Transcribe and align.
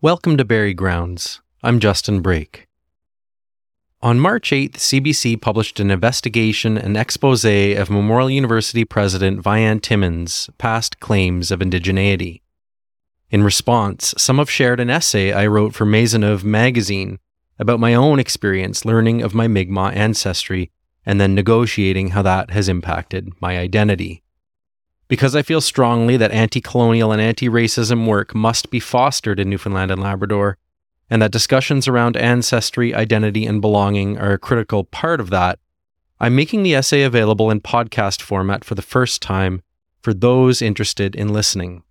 Welcome 0.00 0.36
to 0.36 0.44
Barrie 0.44 0.74
Grounds. 0.74 1.40
I'm 1.60 1.80
Justin 1.80 2.20
Brake. 2.20 2.68
On 4.00 4.20
March 4.20 4.50
8th, 4.50 4.74
CBC 4.74 5.40
published 5.40 5.80
an 5.80 5.90
investigation 5.90 6.78
and 6.78 6.96
expose 6.96 7.44
of 7.44 7.90
Memorial 7.90 8.30
University 8.30 8.84
President 8.84 9.42
Vianne 9.42 9.82
Timmons' 9.82 10.48
past 10.56 11.00
claims 11.00 11.50
of 11.50 11.58
indigeneity. 11.58 12.42
In 13.30 13.42
response, 13.42 14.14
some 14.16 14.38
have 14.38 14.48
shared 14.48 14.78
an 14.78 14.88
essay 14.88 15.32
I 15.32 15.48
wrote 15.48 15.74
for 15.74 15.84
Maisonneuve 15.84 16.44
magazine 16.44 17.18
about 17.58 17.80
my 17.80 17.94
own 17.94 18.20
experience 18.20 18.84
learning 18.84 19.22
of 19.22 19.34
my 19.34 19.48
Mi'kmaq 19.48 19.96
ancestry 19.96 20.70
and 21.04 21.20
then 21.20 21.34
negotiating 21.34 22.10
how 22.10 22.22
that 22.22 22.50
has 22.52 22.68
impacted 22.68 23.32
my 23.40 23.58
identity. 23.58 24.22
Because 25.08 25.34
I 25.34 25.42
feel 25.42 25.60
strongly 25.60 26.16
that 26.18 26.32
anti 26.32 26.60
colonial 26.60 27.12
and 27.12 27.20
anti 27.20 27.48
racism 27.48 28.06
work 28.06 28.34
must 28.34 28.70
be 28.70 28.80
fostered 28.80 29.40
in 29.40 29.50
Newfoundland 29.50 29.90
and 29.90 30.02
Labrador, 30.02 30.58
and 31.10 31.22
that 31.22 31.32
discussions 31.32 31.88
around 31.88 32.16
ancestry, 32.16 32.94
identity, 32.94 33.46
and 33.46 33.60
belonging 33.60 34.18
are 34.18 34.32
a 34.32 34.38
critical 34.38 34.84
part 34.84 35.20
of 35.20 35.30
that, 35.30 35.58
I'm 36.20 36.34
making 36.34 36.62
the 36.62 36.74
essay 36.74 37.02
available 37.02 37.50
in 37.50 37.60
podcast 37.60 38.20
format 38.20 38.64
for 38.64 38.74
the 38.74 38.82
first 38.82 39.22
time 39.22 39.62
for 40.02 40.12
those 40.12 40.60
interested 40.60 41.14
in 41.14 41.32
listening. 41.32 41.82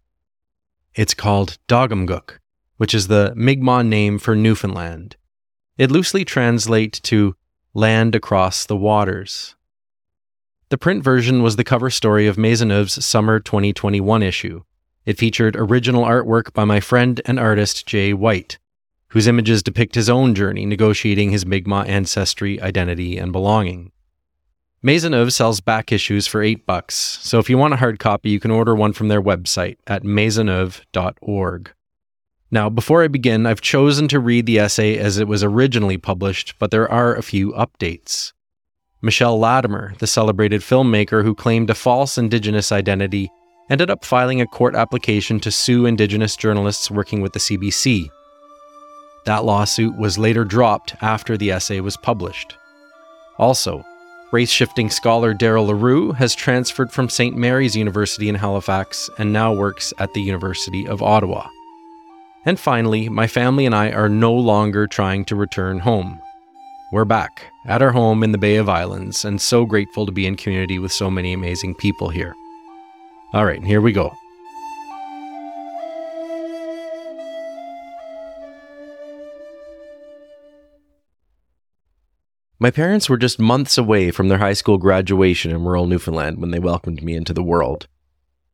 It's 0.93 1.13
called 1.13 1.57
Ktaqmkuk, 1.67 2.37
which 2.77 2.93
is 2.93 3.07
the 3.07 3.33
Mi'kmaq 3.35 3.87
name 3.87 4.19
for 4.19 4.35
Newfoundland. 4.35 5.15
It 5.77 5.91
loosely 5.91 6.25
translates 6.25 6.99
to 7.01 7.35
land 7.73 8.15
across 8.15 8.65
the 8.65 8.75
waters. 8.75 9.55
The 10.69 10.77
print 10.77 11.01
version 11.01 11.41
was 11.41 11.55
the 11.55 11.63
cover 11.63 11.89
story 11.89 12.27
of 12.27 12.35
Maisonneuve's 12.35 13.05
summer 13.05 13.39
2021 13.39 14.21
issue. 14.21 14.63
It 15.05 15.17
featured 15.17 15.55
original 15.55 16.03
artwork 16.03 16.51
by 16.51 16.65
my 16.65 16.81
friend 16.81 17.21
and 17.23 17.39
artist 17.39 17.87
Jay 17.87 18.11
White, 18.11 18.57
whose 19.09 19.27
images 19.27 19.63
depict 19.63 19.95
his 19.95 20.09
own 20.09 20.35
journey 20.35 20.65
negotiating 20.65 21.31
his 21.31 21.45
Mi'kmaq 21.45 21.87
ancestry, 21.87 22.61
identity, 22.61 23.17
and 23.17 23.31
belonging. 23.31 23.93
Maisonneuve 24.83 25.31
sells 25.31 25.61
back 25.61 25.93
issues 25.93 26.27
for 26.27 26.41
8 26.41 26.65
bucks, 26.65 26.95
so 26.95 27.39
if 27.39 27.49
you 27.49 27.57
want 27.57 27.73
a 27.73 27.77
hard 27.77 27.97
copy, 27.97 28.29
you 28.29 28.41
can 28.41 28.51
order 28.51 28.75
one 28.75 28.91
from 28.91 29.07
their 29.07 29.21
website 29.21 29.77
at 29.87 30.03
maisonneuve.org. 30.03 31.73
Now, 32.51 32.69
before 32.69 33.03
I 33.03 33.07
begin, 33.07 33.45
I've 33.45 33.61
chosen 33.61 34.09
to 34.09 34.19
read 34.19 34.45
the 34.45 34.59
essay 34.59 34.97
as 34.97 35.17
it 35.17 35.29
was 35.29 35.45
originally 35.45 35.97
published, 35.97 36.55
but 36.59 36.71
there 36.71 36.91
are 36.91 37.15
a 37.15 37.23
few 37.23 37.53
updates. 37.53 38.33
Michelle 39.07 39.39
Latimer, 39.39 39.93
the 39.99 40.05
celebrated 40.05 40.59
filmmaker 40.59 41.23
who 41.23 41.33
claimed 41.33 41.69
a 41.69 41.75
false 41.75 42.17
Indigenous 42.17 42.73
identity, 42.73 43.31
ended 43.69 43.89
up 43.89 44.03
filing 44.03 44.41
a 44.41 44.45
court 44.45 44.75
application 44.75 45.39
to 45.39 45.49
sue 45.49 45.85
Indigenous 45.85 46.35
journalists 46.35 46.91
working 46.91 47.21
with 47.21 47.31
the 47.31 47.39
CBC. 47.39 48.09
That 49.23 49.45
lawsuit 49.45 49.97
was 49.97 50.17
later 50.17 50.43
dropped 50.43 51.01
after 51.01 51.37
the 51.37 51.51
essay 51.51 51.79
was 51.79 51.95
published. 51.95 52.57
Also, 53.37 53.81
race 54.33 54.51
shifting 54.51 54.89
scholar 54.89 55.33
Darryl 55.33 55.67
Leroux 55.67 56.11
has 56.11 56.35
transferred 56.35 56.91
from 56.91 57.07
St. 57.07 57.33
Mary's 57.33 57.77
University 57.77 58.27
in 58.27 58.35
Halifax 58.35 59.09
and 59.17 59.31
now 59.31 59.53
works 59.53 59.93
at 59.99 60.13
the 60.15 60.21
University 60.21 60.85
of 60.85 61.01
Ottawa. 61.01 61.47
And 62.43 62.59
finally, 62.59 63.07
my 63.07 63.27
family 63.27 63.65
and 63.65 63.73
I 63.73 63.89
are 63.89 64.09
no 64.09 64.33
longer 64.33 64.85
trying 64.85 65.23
to 65.27 65.35
return 65.37 65.79
home. 65.79 66.21
We're 66.89 67.03
back 67.03 67.51
at 67.65 67.81
our 67.81 67.91
home 67.91 68.23
in 68.23 68.31
the 68.31 68.37
Bay 68.37 68.55
of 68.55 68.69
Islands 68.69 69.25
and 69.25 69.41
so 69.41 69.65
grateful 69.65 70.05
to 70.05 70.11
be 70.13 70.25
in 70.25 70.37
community 70.37 70.79
with 70.79 70.93
so 70.93 71.11
many 71.11 71.33
amazing 71.33 71.75
people 71.75 72.07
here. 72.07 72.33
All 73.33 73.45
right, 73.45 73.61
here 73.61 73.81
we 73.81 73.91
go. 73.91 74.13
My 82.57 82.71
parents 82.71 83.09
were 83.09 83.17
just 83.17 83.37
months 83.37 83.77
away 83.77 84.09
from 84.09 84.29
their 84.29 84.37
high 84.37 84.53
school 84.53 84.77
graduation 84.77 85.51
in 85.51 85.65
rural 85.65 85.87
Newfoundland 85.87 86.39
when 86.39 86.51
they 86.51 86.59
welcomed 86.59 87.03
me 87.03 87.17
into 87.17 87.33
the 87.33 87.43
world. 87.43 87.89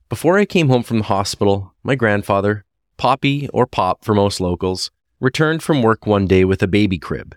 Before 0.10 0.40
I 0.40 0.46
came 0.46 0.70
home 0.70 0.82
from 0.82 0.98
the 0.98 1.04
hospital, 1.04 1.76
my 1.84 1.94
grandfather, 1.94 2.66
Poppy 2.98 3.48
or 3.50 3.68
Pop 3.68 4.04
for 4.04 4.16
most 4.16 4.42
locals, 4.42 4.90
returned 5.20 5.62
from 5.62 5.84
work 5.84 6.08
one 6.08 6.26
day 6.26 6.44
with 6.44 6.64
a 6.64 6.68
baby 6.68 6.98
crib. 6.98 7.36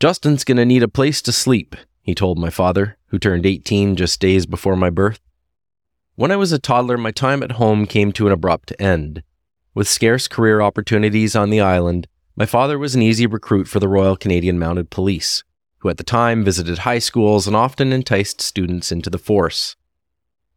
Justin's 0.00 0.44
gonna 0.44 0.64
need 0.64 0.84
a 0.84 0.88
place 0.88 1.20
to 1.22 1.32
sleep, 1.32 1.74
he 2.02 2.14
told 2.14 2.38
my 2.38 2.50
father, 2.50 2.96
who 3.06 3.18
turned 3.18 3.44
18 3.44 3.96
just 3.96 4.20
days 4.20 4.46
before 4.46 4.76
my 4.76 4.90
birth. 4.90 5.18
When 6.14 6.30
I 6.30 6.36
was 6.36 6.52
a 6.52 6.58
toddler, 6.58 6.96
my 6.96 7.10
time 7.10 7.42
at 7.42 7.52
home 7.52 7.84
came 7.84 8.12
to 8.12 8.26
an 8.26 8.32
abrupt 8.32 8.72
end. 8.78 9.24
With 9.74 9.88
scarce 9.88 10.28
career 10.28 10.60
opportunities 10.60 11.34
on 11.34 11.50
the 11.50 11.60
island, 11.60 12.06
my 12.36 12.46
father 12.46 12.78
was 12.78 12.94
an 12.94 13.02
easy 13.02 13.26
recruit 13.26 13.66
for 13.66 13.80
the 13.80 13.88
Royal 13.88 14.16
Canadian 14.16 14.56
Mounted 14.56 14.88
Police, 14.90 15.42
who 15.78 15.88
at 15.88 15.96
the 15.96 16.04
time 16.04 16.44
visited 16.44 16.78
high 16.78 17.00
schools 17.00 17.48
and 17.48 17.56
often 17.56 17.92
enticed 17.92 18.40
students 18.40 18.92
into 18.92 19.10
the 19.10 19.18
force. 19.18 19.74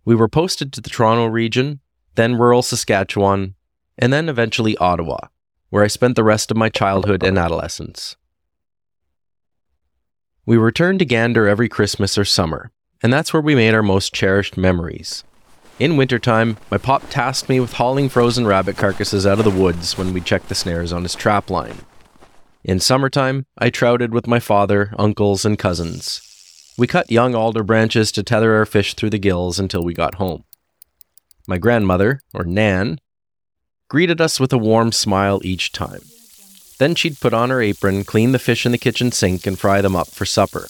We 0.05 0.13
were 0.13 0.29
posted 0.29 0.71
to 0.73 0.81
the 0.81 0.89
Toronto 0.91 1.25
region, 1.25 1.79
then 2.13 2.35
rural 2.35 2.61
Saskatchewan, 2.61 3.55
and 3.97 4.13
then 4.13 4.29
eventually 4.29 4.77
Ottawa, 4.77 5.17
where 5.71 5.83
I 5.83 5.87
spent 5.87 6.15
the 6.15 6.23
rest 6.23 6.51
of 6.51 6.57
my 6.57 6.69
childhood 6.69 7.23
and 7.23 7.39
adolescence. 7.39 8.17
We 10.51 10.57
returned 10.57 10.99
to 10.99 11.05
Gander 11.05 11.47
every 11.47 11.69
Christmas 11.69 12.17
or 12.17 12.25
summer, 12.25 12.71
and 13.01 13.13
that's 13.13 13.31
where 13.31 13.41
we 13.41 13.55
made 13.55 13.73
our 13.73 13.81
most 13.81 14.13
cherished 14.13 14.57
memories. 14.57 15.23
In 15.79 15.95
wintertime, 15.95 16.57
my 16.69 16.77
pop 16.77 17.09
tasked 17.09 17.47
me 17.47 17.61
with 17.61 17.71
hauling 17.71 18.09
frozen 18.09 18.45
rabbit 18.45 18.75
carcasses 18.75 19.25
out 19.25 19.39
of 19.39 19.45
the 19.45 19.49
woods 19.49 19.97
when 19.97 20.11
we 20.11 20.19
checked 20.19 20.49
the 20.49 20.55
snares 20.55 20.91
on 20.91 21.03
his 21.03 21.15
trap 21.15 21.49
line. 21.49 21.77
In 22.65 22.81
summertime, 22.81 23.45
I 23.57 23.69
trouted 23.69 24.13
with 24.13 24.27
my 24.27 24.41
father, 24.41 24.93
uncles, 24.99 25.45
and 25.45 25.57
cousins. 25.57 26.73
We 26.77 26.85
cut 26.85 27.09
young 27.09 27.33
alder 27.33 27.63
branches 27.63 28.11
to 28.11 28.21
tether 28.21 28.53
our 28.55 28.65
fish 28.65 28.93
through 28.93 29.11
the 29.11 29.19
gills 29.19 29.57
until 29.57 29.85
we 29.85 29.93
got 29.93 30.15
home. 30.15 30.43
My 31.47 31.59
grandmother, 31.59 32.19
or 32.33 32.43
Nan, 32.43 32.99
greeted 33.87 34.19
us 34.19 34.37
with 34.37 34.51
a 34.51 34.57
warm 34.57 34.91
smile 34.91 35.39
each 35.45 35.71
time. 35.71 36.01
Then 36.81 36.95
she'd 36.95 37.19
put 37.19 37.31
on 37.31 37.51
her 37.51 37.61
apron, 37.61 38.05
clean 38.05 38.31
the 38.31 38.39
fish 38.39 38.65
in 38.65 38.71
the 38.71 38.77
kitchen 38.79 39.11
sink, 39.11 39.45
and 39.45 39.59
fry 39.59 39.81
them 39.81 39.95
up 39.95 40.07
for 40.07 40.25
supper. 40.25 40.67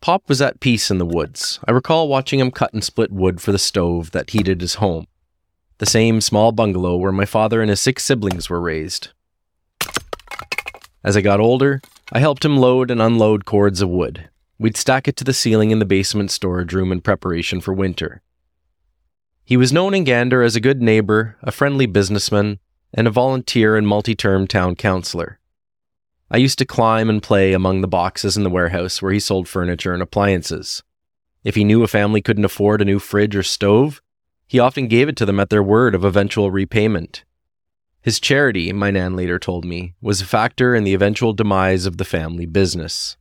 Pop 0.00 0.28
was 0.28 0.42
at 0.42 0.58
peace 0.58 0.90
in 0.90 0.98
the 0.98 1.06
woods. 1.06 1.60
I 1.68 1.70
recall 1.70 2.08
watching 2.08 2.40
him 2.40 2.50
cut 2.50 2.72
and 2.72 2.82
split 2.82 3.12
wood 3.12 3.40
for 3.40 3.52
the 3.52 3.60
stove 3.60 4.10
that 4.10 4.30
heated 4.30 4.60
his 4.60 4.74
home, 4.82 5.06
the 5.78 5.86
same 5.86 6.20
small 6.20 6.50
bungalow 6.50 6.96
where 6.96 7.12
my 7.12 7.26
father 7.26 7.60
and 7.60 7.70
his 7.70 7.80
six 7.80 8.02
siblings 8.02 8.50
were 8.50 8.60
raised. 8.60 9.10
As 11.04 11.16
I 11.16 11.20
got 11.20 11.38
older, 11.38 11.80
I 12.10 12.18
helped 12.18 12.44
him 12.44 12.56
load 12.56 12.90
and 12.90 13.00
unload 13.00 13.44
cords 13.44 13.80
of 13.80 13.88
wood. 13.88 14.30
We'd 14.58 14.76
stack 14.76 15.06
it 15.06 15.16
to 15.18 15.24
the 15.24 15.32
ceiling 15.32 15.70
in 15.70 15.78
the 15.78 15.84
basement 15.84 16.32
storage 16.32 16.72
room 16.72 16.90
in 16.90 17.02
preparation 17.02 17.60
for 17.60 17.72
winter. 17.72 18.20
He 19.44 19.56
was 19.56 19.72
known 19.72 19.94
in 19.94 20.02
Gander 20.02 20.42
as 20.42 20.56
a 20.56 20.60
good 20.60 20.82
neighbor, 20.82 21.36
a 21.40 21.52
friendly 21.52 21.86
businessman, 21.86 22.58
and 22.92 23.06
a 23.06 23.10
volunteer 23.10 23.76
and 23.76 23.86
multi 23.86 24.14
term 24.14 24.46
town 24.46 24.76
councillor. 24.76 25.38
I 26.30 26.36
used 26.36 26.58
to 26.58 26.64
climb 26.64 27.10
and 27.10 27.22
play 27.22 27.52
among 27.52 27.80
the 27.80 27.88
boxes 27.88 28.36
in 28.36 28.44
the 28.44 28.50
warehouse 28.50 29.02
where 29.02 29.12
he 29.12 29.20
sold 29.20 29.48
furniture 29.48 29.92
and 29.92 30.02
appliances. 30.02 30.82
If 31.42 31.54
he 31.54 31.64
knew 31.64 31.82
a 31.82 31.88
family 31.88 32.22
couldn't 32.22 32.44
afford 32.44 32.80
a 32.80 32.84
new 32.84 32.98
fridge 32.98 33.34
or 33.34 33.42
stove, 33.42 34.00
he 34.46 34.58
often 34.58 34.88
gave 34.88 35.08
it 35.08 35.16
to 35.16 35.26
them 35.26 35.40
at 35.40 35.50
their 35.50 35.62
word 35.62 35.94
of 35.94 36.04
eventual 36.04 36.50
repayment. 36.50 37.24
His 38.02 38.20
charity, 38.20 38.72
my 38.72 38.90
nan 38.90 39.14
later 39.16 39.38
told 39.38 39.64
me, 39.64 39.94
was 40.00 40.20
a 40.20 40.26
factor 40.26 40.74
in 40.74 40.84
the 40.84 40.94
eventual 40.94 41.32
demise 41.32 41.86
of 41.86 41.98
the 41.98 42.04
family 42.04 42.46
business. 42.46 43.16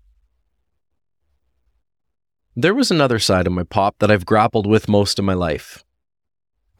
There 2.55 2.73
was 2.73 2.91
another 2.91 3.19
side 3.19 3.47
of 3.47 3.53
my 3.53 3.63
pop 3.63 3.99
that 3.99 4.11
I've 4.11 4.25
grappled 4.25 4.67
with 4.67 4.89
most 4.89 5.19
of 5.19 5.25
my 5.25 5.33
life. 5.33 5.83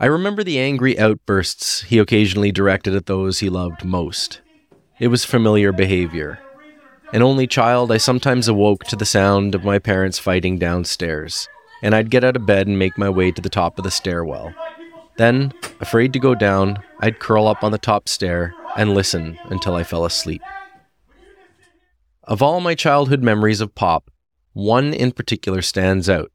I 0.02 0.06
remember 0.06 0.46
the 0.46 0.60
angry 0.60 0.98
outbursts 0.98 1.82
he 1.82 2.00
occasionally 2.00 2.54
directed 2.54 2.96
at 2.96 3.08
those 3.08 3.40
he 3.40 3.50
loved 3.50 3.84
most. 3.84 4.40
It 4.98 5.10
was 5.10 5.26
familiar 5.26 5.74
behavior. 5.74 6.40
An 7.12 7.22
only 7.22 7.48
child, 7.48 7.92
I 7.92 7.98
sometimes 7.98 8.48
awoke 8.48 8.86
to 8.86 8.96
the 8.96 9.06
sound 9.06 9.56
of 9.56 9.66
my 9.66 9.78
parents 9.78 10.18
fighting 10.18 10.58
downstairs, 10.58 11.50
and 11.84 11.94
I'd 11.94 12.12
get 12.12 12.24
out 12.24 12.38
of 12.38 12.46
bed 12.46 12.66
and 12.66 12.80
make 12.80 12.98
my 12.98 13.10
way 13.10 13.32
to 13.32 13.42
the 13.42 13.50
top 13.50 13.78
of 13.78 13.84
the 13.84 13.92
stairwell. 13.92 14.54
Then, 15.18 15.52
afraid 15.82 16.14
to 16.14 16.20
go 16.20 16.34
down, 16.34 16.82
I'd 17.02 17.20
curl 17.20 17.46
up 17.46 17.62
on 17.62 17.74
the 17.74 17.78
top 17.78 18.08
stair 18.08 18.54
and 18.78 18.94
listen 18.94 19.38
until 19.46 19.76
I 19.76 19.84
fell 19.84 20.06
asleep. 20.06 20.42
Of 22.24 22.42
all 22.42 22.62
my 22.62 22.74
childhood 22.74 23.22
memories 23.22 23.60
of 23.60 23.76
Pop, 23.76 24.10
one 24.54 24.94
in 24.94 25.12
particular 25.12 25.62
stands 25.62 26.10
out. 26.10 26.32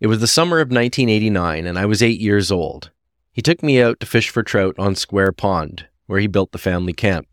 It 0.00 0.08
was 0.08 0.18
the 0.18 0.26
summer 0.26 0.58
of 0.58 0.68
1989, 0.68 1.66
and 1.66 1.78
I 1.78 1.86
was 1.86 2.02
eight 2.02 2.20
years 2.20 2.50
old. 2.50 2.90
He 3.32 3.40
took 3.40 3.62
me 3.62 3.80
out 3.80 4.00
to 4.00 4.06
fish 4.06 4.28
for 4.28 4.42
trout 4.42 4.74
on 4.76 4.96
Square 4.96 5.32
Pond, 5.32 5.86
where 6.06 6.18
he 6.18 6.26
built 6.26 6.52
the 6.52 6.58
family 6.58 6.92
camp. 6.92 7.28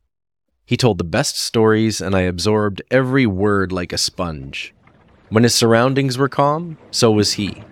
He 0.64 0.78
told 0.78 1.00
the 1.00 1.04
best 1.04 1.40
stories, 1.40 2.02
and 2.02 2.16
I 2.16 2.22
absorbed 2.22 2.84
every 2.92 3.26
word 3.26 3.72
like 3.72 3.92
a 3.92 3.98
sponge. 3.98 4.76
When 5.30 5.44
his 5.44 5.56
surroundings 5.56 6.20
were 6.20 6.30
calm, 6.30 6.78
so 6.92 7.12
was 7.12 7.34
he. 7.34 7.64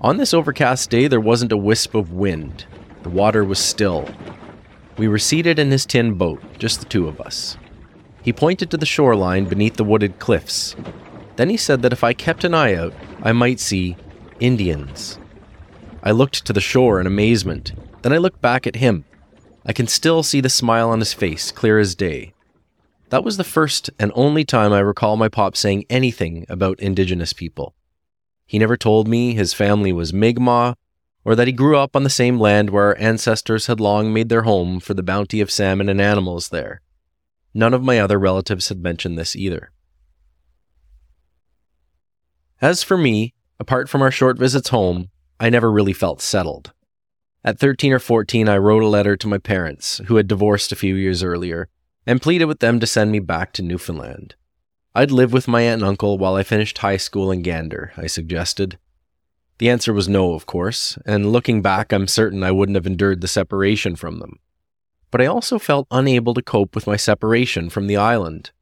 On 0.00 0.16
this 0.16 0.32
overcast 0.32 0.88
day, 0.88 1.08
there 1.08 1.20
wasn't 1.20 1.52
a 1.52 1.56
wisp 1.56 1.94
of 1.94 2.12
wind. 2.12 2.66
The 3.02 3.08
water 3.10 3.44
was 3.44 3.58
still. 3.58 4.08
We 4.96 5.08
were 5.08 5.18
seated 5.18 5.58
in 5.58 5.72
his 5.72 5.86
tin 5.86 6.14
boat, 6.14 6.40
just 6.58 6.78
the 6.80 6.86
two 6.86 7.08
of 7.08 7.20
us. 7.20 7.56
He 8.22 8.32
pointed 8.32 8.70
to 8.70 8.76
the 8.76 8.86
shoreline 8.86 9.46
beneath 9.46 9.74
the 9.74 9.84
wooded 9.84 10.20
cliffs. 10.20 10.76
Then 11.36 11.48
he 11.48 11.56
said 11.56 11.82
that 11.82 11.92
if 11.92 12.04
I 12.04 12.12
kept 12.12 12.44
an 12.44 12.54
eye 12.54 12.74
out, 12.74 12.92
I 13.22 13.32
might 13.32 13.60
see 13.60 13.96
Indians. 14.40 15.18
I 16.02 16.10
looked 16.10 16.44
to 16.46 16.52
the 16.52 16.60
shore 16.60 17.00
in 17.00 17.06
amazement. 17.06 17.72
Then 18.02 18.12
I 18.12 18.18
looked 18.18 18.40
back 18.40 18.66
at 18.66 18.76
him. 18.76 19.04
I 19.64 19.72
can 19.72 19.86
still 19.86 20.22
see 20.22 20.40
the 20.40 20.48
smile 20.48 20.90
on 20.90 20.98
his 20.98 21.12
face, 21.12 21.52
clear 21.52 21.78
as 21.78 21.94
day. 21.94 22.34
That 23.10 23.24
was 23.24 23.36
the 23.36 23.44
first 23.44 23.90
and 23.98 24.10
only 24.14 24.44
time 24.44 24.72
I 24.72 24.80
recall 24.80 25.16
my 25.16 25.28
pop 25.28 25.56
saying 25.56 25.84
anything 25.88 26.44
about 26.48 26.80
Indigenous 26.80 27.32
people. 27.32 27.74
He 28.46 28.58
never 28.58 28.76
told 28.76 29.06
me 29.06 29.34
his 29.34 29.54
family 29.54 29.92
was 29.92 30.12
Mi'kmaq, 30.12 30.74
or 31.24 31.36
that 31.36 31.46
he 31.46 31.52
grew 31.52 31.76
up 31.76 31.94
on 31.94 32.02
the 32.02 32.10
same 32.10 32.40
land 32.40 32.70
where 32.70 32.86
our 32.86 32.98
ancestors 32.98 33.66
had 33.66 33.80
long 33.80 34.12
made 34.12 34.28
their 34.28 34.42
home 34.42 34.80
for 34.80 34.94
the 34.94 35.02
bounty 35.02 35.40
of 35.40 35.50
salmon 35.50 35.88
and 35.88 36.00
animals 36.00 36.48
there. 36.48 36.80
None 37.54 37.74
of 37.74 37.82
my 37.84 38.00
other 38.00 38.18
relatives 38.18 38.68
had 38.68 38.82
mentioned 38.82 39.16
this 39.16 39.36
either. 39.36 39.70
As 42.62 42.84
for 42.84 42.96
me, 42.96 43.34
apart 43.58 43.88
from 43.88 44.02
our 44.02 44.12
short 44.12 44.38
visits 44.38 44.68
home, 44.68 45.10
I 45.40 45.50
never 45.50 45.70
really 45.70 45.92
felt 45.92 46.22
settled. 46.22 46.72
At 47.44 47.58
13 47.58 47.92
or 47.92 47.98
14, 47.98 48.48
I 48.48 48.56
wrote 48.56 48.84
a 48.84 48.88
letter 48.88 49.16
to 49.16 49.26
my 49.26 49.38
parents, 49.38 50.00
who 50.06 50.14
had 50.14 50.28
divorced 50.28 50.70
a 50.70 50.76
few 50.76 50.94
years 50.94 51.24
earlier, 51.24 51.68
and 52.06 52.22
pleaded 52.22 52.44
with 52.44 52.60
them 52.60 52.78
to 52.78 52.86
send 52.86 53.10
me 53.10 53.18
back 53.18 53.52
to 53.54 53.62
Newfoundland. 53.62 54.36
I'd 54.94 55.10
live 55.10 55.32
with 55.32 55.48
my 55.48 55.62
aunt 55.62 55.82
and 55.82 55.88
uncle 55.88 56.18
while 56.18 56.36
I 56.36 56.44
finished 56.44 56.78
high 56.78 56.98
school 56.98 57.32
in 57.32 57.42
Gander, 57.42 57.92
I 57.96 58.06
suggested. 58.06 58.78
The 59.58 59.68
answer 59.68 59.92
was 59.92 60.08
no, 60.08 60.34
of 60.34 60.46
course, 60.46 60.96
and 61.04 61.32
looking 61.32 61.62
back, 61.62 61.92
I'm 61.92 62.06
certain 62.06 62.44
I 62.44 62.52
wouldn't 62.52 62.76
have 62.76 62.86
endured 62.86 63.22
the 63.22 63.28
separation 63.28 63.96
from 63.96 64.20
them. 64.20 64.38
But 65.10 65.20
I 65.20 65.26
also 65.26 65.58
felt 65.58 65.88
unable 65.90 66.32
to 66.34 66.42
cope 66.42 66.76
with 66.76 66.86
my 66.86 66.96
separation 66.96 67.70
from 67.70 67.88
the 67.88 67.96
island. 67.96 68.52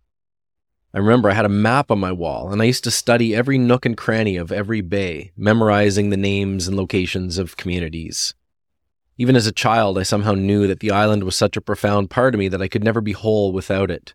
I 0.92 0.98
remember 0.98 1.31
I 1.31 1.34
had 1.34 1.44
a 1.44 1.48
map 1.48 1.92
on 1.92 2.00
my 2.00 2.10
wall, 2.10 2.52
and 2.52 2.60
I 2.60 2.64
used 2.64 2.82
to 2.84 2.90
study 2.90 3.34
every 3.34 3.58
nook 3.58 3.87
and 3.87 3.96
cranny 3.96 4.37
of 4.37 4.50
every 4.50 4.81
bay, 4.81 5.31
memorizing 5.37 6.10
the 6.10 6.16
names 6.16 6.66
and 6.66 6.76
locations 6.76 7.38
of 7.38 7.56
communities. 7.56 8.34
Even 9.16 9.37
as 9.37 9.46
a 9.46 9.52
child, 9.52 9.98
I 9.98 10.02
somehow 10.02 10.32
knew 10.32 10.66
that 10.66 10.81
the 10.81 10.90
island 10.90 11.22
was 11.22 11.37
such 11.37 11.56
a 11.56 11.60
profound 11.60 12.10
part 12.10 12.34
of 12.34 12.38
me 12.40 12.48
that 12.48 12.62
I 12.62 12.66
could 12.66 12.82
never 12.82 13.00
be 13.00 13.12
whole 13.12 13.52
without 13.52 13.90
it. 13.90 14.14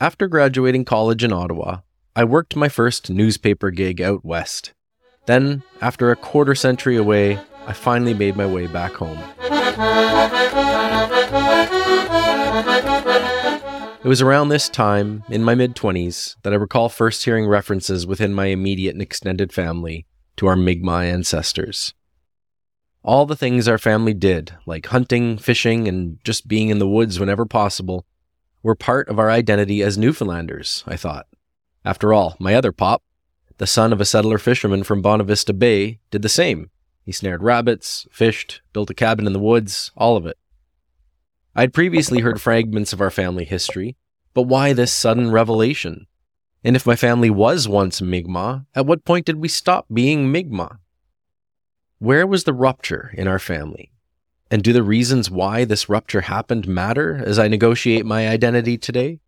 After 0.00 0.28
graduating 0.28 0.84
college 0.84 1.24
in 1.24 1.32
Ottawa, 1.32 1.78
I 2.14 2.24
worked 2.24 2.54
my 2.54 2.68
first 2.68 3.08
newspaper 3.08 3.70
gig 3.70 4.02
out 4.02 4.22
west. 4.22 4.74
Then, 5.26 5.62
after 5.80 6.10
a 6.10 6.16
quarter 6.16 6.54
century 6.54 6.96
away, 6.96 7.40
I 7.66 7.72
finally 7.72 8.12
made 8.12 8.36
my 8.36 8.46
way 8.46 8.66
back 8.66 8.92
home. 8.92 9.18
It 14.04 14.08
was 14.08 14.20
around 14.20 14.50
this 14.50 14.68
time, 14.68 15.24
in 15.30 15.42
my 15.42 15.54
mid 15.54 15.74
20s, 15.74 16.36
that 16.42 16.52
I 16.52 16.56
recall 16.56 16.90
first 16.90 17.24
hearing 17.24 17.46
references 17.46 18.06
within 18.06 18.34
my 18.34 18.46
immediate 18.48 18.92
and 18.92 19.00
extended 19.00 19.50
family 19.50 20.04
to 20.36 20.46
our 20.46 20.56
Mi'kmaq 20.56 21.04
ancestors. 21.10 21.94
All 23.02 23.24
the 23.24 23.34
things 23.34 23.66
our 23.66 23.78
family 23.78 24.12
did, 24.12 24.52
like 24.66 24.84
hunting, 24.88 25.38
fishing, 25.38 25.88
and 25.88 26.18
just 26.22 26.46
being 26.46 26.68
in 26.68 26.80
the 26.80 26.86
woods 26.86 27.18
whenever 27.18 27.46
possible, 27.46 28.04
were 28.62 28.74
part 28.74 29.08
of 29.08 29.18
our 29.18 29.30
identity 29.30 29.82
as 29.82 29.96
Newfoundlanders, 29.96 30.84
I 30.86 30.98
thought. 30.98 31.26
After 31.82 32.12
all, 32.12 32.36
my 32.38 32.54
other 32.54 32.72
pop, 32.72 33.02
the 33.56 33.66
son 33.66 33.90
of 33.90 34.02
a 34.02 34.04
settler 34.04 34.36
fisherman 34.36 34.82
from 34.82 35.00
Bonavista 35.00 35.54
Bay, 35.54 36.00
did 36.10 36.20
the 36.20 36.28
same. 36.28 36.68
He 37.06 37.12
snared 37.12 37.42
rabbits, 37.42 38.06
fished, 38.12 38.60
built 38.74 38.90
a 38.90 38.94
cabin 38.94 39.26
in 39.26 39.32
the 39.32 39.38
woods, 39.38 39.92
all 39.96 40.18
of 40.18 40.26
it. 40.26 40.36
I'd 41.56 41.72
previously 41.72 42.20
heard 42.20 42.40
fragments 42.40 42.92
of 42.92 43.00
our 43.00 43.10
family 43.10 43.44
history, 43.44 43.96
but 44.32 44.42
why 44.42 44.72
this 44.72 44.92
sudden 44.92 45.30
revelation? 45.30 46.08
And 46.64 46.74
if 46.74 46.84
my 46.84 46.96
family 46.96 47.30
was 47.30 47.68
once 47.68 48.02
Mi'kmaq, 48.02 48.66
at 48.74 48.86
what 48.86 49.04
point 49.04 49.26
did 49.26 49.36
we 49.36 49.46
stop 49.46 49.86
being 49.92 50.32
Mi'kmaq? 50.32 50.78
Where 52.00 52.26
was 52.26 52.42
the 52.42 52.52
rupture 52.52 53.14
in 53.14 53.28
our 53.28 53.38
family? 53.38 53.92
And 54.50 54.64
do 54.64 54.72
the 54.72 54.82
reasons 54.82 55.30
why 55.30 55.64
this 55.64 55.88
rupture 55.88 56.22
happened 56.22 56.66
matter 56.66 57.22
as 57.24 57.38
I 57.38 57.46
negotiate 57.46 58.04
my 58.04 58.28
identity 58.28 58.76
today? 58.76 59.20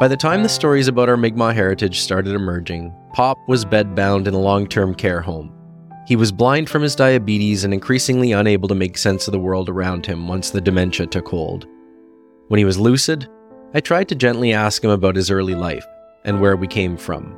By 0.00 0.08
the 0.08 0.16
time 0.16 0.42
the 0.42 0.48
stories 0.48 0.88
about 0.88 1.10
our 1.10 1.18
Mi'kmaq 1.18 1.54
heritage 1.54 2.00
started 2.00 2.34
emerging, 2.34 2.90
Pop 3.12 3.36
was 3.48 3.66
bedbound 3.66 4.26
in 4.26 4.32
a 4.32 4.40
long 4.40 4.66
term 4.66 4.94
care 4.94 5.20
home. 5.20 5.52
He 6.06 6.16
was 6.16 6.32
blind 6.32 6.70
from 6.70 6.80
his 6.80 6.96
diabetes 6.96 7.64
and 7.64 7.74
increasingly 7.74 8.32
unable 8.32 8.66
to 8.68 8.74
make 8.74 8.96
sense 8.96 9.28
of 9.28 9.32
the 9.32 9.38
world 9.38 9.68
around 9.68 10.06
him 10.06 10.26
once 10.26 10.48
the 10.48 10.60
dementia 10.62 11.06
took 11.06 11.28
hold. 11.28 11.66
When 12.48 12.56
he 12.56 12.64
was 12.64 12.78
lucid, 12.78 13.28
I 13.74 13.80
tried 13.80 14.08
to 14.08 14.14
gently 14.14 14.54
ask 14.54 14.82
him 14.82 14.88
about 14.88 15.16
his 15.16 15.30
early 15.30 15.54
life 15.54 15.84
and 16.24 16.40
where 16.40 16.56
we 16.56 16.66
came 16.66 16.96
from. 16.96 17.36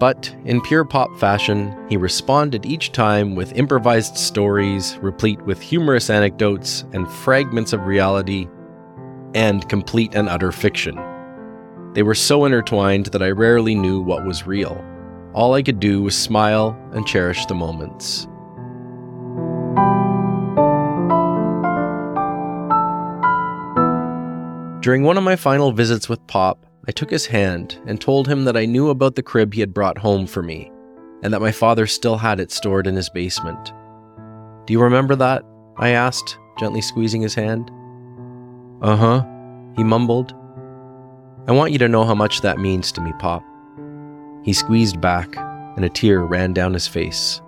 But, 0.00 0.34
in 0.44 0.62
pure 0.62 0.84
pop 0.84 1.16
fashion, 1.20 1.72
he 1.88 1.96
responded 1.96 2.66
each 2.66 2.90
time 2.90 3.36
with 3.36 3.56
improvised 3.56 4.16
stories 4.16 4.98
replete 5.00 5.40
with 5.42 5.60
humorous 5.60 6.10
anecdotes 6.10 6.84
and 6.92 7.08
fragments 7.08 7.72
of 7.72 7.86
reality 7.86 8.48
and 9.36 9.68
complete 9.68 10.16
and 10.16 10.28
utter 10.28 10.50
fiction. 10.50 10.98
They 11.96 12.02
were 12.02 12.14
so 12.14 12.44
intertwined 12.44 13.06
that 13.06 13.22
I 13.22 13.30
rarely 13.30 13.74
knew 13.74 14.02
what 14.02 14.26
was 14.26 14.46
real. 14.46 14.84
All 15.32 15.54
I 15.54 15.62
could 15.62 15.80
do 15.80 16.02
was 16.02 16.14
smile 16.14 16.78
and 16.92 17.06
cherish 17.06 17.46
the 17.46 17.54
moments. 17.54 18.24
During 24.82 25.04
one 25.04 25.16
of 25.16 25.24
my 25.24 25.36
final 25.36 25.72
visits 25.72 26.06
with 26.06 26.26
Pop, 26.26 26.66
I 26.86 26.92
took 26.92 27.10
his 27.10 27.24
hand 27.24 27.80
and 27.86 27.98
told 27.98 28.28
him 28.28 28.44
that 28.44 28.58
I 28.58 28.66
knew 28.66 28.90
about 28.90 29.14
the 29.14 29.22
crib 29.22 29.54
he 29.54 29.60
had 29.60 29.72
brought 29.72 29.96
home 29.96 30.26
for 30.26 30.42
me, 30.42 30.70
and 31.22 31.32
that 31.32 31.40
my 31.40 31.50
father 31.50 31.86
still 31.86 32.18
had 32.18 32.40
it 32.40 32.52
stored 32.52 32.86
in 32.86 32.94
his 32.94 33.08
basement. 33.08 33.72
Do 34.66 34.74
you 34.74 34.82
remember 34.82 35.16
that? 35.16 35.44
I 35.78 35.88
asked, 35.88 36.36
gently 36.58 36.82
squeezing 36.82 37.22
his 37.22 37.34
hand. 37.34 37.70
Uh 38.82 38.96
huh, 38.96 39.26
he 39.76 39.82
mumbled, 39.82 40.34
I 41.48 41.52
want 41.52 41.70
you 41.70 41.78
to 41.78 41.88
know 41.88 42.04
how 42.04 42.14
much 42.14 42.40
that 42.40 42.58
means 42.58 42.90
to 42.92 43.00
me, 43.00 43.12
Pop. 43.20 43.44
He 44.42 44.52
squeezed 44.52 45.00
back, 45.00 45.36
and 45.76 45.84
a 45.84 45.88
tear 45.88 46.24
ran 46.24 46.52
down 46.52 46.74
his 46.74 46.88
face. 46.88 47.40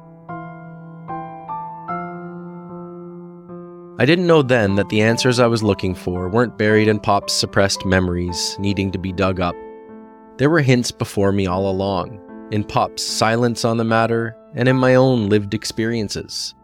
I 4.00 4.04
didn't 4.06 4.28
know 4.28 4.42
then 4.42 4.76
that 4.76 4.88
the 4.90 5.02
answers 5.02 5.40
I 5.40 5.48
was 5.48 5.64
looking 5.64 5.96
for 5.96 6.28
weren't 6.28 6.56
buried 6.56 6.86
in 6.86 7.00
Pop's 7.00 7.32
suppressed 7.32 7.84
memories, 7.84 8.56
needing 8.60 8.92
to 8.92 8.98
be 8.98 9.10
dug 9.10 9.40
up. 9.40 9.56
There 10.36 10.50
were 10.50 10.60
hints 10.60 10.92
before 10.92 11.32
me 11.32 11.48
all 11.48 11.68
along, 11.68 12.20
in 12.52 12.62
Pop's 12.62 13.02
silence 13.02 13.64
on 13.64 13.78
the 13.78 13.84
matter, 13.84 14.36
and 14.54 14.68
in 14.68 14.76
my 14.76 14.94
own 14.94 15.28
lived 15.28 15.54
experiences. 15.54 16.54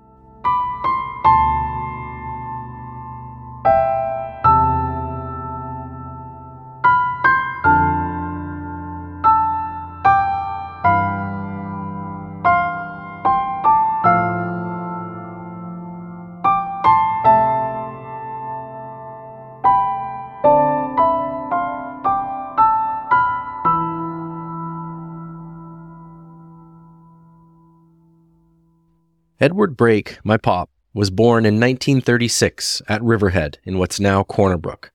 Edward 29.45 29.77
Brake, 29.77 30.17
my 30.25 30.39
pop, 30.39 30.71
was 30.95 31.11
born 31.11 31.45
in 31.45 31.57
1936 31.57 32.81
at 32.89 33.03
Riverhead 33.03 33.59
in 33.63 33.77
what's 33.77 34.01
now 34.01 34.23
Corner 34.23 34.57
Brook. 34.57 34.91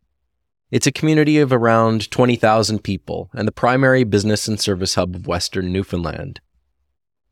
It's 0.72 0.88
a 0.88 0.92
community 0.92 1.38
of 1.38 1.54
around 1.54 2.10
20,000 2.10 2.84
people 2.84 3.30
and 3.36 3.48
the 3.48 3.52
primary 3.52 4.04
business 4.04 4.48
and 4.48 4.60
service 4.60 4.96
hub 4.96 5.16
of 5.16 5.28
western 5.28 5.72
Newfoundland. 5.72 6.42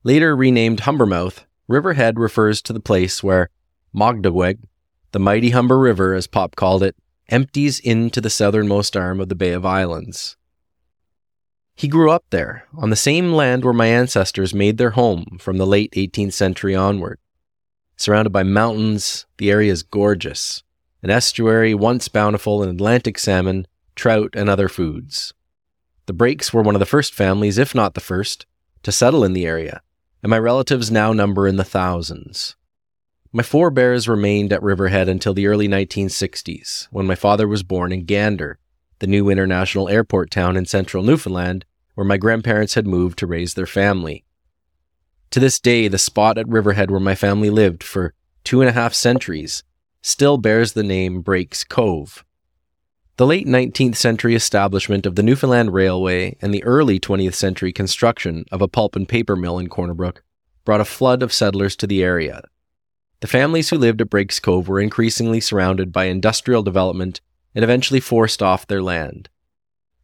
Later 0.04 0.36
renamed 0.36 0.82
Humbermouth, 0.82 1.46
Riverhead 1.68 2.20
refers 2.20 2.62
to 2.62 2.72
the 2.72 2.80
place 2.80 3.24
where 3.24 3.50
Mogdaweg, 3.96 4.60
the 5.12 5.18
mighty 5.18 5.50
Humber 5.50 5.80
River 5.80 6.14
as 6.14 6.28
Pop 6.28 6.56
called 6.56 6.84
it, 6.84 6.96
empties 7.30 7.80
into 7.80 8.22
the 8.22 8.30
southernmost 8.30 8.96
arm 8.96 9.20
of 9.20 9.30
the 9.30 9.34
Bay 9.34 9.54
of 9.54 9.66
Islands. 9.66 10.38
He 11.77 11.88
grew 11.88 12.10
up 12.10 12.25
there, 12.31 12.65
on 12.75 12.89
the 12.89 12.96
same 12.96 13.34
land 13.34 13.63
where 13.63 13.72
my 13.72 13.86
ancestors 13.86 14.51
made 14.51 14.79
their 14.79 14.89
home 14.89 15.38
from 15.39 15.57
the 15.57 15.67
late 15.67 15.91
18th 15.91 16.34
century 16.34 16.74
onward. 16.74 17.19
Surrounded 17.96 18.31
by 18.31 18.41
mountains, 18.41 19.27
the 19.38 19.51
area 19.51 19.72
is 19.72 19.84
gorgeous. 19.84 20.63
an 21.03 21.12
estuary 21.12 21.75
once 21.75 22.07
bountiful 22.07 22.63
in 22.63 22.69
Atlantic 22.69 23.19
salmon, 23.19 23.67
trout, 23.93 24.31
and 24.34 24.50
other 24.50 24.67
foods. 24.67 25.36
The 26.07 26.13
Brakes 26.13 26.51
were 26.51 26.63
one 26.63 26.74
of 26.74 26.79
the 26.79 26.88
first 26.88 27.13
families, 27.13 27.60
if 27.60 27.75
not 27.75 27.93
the 27.93 28.01
first, 28.01 28.48
to 28.81 28.91
settle 28.91 29.24
in 29.24 29.34
the 29.34 29.46
area, 29.46 29.84
and 30.24 30.31
my 30.31 30.39
relatives 30.39 30.89
now 30.89 31.13
number 31.13 31.48
in 31.48 31.57
the 31.57 31.63
thousands. 31.63 32.55
My 33.31 33.43
forebears 33.43 34.10
remained 34.10 34.51
at 34.51 34.63
Riverhead 34.63 35.07
until 35.07 35.36
the 35.36 35.46
early 35.46 35.67
1960s, 35.67 36.88
when 36.89 37.05
my 37.05 37.13
father 37.13 37.48
was 37.48 37.62
born 37.62 37.91
in 37.91 38.05
Gander, 38.05 38.57
the 39.00 39.08
new 39.08 39.30
international 39.30 39.89
airport 39.89 40.32
town 40.32 40.58
in 40.58 40.66
central 40.66 41.04
Newfoundland, 41.04 41.66
where 41.96 42.06
my 42.06 42.18
grandparents 42.18 42.75
had 42.75 42.88
moved 42.88 43.18
to 43.20 43.27
raise 43.27 43.54
their 43.54 43.66
family. 43.66 44.24
To 45.32 45.39
this 45.39 45.60
day, 45.60 45.88
the 45.88 45.98
spot 45.98 46.38
at 46.38 46.48
Riverhead 46.48 46.89
where 46.89 47.00
my 47.00 47.16
family 47.16 47.50
lived 47.50 47.84
for 47.84 48.13
two 48.44 48.62
and 48.62 48.70
a 48.70 48.74
half 48.74 48.94
centuries 48.94 49.63
still 50.01 50.38
bears 50.38 50.74
the 50.74 50.84
name 50.84 51.22
Brakes 51.22 51.63
Cove. 51.63 52.24
The 53.18 53.25
late 53.25 53.48
19th 53.48 53.96
century 53.96 54.36
establishment 54.36 55.06
of 55.06 55.16
the 55.16 55.24
Newfoundland 55.24 55.74
Railway 55.74 56.38
and 56.39 56.54
the 56.54 56.63
early 56.63 57.00
20th 57.00 57.34
century 57.34 57.74
construction 57.74 58.46
of 58.51 58.62
a 58.62 58.68
pulp 58.68 58.96
and 58.96 59.10
paper 59.10 59.36
mill 59.36 59.58
in 59.58 59.70
Corner 59.70 59.96
Brook 59.96 60.24
brought 60.63 60.82
a 60.82 60.86
flood 60.86 61.24
of 61.24 61.34
settlers 61.34 61.75
to 61.77 61.88
the 61.88 62.04
area. 62.04 62.44
The 63.22 63.27
families 63.27 63.70
who 63.70 63.77
lived 63.77 64.01
at 64.01 64.12
Brakes 64.12 64.39
Cove 64.39 64.68
were 64.68 64.80
increasingly 64.80 65.42
surrounded 65.42 65.92
by 65.92 66.06
industrial 66.06 66.62
development 66.62 67.20
and 67.58 67.64
eventually 67.64 68.00
forced 68.00 68.44
off 68.44 68.68
their 68.68 68.84
land. 68.84 69.30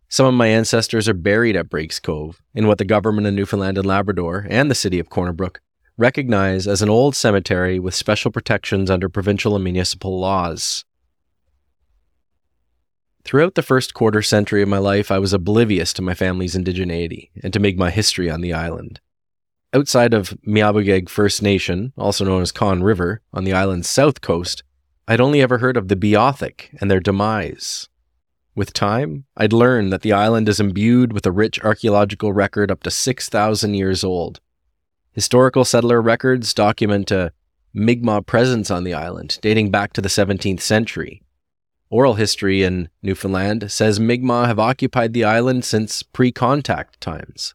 Some 0.09 0.25
of 0.25 0.33
my 0.33 0.47
ancestors 0.47 1.07
are 1.07 1.13
buried 1.13 1.55
at 1.55 1.69
Brakes 1.69 1.99
Cove, 1.99 2.41
in 2.55 2.65
what 2.65 2.79
the 2.79 2.83
government 2.83 3.27
of 3.27 3.35
Newfoundland 3.35 3.77
and 3.77 3.85
Labrador 3.85 4.47
and 4.49 4.71
the 4.71 4.75
city 4.75 4.97
of 4.97 5.11
Corner 5.11 5.33
Brook 5.33 5.61
recognize 5.95 6.67
as 6.67 6.81
an 6.81 6.89
old 6.89 7.15
cemetery 7.15 7.77
with 7.77 7.93
special 7.93 8.31
protections 8.31 8.89
under 8.89 9.07
provincial 9.07 9.53
and 9.53 9.63
municipal 9.63 10.19
laws. 10.19 10.83
Throughout 13.23 13.53
the 13.53 13.61
first 13.61 13.93
quarter 13.93 14.23
century 14.23 14.63
of 14.63 14.67
my 14.67 14.79
life, 14.79 15.11
I 15.11 15.19
was 15.19 15.31
oblivious 15.31 15.93
to 15.93 16.01
my 16.01 16.15
family's 16.15 16.55
indigeneity 16.55 17.29
and 17.43 17.53
to 17.53 17.59
Mi'kmaq 17.59 17.91
history 17.91 18.31
on 18.31 18.41
the 18.41 18.53
island. 18.53 18.99
Outside 19.75 20.15
of 20.15 20.29
Miawpukek 20.47 21.07
First 21.07 21.43
Nation, 21.43 21.93
also 21.99 22.25
known 22.25 22.41
as 22.41 22.51
Conne 22.51 22.81
River, 22.81 23.21
on 23.31 23.43
the 23.43 23.53
island's 23.53 23.87
south 23.87 24.21
coast, 24.21 24.63
I'd 25.07 25.21
only 25.21 25.41
ever 25.41 25.57
heard 25.57 25.77
of 25.77 25.87
the 25.87 25.95
Beothuk 25.95 26.69
and 26.79 26.89
their 26.89 26.99
demise. 26.99 27.89
With 28.55 28.73
time, 28.73 29.25
I'd 29.35 29.53
learned 29.53 29.91
that 29.91 30.01
the 30.01 30.13
island 30.13 30.47
is 30.47 30.59
imbued 30.59 31.11
with 31.11 31.25
a 31.25 31.31
rich 31.31 31.59
archaeological 31.63 32.33
record 32.33 32.71
up 32.71 32.83
to 32.83 32.91
6,000 32.91 33.73
years 33.73 34.03
old, 34.03 34.39
Historical 35.13 35.63
settler 35.63 36.01
records 36.01 36.55
document 36.55 37.11
a 37.11 37.31
Mi'kmaq 37.71 38.25
presence 38.25 38.71
on 38.71 38.83
the 38.83 38.95
island 38.95 39.37
dating 39.41 39.69
back 39.69 39.93
to 39.93 40.01
the 40.01 40.09
17th 40.09 40.59
century. 40.59 41.21
Oral 41.91 42.15
history 42.15 42.63
in 42.63 42.89
Newfoundland 43.03 43.71
says 43.71 43.99
Mi'kmaq 43.99 44.47
have 44.47 44.57
occupied 44.57 45.13
the 45.13 45.23
island 45.23 45.65
since 45.65 46.01
pre 46.01 46.31
contact 46.31 46.99
times. 46.99 47.53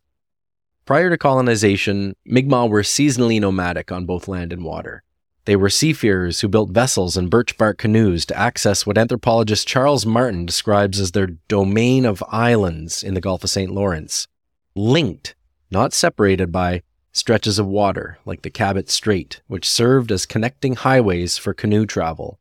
Prior 0.87 1.11
to 1.11 1.19
colonization, 1.19 2.15
Mi'kmaq 2.25 2.71
were 2.71 2.83
seasonally 2.83 3.41
nomadic 3.41 3.91
on 3.91 4.07
both 4.07 4.29
land 4.29 4.53
and 4.53 4.63
water. 4.63 5.03
They 5.49 5.57
were 5.57 5.71
seafarers 5.71 6.43
who 6.43 6.49
built 6.49 6.73
vessels 6.73 7.17
and 7.17 7.31
birch 7.31 7.57
bark 7.57 7.79
canoes 7.79 8.27
to 8.27 8.37
access 8.37 8.85
what 8.85 8.99
anthropologist 8.99 9.67
Charles 9.67 10.05
Martijn 10.05 10.45
describes 10.45 11.01
as 11.01 11.13
their 11.13 11.39
domain 11.49 12.05
of 12.05 12.23
islands 12.29 13.03
in 13.03 13.15
the 13.15 13.23
Gulf 13.23 13.43
of 13.43 13.49
St. 13.49 13.71
Lawrence, 13.71 14.29
linked, 14.77 15.35
not 15.71 15.95
separated 15.95 16.53
by 16.53 16.83
stretches 17.13 17.59
of 17.59 17.67
water, 17.67 18.19
like 18.27 18.43
the 18.43 18.51
Cabot 18.51 18.91
Strait, 18.91 19.41
which 19.47 19.67
served 19.67 20.13
as 20.13 20.27
connecting 20.27 20.75
highways 20.75 21.39
for 21.39 21.55
canoe 21.55 21.87
travel. 21.87 22.39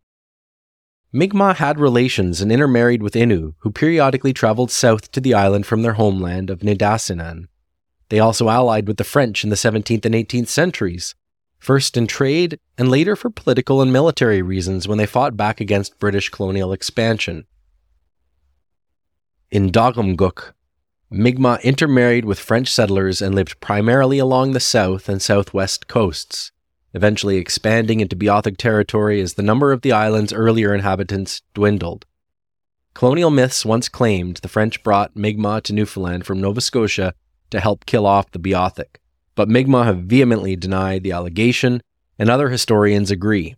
Mi'kmaq 1.13 1.55
had 1.55 1.79
relations 1.79 2.41
and 2.41 2.51
intermarried 2.51 3.01
with 3.01 3.13
Innu, 3.13 3.53
who 3.59 3.71
periodically 3.71 4.33
traveled 4.33 4.69
south 4.69 5.13
to 5.13 5.21
the 5.21 5.33
island 5.33 5.65
from 5.65 5.81
their 5.81 5.93
homeland 5.93 6.49
of 6.49 6.59
Nitassinan. 6.59 7.47
They 8.09 8.19
also 8.19 8.49
allied 8.49 8.85
with 8.85 8.97
the 8.97 9.05
French 9.05 9.45
in 9.45 9.49
the 9.49 9.55
17th 9.55 10.03
and 10.03 10.13
18th 10.13 10.49
centuries, 10.49 11.15
first 11.59 11.97
in 11.97 12.07
trade 12.07 12.59
and 12.77 12.89
later 12.89 13.15
for 13.15 13.29
political 13.29 13.81
and 13.81 13.91
military 13.91 14.41
reasons 14.41 14.87
when 14.87 14.97
they 14.97 15.05
fought 15.05 15.35
back 15.35 15.59
against 15.59 15.99
British 15.99 16.29
colonial 16.29 16.71
expansion. 16.71 17.45
In 19.49 19.71
Ktaqmkuk, 19.71 20.53
Mi'kmaq 21.09 21.63
intermarried 21.63 22.25
with 22.25 22.39
French 22.39 22.69
settlers 22.69 23.21
and 23.21 23.33
lived 23.33 23.59
primarily 23.61 24.19
along 24.19 24.51
the 24.51 24.59
south 24.59 25.07
and 25.07 25.21
southwest 25.21 25.87
coasts, 25.87 26.51
eventually 26.93 27.37
expanding 27.37 28.01
into 28.01 28.15
Beothuk 28.15 28.57
territory 28.57 29.21
as 29.21 29.35
the 29.35 29.43
number 29.43 29.71
of 29.71 29.83
the 29.83 29.93
island's 29.93 30.33
earlier 30.33 30.73
inhabitants 30.75 31.41
dwindled. 31.53 32.05
Colonial 32.93 33.29
myths 33.29 33.65
once 33.65 33.87
claimed 33.87 34.37
the 34.37 34.49
French 34.49 34.83
brought 34.83 35.15
Mi'kmaq 35.15 35.63
to 35.63 35.73
Newfoundland 35.73 36.25
from 36.25 36.41
Nova 36.41 36.59
Scotia 36.59 37.13
to 37.51 37.59
help 37.61 37.85
kill 37.85 38.05
off 38.05 38.31
the 38.31 38.39
Beothuk, 38.39 38.97
but 39.37 39.47
Mi'kmaq 39.47 39.85
have 39.85 39.99
vehemently 39.99 40.55
denied 40.55 41.03
the 41.03 41.11
allegation, 41.11 41.79
and 42.17 42.27
other 42.27 42.49
historians 42.49 43.11
agree. 43.11 43.55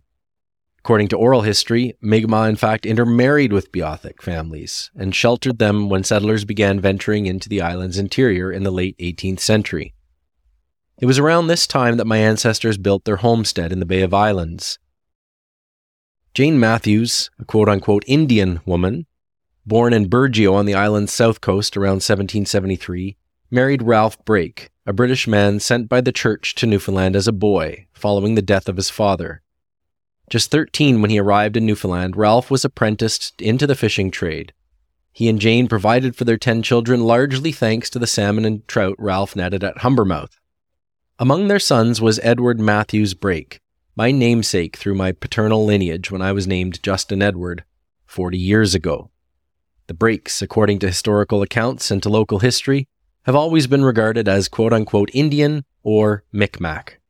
According 0.78 1.08
to 1.08 1.16
oral 1.16 1.40
history, 1.40 1.94
Mi'kmaq 2.02 2.50
in 2.50 2.56
fact 2.56 2.84
intermarried 2.84 3.50
with 3.50 3.72
Beothuk 3.72 4.20
families 4.20 4.90
and 4.94 5.14
sheltered 5.14 5.58
them 5.58 5.88
when 5.88 6.04
settlers 6.04 6.44
began 6.44 6.80
venturing 6.80 7.24
into 7.24 7.48
the 7.48 7.62
island's 7.62 7.96
interior 7.96 8.52
in 8.52 8.62
the 8.62 8.70
late 8.70 8.96
18th 8.98 9.40
century. 9.40 9.94
It 10.98 11.06
was 11.06 11.18
around 11.18 11.46
this 11.46 11.66
time 11.66 11.96
that 11.96 12.06
my 12.06 12.18
ancestors 12.18 12.76
built 12.76 13.06
their 13.06 13.16
homestead 13.16 13.72
in 13.72 13.80
the 13.80 13.86
Bay 13.86 14.02
of 14.02 14.12
Islands. 14.12 14.78
Jane 16.34 16.60
Matthews, 16.60 17.30
a 17.38 17.46
quote 17.46 17.70
unquote 17.70 18.04
Indian 18.06 18.60
woman, 18.66 19.06
born 19.64 19.94
in 19.94 20.10
Burgeo 20.10 20.52
on 20.52 20.66
the 20.66 20.74
island's 20.74 21.12
south 21.12 21.40
coast 21.40 21.74
around 21.74 22.02
1773, 22.02 23.16
married 23.50 23.82
Ralph 23.82 24.22
Brake, 24.26 24.70
a 24.90 24.92
British 24.92 25.28
man 25.28 25.60
sent 25.60 25.88
by 25.88 26.00
the 26.00 26.10
church 26.10 26.52
to 26.56 26.66
Newfoundland 26.66 27.14
as 27.14 27.28
a 27.28 27.32
boy 27.32 27.86
following 27.92 28.34
the 28.34 28.42
death 28.42 28.68
of 28.68 28.74
his 28.74 28.90
father. 28.90 29.40
Just 30.28 30.50
13 30.50 31.00
when 31.00 31.12
he 31.12 31.20
arrived 31.20 31.56
in 31.56 31.64
Newfoundland, 31.64 32.16
Ralph 32.16 32.50
was 32.50 32.64
apprenticed 32.64 33.40
into 33.40 33.68
the 33.68 33.76
fishing 33.76 34.10
trade. 34.10 34.52
He 35.12 35.28
and 35.28 35.38
Jane 35.38 35.68
provided 35.68 36.16
for 36.16 36.24
their 36.24 36.36
10 36.36 36.62
children 36.62 37.04
largely 37.04 37.52
thanks 37.52 37.88
to 37.90 38.00
the 38.00 38.06
salmon 38.08 38.44
and 38.44 38.66
trout 38.66 38.96
Ralph 38.98 39.36
netted 39.36 39.62
at 39.62 39.76
Humbermouth. 39.76 40.40
Among 41.20 41.46
their 41.46 41.60
sons 41.60 42.00
was 42.00 42.18
Edward 42.24 42.58
Matthews 42.58 43.14
Brake, 43.14 43.60
my 43.94 44.10
namesake 44.10 44.76
through 44.76 44.96
my 44.96 45.12
paternal 45.12 45.64
lineage 45.64 46.10
when 46.10 46.20
I 46.20 46.32
was 46.32 46.48
named 46.48 46.82
Justin 46.82 47.22
Edward 47.22 47.62
40 48.06 48.36
years 48.36 48.74
ago. 48.74 49.12
The 49.86 49.94
Brakes, 49.94 50.42
according 50.42 50.80
to 50.80 50.88
historical 50.88 51.42
accounts 51.42 51.92
and 51.92 52.02
to 52.02 52.08
local 52.08 52.40
history, 52.40 52.88
have 53.24 53.34
always 53.34 53.66
been 53.66 53.84
regarded 53.84 54.28
as 54.28 54.48
quote 54.48 54.72
unquote 54.72 55.10
Indian 55.12 55.64
or 55.82 56.24
Micmac. 56.32 57.00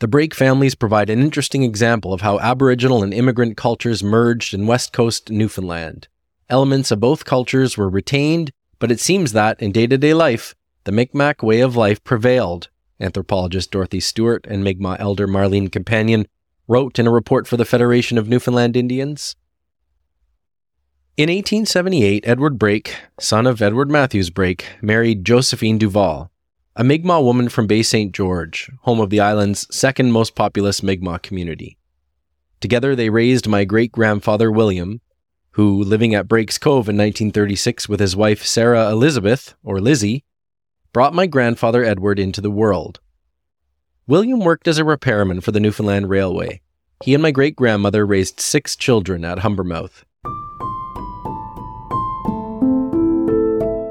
The 0.00 0.08
Brake 0.08 0.34
families 0.34 0.76
provide 0.76 1.10
an 1.10 1.20
interesting 1.20 1.64
example 1.64 2.12
of 2.12 2.20
how 2.20 2.38
Aboriginal 2.38 3.02
and 3.02 3.12
immigrant 3.12 3.56
cultures 3.56 4.02
merged 4.02 4.54
in 4.54 4.68
West 4.68 4.92
Coast 4.92 5.30
Newfoundland. 5.30 6.06
Elements 6.48 6.92
of 6.92 7.00
both 7.00 7.24
cultures 7.24 7.76
were 7.76 7.90
retained, 7.90 8.52
but 8.78 8.92
it 8.92 9.00
seems 9.00 9.32
that, 9.32 9.60
in 9.60 9.72
day 9.72 9.88
to 9.88 9.98
day 9.98 10.14
life, 10.14 10.54
the 10.84 10.92
Micmac 10.92 11.42
way 11.42 11.60
of 11.60 11.74
life 11.74 12.02
prevailed, 12.04 12.68
anthropologist 13.00 13.72
Dorothy 13.72 14.00
Stewart 14.00 14.46
and 14.48 14.62
Mi'kmaq 14.62 15.00
elder 15.00 15.26
Marlene 15.26 15.70
Companion 15.70 16.26
wrote 16.68 16.98
in 16.98 17.06
a 17.06 17.12
report 17.12 17.48
for 17.48 17.56
the 17.56 17.64
Federation 17.64 18.18
of 18.18 18.28
Newfoundland 18.28 18.76
Indians. 18.76 19.34
In 21.18 21.30
1878, 21.30 22.22
Edward 22.28 22.60
Brake, 22.60 22.94
son 23.18 23.48
of 23.48 23.60
Edward 23.60 23.90
Matthews 23.90 24.30
Brake, 24.30 24.66
married 24.80 25.24
Josephine 25.24 25.76
Duval, 25.76 26.30
a 26.76 26.84
Mi'kmaq 26.84 27.24
woman 27.24 27.48
from 27.48 27.66
Bay 27.66 27.82
St. 27.82 28.12
George, 28.12 28.70
home 28.82 29.00
of 29.00 29.10
the 29.10 29.18
island's 29.18 29.66
second 29.74 30.12
most 30.12 30.36
populous 30.36 30.80
Mi'kmaq 30.80 31.22
community. 31.22 31.76
Together, 32.60 32.94
they 32.94 33.10
raised 33.10 33.48
my 33.48 33.64
great 33.64 33.90
grandfather 33.90 34.52
William, 34.52 35.00
who, 35.54 35.82
living 35.82 36.14
at 36.14 36.28
Brakes 36.28 36.56
Cove 36.56 36.88
in 36.88 36.96
1936 36.96 37.88
with 37.88 37.98
his 37.98 38.14
wife 38.14 38.44
Sarah 38.44 38.88
Elizabeth, 38.88 39.56
or 39.64 39.80
Lizzie, 39.80 40.22
brought 40.92 41.14
my 41.14 41.26
grandfather 41.26 41.82
Edward 41.82 42.20
into 42.20 42.40
the 42.40 42.48
world. 42.48 43.00
William 44.06 44.38
worked 44.38 44.68
as 44.68 44.78
a 44.78 44.84
repairman 44.84 45.40
for 45.40 45.50
the 45.50 45.58
Newfoundland 45.58 46.08
Railway. 46.08 46.60
He 47.02 47.12
and 47.12 47.22
my 47.24 47.32
great 47.32 47.56
grandmother 47.56 48.06
raised 48.06 48.38
six 48.38 48.76
children 48.76 49.24
at 49.24 49.38
Humbermouth. 49.38 50.04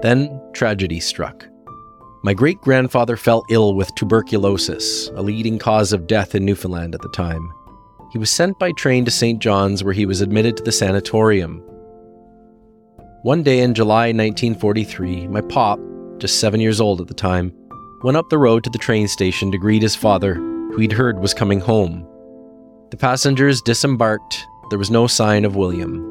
Then 0.07 0.41
tragedy 0.53 1.01
struck. 1.01 1.45
My 2.23 2.33
great 2.33 2.61
grandfather 2.61 3.17
fell 3.17 3.43
ill 3.49 3.75
with 3.75 3.93
tuberculosis, 3.95 5.09
a 5.09 5.21
leading 5.21 5.59
cause 5.59 5.91
of 5.91 6.07
death 6.07 6.33
in 6.33 6.45
Newfoundland 6.45 6.95
at 6.95 7.01
the 7.01 7.09
time. 7.09 7.51
He 8.13 8.17
was 8.17 8.29
sent 8.29 8.57
by 8.57 8.71
train 8.71 9.03
to 9.03 9.11
St. 9.11 9.41
John's, 9.41 9.83
where 9.83 9.91
he 9.91 10.05
was 10.05 10.21
admitted 10.21 10.55
to 10.55 10.63
the 10.63 10.71
sanatorium. 10.71 11.57
One 13.23 13.43
day 13.43 13.59
in 13.59 13.73
July 13.73 14.13
1943, 14.13 15.27
my 15.27 15.41
pop, 15.41 15.77
just 16.19 16.39
seven 16.39 16.61
years 16.61 16.79
old 16.79 17.01
at 17.01 17.09
the 17.09 17.13
time, 17.13 17.51
went 18.01 18.15
up 18.15 18.29
the 18.29 18.37
road 18.37 18.63
to 18.63 18.69
the 18.69 18.77
train 18.77 19.09
station 19.09 19.51
to 19.51 19.57
greet 19.57 19.81
his 19.81 19.97
father, 19.97 20.35
who 20.35 20.77
he'd 20.77 20.93
heard 20.93 21.19
was 21.19 21.33
coming 21.33 21.59
home. 21.59 22.07
The 22.91 22.97
passengers 22.97 23.61
disembarked. 23.61 24.41
There 24.69 24.79
was 24.79 24.89
no 24.89 25.05
sign 25.05 25.43
of 25.43 25.57
William. 25.57 26.01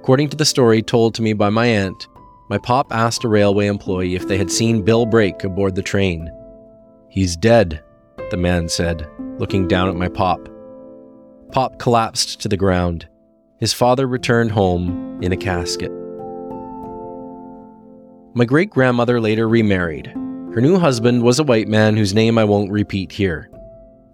According 0.00 0.28
to 0.28 0.36
the 0.36 0.44
story 0.44 0.82
told 0.82 1.14
to 1.14 1.22
me 1.22 1.32
by 1.32 1.48
my 1.48 1.64
aunt, 1.64 2.06
my 2.48 2.58
pop 2.58 2.92
asked 2.92 3.24
a 3.24 3.28
railway 3.28 3.66
employee 3.66 4.14
if 4.14 4.28
they 4.28 4.36
had 4.36 4.50
seen 4.50 4.82
Bill 4.82 5.06
Brake 5.06 5.44
aboard 5.44 5.74
the 5.74 5.82
train. 5.82 6.30
He's 7.08 7.36
dead, 7.36 7.82
the 8.30 8.36
man 8.36 8.68
said, 8.68 9.08
looking 9.38 9.66
down 9.66 9.88
at 9.88 9.96
my 9.96 10.08
pop. 10.08 10.48
Pop 11.52 11.78
collapsed 11.78 12.40
to 12.40 12.48
the 12.48 12.56
ground. 12.56 13.08
His 13.58 13.72
father 13.72 14.06
returned 14.06 14.50
home 14.52 15.18
in 15.22 15.32
a 15.32 15.36
casket. 15.36 15.92
My 18.34 18.44
great 18.44 18.70
grandmother 18.70 19.20
later 19.20 19.48
remarried. 19.48 20.08
Her 20.08 20.60
new 20.60 20.78
husband 20.78 21.22
was 21.22 21.38
a 21.38 21.44
white 21.44 21.68
man 21.68 21.96
whose 21.96 22.14
name 22.14 22.36
I 22.36 22.44
won't 22.44 22.70
repeat 22.70 23.12
here. 23.12 23.50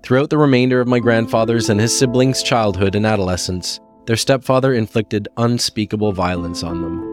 Throughout 0.02 0.30
the 0.30 0.38
remainder 0.38 0.80
of 0.80 0.88
my 0.88 0.98
grandfather's 0.98 1.68
and 1.68 1.80
his 1.80 1.98
siblings' 1.98 2.42
childhood 2.42 2.94
and 2.94 3.06
adolescence, 3.06 3.80
their 4.06 4.16
stepfather 4.16 4.72
inflicted 4.74 5.28
unspeakable 5.36 6.12
violence 6.12 6.62
on 6.62 6.82
them. 6.82 7.09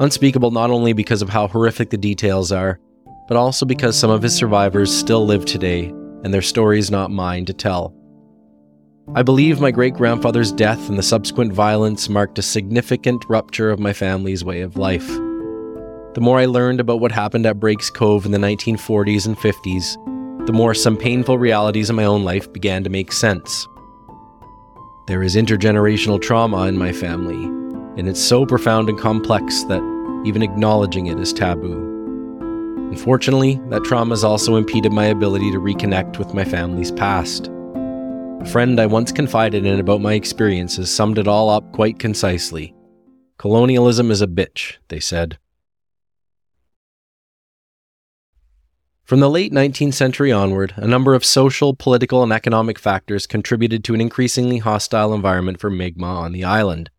Unspeakable 0.00 0.52
not 0.52 0.70
only 0.70 0.92
because 0.92 1.22
of 1.22 1.28
how 1.28 1.48
horrific 1.48 1.90
the 1.90 1.96
details 1.96 2.52
are, 2.52 2.78
but 3.26 3.36
also 3.36 3.66
because 3.66 3.98
some 3.98 4.10
of 4.10 4.22
his 4.22 4.34
survivors 4.34 4.96
still 4.96 5.26
live 5.26 5.44
today, 5.44 5.86
and 6.24 6.32
their 6.32 6.42
stories 6.42 6.90
not 6.90 7.10
mine 7.10 7.44
to 7.44 7.52
tell. 7.52 7.94
I 9.14 9.22
believe 9.22 9.60
my 9.60 9.70
great 9.70 9.94
grandfather's 9.94 10.52
death 10.52 10.88
and 10.88 10.98
the 10.98 11.02
subsequent 11.02 11.52
violence 11.52 12.08
marked 12.08 12.38
a 12.38 12.42
significant 12.42 13.24
rupture 13.28 13.70
of 13.70 13.80
my 13.80 13.92
family's 13.92 14.44
way 14.44 14.60
of 14.60 14.76
life. 14.76 15.06
The 16.14 16.20
more 16.20 16.38
I 16.38 16.46
learned 16.46 16.80
about 16.80 17.00
what 17.00 17.12
happened 17.12 17.46
at 17.46 17.58
Brakes 17.58 17.90
Cove 17.90 18.26
in 18.26 18.32
the 18.32 18.38
1940s 18.38 19.26
and 19.26 19.36
50s, 19.36 20.46
the 20.46 20.52
more 20.52 20.74
some 20.74 20.96
painful 20.96 21.38
realities 21.38 21.90
in 21.90 21.96
my 21.96 22.04
own 22.04 22.22
life 22.22 22.52
began 22.52 22.84
to 22.84 22.90
make 22.90 23.12
sense. 23.12 23.66
There 25.06 25.22
is 25.22 25.36
intergenerational 25.36 26.20
trauma 26.20 26.66
in 26.66 26.76
my 26.76 26.92
family, 26.92 27.46
and 27.98 28.08
it's 28.08 28.22
so 28.22 28.46
profound 28.46 28.88
and 28.88 28.98
complex 28.98 29.64
that 29.64 29.82
even 30.24 30.40
acknowledging 30.40 31.06
it 31.08 31.18
is 31.18 31.32
taboo. 31.32 31.84
Unfortunately, 32.90 33.60
that 33.68 33.84
trauma 33.84 34.10
has 34.10 34.24
also 34.24 34.56
impeded 34.56 34.92
my 34.92 35.06
ability 35.06 35.50
to 35.50 35.58
reconnect 35.58 36.18
with 36.18 36.32
my 36.32 36.44
family's 36.44 36.92
past. 36.92 37.48
A 38.40 38.46
friend 38.46 38.80
I 38.80 38.86
once 38.86 39.12
confided 39.12 39.66
in 39.66 39.80
about 39.80 40.00
my 40.00 40.14
experiences 40.14 40.90
summed 40.90 41.18
it 41.18 41.28
all 41.28 41.50
up 41.50 41.72
quite 41.72 41.98
concisely. 41.98 42.74
Colonialism 43.36 44.10
is 44.10 44.22
a 44.22 44.26
bitch, 44.26 44.76
they 44.88 45.00
said. 45.00 45.38
From 49.04 49.20
the 49.20 49.30
late 49.30 49.52
19th 49.52 49.94
century 49.94 50.30
onward, 50.30 50.74
a 50.76 50.86
number 50.86 51.14
of 51.14 51.24
social, 51.24 51.74
political, 51.74 52.22
and 52.22 52.32
economic 52.32 52.78
factors 52.78 53.26
contributed 53.26 53.82
to 53.84 53.94
an 53.94 54.00
increasingly 54.00 54.58
hostile 54.58 55.14
environment 55.14 55.58
for 55.60 55.70
Mi'kmaq 55.70 56.02
on 56.02 56.32
the 56.32 56.44
island. 56.44 56.90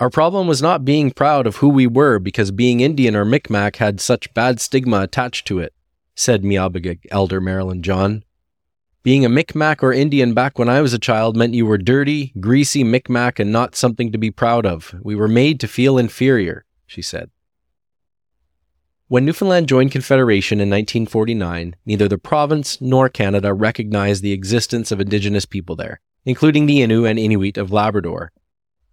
Our 0.00 0.08
problem 0.08 0.46
was 0.46 0.62
not 0.62 0.86
being 0.86 1.10
proud 1.10 1.46
of 1.46 1.56
who 1.56 1.68
we 1.68 1.86
were 1.86 2.18
because 2.18 2.50
being 2.50 2.80
Indian 2.80 3.14
or 3.14 3.26
Micmac 3.26 3.76
had 3.76 4.00
such 4.00 4.32
bad 4.32 4.58
stigma 4.58 5.02
attached 5.02 5.46
to 5.48 5.58
it, 5.58 5.74
said 6.14 6.42
Miawpukek 6.42 7.00
elder 7.10 7.38
Marilyn 7.38 7.82
John. 7.82 8.24
Being 9.02 9.26
a 9.26 9.28
Micmac 9.28 9.82
or 9.82 9.92
Indian 9.92 10.32
back 10.32 10.58
when 10.58 10.70
I 10.70 10.80
was 10.80 10.94
a 10.94 10.98
child 10.98 11.36
meant 11.36 11.52
you 11.52 11.66
were 11.66 11.76
dirty, 11.76 12.32
greasy 12.40 12.82
Micmac 12.82 13.38
and 13.38 13.52
not 13.52 13.76
something 13.76 14.10
to 14.10 14.16
be 14.16 14.30
proud 14.30 14.64
of. 14.64 14.94
We 15.02 15.14
were 15.14 15.28
made 15.28 15.60
to 15.60 15.68
feel 15.68 15.98
inferior, 15.98 16.64
she 16.86 17.02
said. 17.02 17.30
When 19.08 19.26
Newfoundland 19.26 19.68
joined 19.68 19.92
Confederation 19.92 20.60
in 20.60 20.70
1949, 20.70 21.76
neither 21.84 22.08
the 22.08 22.16
province 22.16 22.80
nor 22.80 23.10
Canada 23.10 23.52
recognized 23.52 24.22
the 24.22 24.32
existence 24.32 24.90
of 24.90 25.00
Indigenous 25.00 25.44
people 25.44 25.76
there, 25.76 26.00
including 26.24 26.64
the 26.64 26.78
Innu 26.78 27.06
and 27.06 27.18
Inuit 27.18 27.58
of 27.58 27.70
Labrador. 27.70 28.32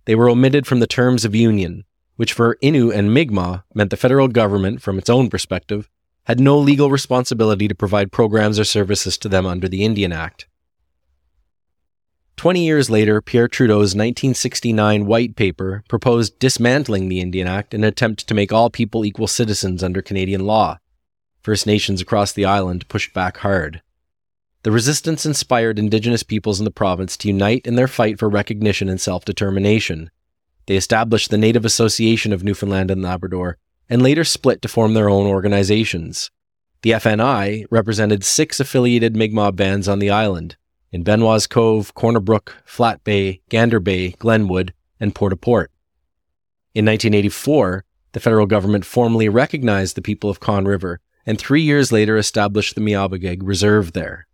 They 0.07 0.15
were 0.15 0.29
omitted 0.29 0.65
from 0.65 0.79
the 0.79 0.87
terms 0.87 1.25
of 1.25 1.35
union, 1.35 1.83
which 2.15 2.31
for 2.31 2.57
Innu 2.63 2.95
and 2.95 3.13
Mi'kmaq 3.13 3.63
meant 3.73 3.89
the 3.89 3.97
federal 3.97 4.29
government, 4.29 4.81
from 4.81 4.97
its 4.97 5.09
own 5.09 5.29
perspective, 5.29 5.89
had 6.23 6.39
no 6.39 6.57
legal 6.57 6.89
responsibility 6.89 7.67
to 7.67 7.75
provide 7.75 8.13
programs 8.13 8.57
or 8.57 8.63
services 8.63 9.17
to 9.17 9.27
them 9.27 9.45
under 9.45 9.67
the 9.67 9.83
Indian 9.83 10.13
Act. 10.13 10.47
Twenty 12.37 12.65
years 12.65 12.89
later, 12.89 13.21
Pierre 13.21 13.49
Trudeau's 13.49 13.95
1969 13.95 15.05
White 15.05 15.35
Paper 15.35 15.83
proposed 15.89 16.39
dismantling 16.39 17.09
the 17.09 17.19
Indian 17.19 17.47
Act 17.47 17.73
in 17.73 17.83
an 17.83 17.89
attempt 17.89 18.27
to 18.29 18.33
make 18.33 18.53
all 18.53 18.69
people 18.69 19.03
equal 19.03 19.27
citizens 19.27 19.83
under 19.83 20.01
Canadian 20.01 20.45
law. 20.45 20.79
First 21.41 21.67
Nations 21.67 21.99
across 21.99 22.31
the 22.31 22.45
island 22.45 22.87
pushed 22.87 23.13
back 23.13 23.37
hard. 23.39 23.81
The 24.67 24.73
resistance 24.73 25.25
inspired 25.25 25.79
Indigenous 25.79 26.23
peoples 26.23 26.59
in 26.59 26.65
the 26.65 26.71
province 26.71 27.15
to 27.15 27.29
unite 27.29 27.65
in 27.65 27.75
their 27.75 27.87
fight 27.87 28.19
for 28.19 28.27
recognition 28.27 28.89
and 28.89 28.99
self 28.99 29.23
determination. 29.23 30.11
They 30.65 30.75
established 30.75 31.29
the 31.29 31.37
Native 31.37 31.63
Association 31.63 32.33
of 32.33 32.43
Newfoundland 32.43 32.91
and 32.91 33.01
Labrador 33.01 33.57
and 33.89 34.01
later 34.01 34.25
split 34.25 34.61
to 34.63 34.67
form 34.67 34.93
their 34.93 35.09
own 35.09 35.25
organizations. 35.25 36.31
The 36.81 36.91
FNI 36.91 37.63
represented 37.71 38.25
six 38.25 38.59
affiliated 38.59 39.15
Mi'kmaq 39.15 39.55
bands 39.55 39.87
on 39.87 39.99
the 39.99 40.09
island 40.09 40.57
in 40.91 41.03
Benoit's 41.03 41.47
Cove, 41.47 41.93
Corner 41.93 42.19
Brook, 42.19 42.61
Flat 42.65 43.01
Bay, 43.05 43.39
Gander 43.47 43.79
Bay, 43.79 44.15
Glenwood, 44.19 44.73
and 44.99 45.15
Port 45.15 45.31
au 45.31 45.37
Port. 45.37 45.71
In 46.75 46.83
1984, 46.83 47.85
the 48.11 48.19
federal 48.19 48.45
government 48.45 48.83
formally 48.83 49.29
recognized 49.29 49.95
the 49.95 50.01
people 50.01 50.29
of 50.29 50.41
Conne 50.41 50.65
River 50.65 50.99
and 51.25 51.39
three 51.39 51.61
years 51.61 51.93
later 51.93 52.17
established 52.17 52.75
the 52.75 52.81
Miawpukek 52.81 53.39
Reserve 53.41 53.93
there. 53.93 54.26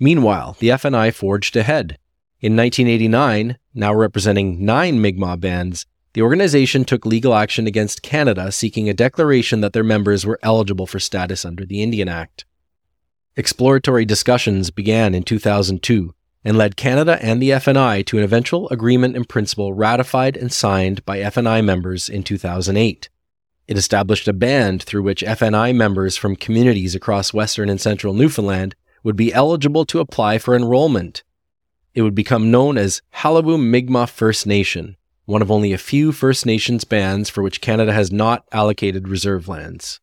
Meanwhile, 0.00 0.56
the 0.58 0.68
FNI 0.68 1.12
forged 1.12 1.56
ahead. 1.56 1.98
In 2.40 2.56
1989, 2.56 3.58
now 3.74 3.92
representing 3.92 4.64
nine 4.64 5.00
Mi'kmaq 5.00 5.40
bands, 5.40 5.86
the 6.12 6.22
organization 6.22 6.84
took 6.84 7.04
legal 7.04 7.34
action 7.34 7.66
against 7.66 8.02
Canada 8.02 8.50
seeking 8.52 8.88
a 8.88 8.94
declaration 8.94 9.60
that 9.60 9.72
their 9.72 9.84
members 9.84 10.24
were 10.24 10.38
eligible 10.42 10.86
for 10.86 10.98
status 10.98 11.44
under 11.44 11.66
the 11.66 11.82
Indian 11.82 12.08
Act. 12.08 12.44
Exploratory 13.36 14.04
discussions 14.04 14.70
began 14.70 15.14
in 15.14 15.22
2002 15.22 16.14
and 16.44 16.56
led 16.56 16.76
Canada 16.76 17.18
and 17.20 17.42
the 17.42 17.50
FNI 17.50 18.04
to 18.06 18.18
an 18.18 18.24
eventual 18.24 18.68
agreement 18.70 19.16
in 19.16 19.24
principle 19.24 19.74
ratified 19.74 20.36
and 20.36 20.52
signed 20.52 21.04
by 21.04 21.18
FNI 21.18 21.64
members 21.64 22.08
in 22.08 22.22
2008. 22.22 23.08
It 23.66 23.76
established 23.76 24.28
a 24.28 24.32
band 24.32 24.82
through 24.82 25.02
which 25.02 25.22
FNI 25.22 25.74
members 25.74 26.16
from 26.16 26.36
communities 26.36 26.94
across 26.94 27.34
western 27.34 27.68
and 27.68 27.80
central 27.80 28.14
Newfoundland 28.14 28.74
would 29.08 29.16
be 29.16 29.32
eligible 29.32 29.86
to 29.86 30.00
apply 30.00 30.36
for 30.36 30.54
enrollment. 30.54 31.24
It 31.94 32.02
would 32.02 32.14
become 32.14 32.50
known 32.50 32.76
as 32.76 33.00
Qalipu 33.14 33.58
Mi'kmaq 33.58 34.10
First 34.10 34.46
Nation, 34.46 34.98
one 35.24 35.40
of 35.40 35.50
only 35.50 35.72
a 35.72 35.78
few 35.78 36.12
First 36.12 36.44
Nations 36.44 36.84
bands 36.84 37.30
for 37.30 37.42
which 37.42 37.62
Canada 37.62 37.94
has 37.94 38.12
not 38.12 38.44
allocated 38.52 39.08
reserve 39.08 39.48
lands. 39.48 39.98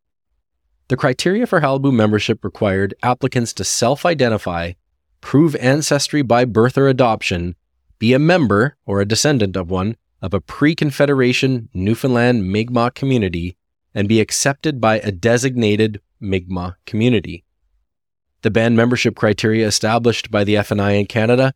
The 0.88 0.98
criteria 0.98 1.46
for 1.46 1.62
Qalipu 1.62 1.94
membership 1.94 2.44
required 2.44 2.96
applicants 3.04 3.54
to 3.54 3.64
self 3.64 4.08
identify, 4.08 4.72
prove 5.22 5.56
ancestry 5.58 6.24
by 6.24 6.44
birth 6.44 6.76
or 6.76 6.88
adoption, 6.88 7.56
be 8.00 8.12
a 8.14 8.18
member 8.18 8.76
or 8.88 9.02
a 9.02 9.06
descendant 9.06 9.56
of 9.56 9.70
one 9.70 9.98
of 10.20 10.34
a 10.34 10.42
pre 10.42 10.74
Confederation 10.74 11.70
Newfoundland 11.76 12.52
Mi'kmaq 12.52 12.96
community, 12.96 13.56
and 13.94 14.10
be 14.10 14.20
accepted 14.20 14.82
by 14.82 14.98
a 14.98 15.12
designated 15.12 16.02
Mi'kmaq 16.20 16.78
community. 16.88 17.45
The 18.46 18.52
band 18.52 18.78
membership 18.78 19.16
criteria 19.16 19.66
established 19.66 20.30
by 20.30 20.44
the 20.44 20.54
FNI 20.54 21.00
in 21.00 21.08
Canada 21.08 21.52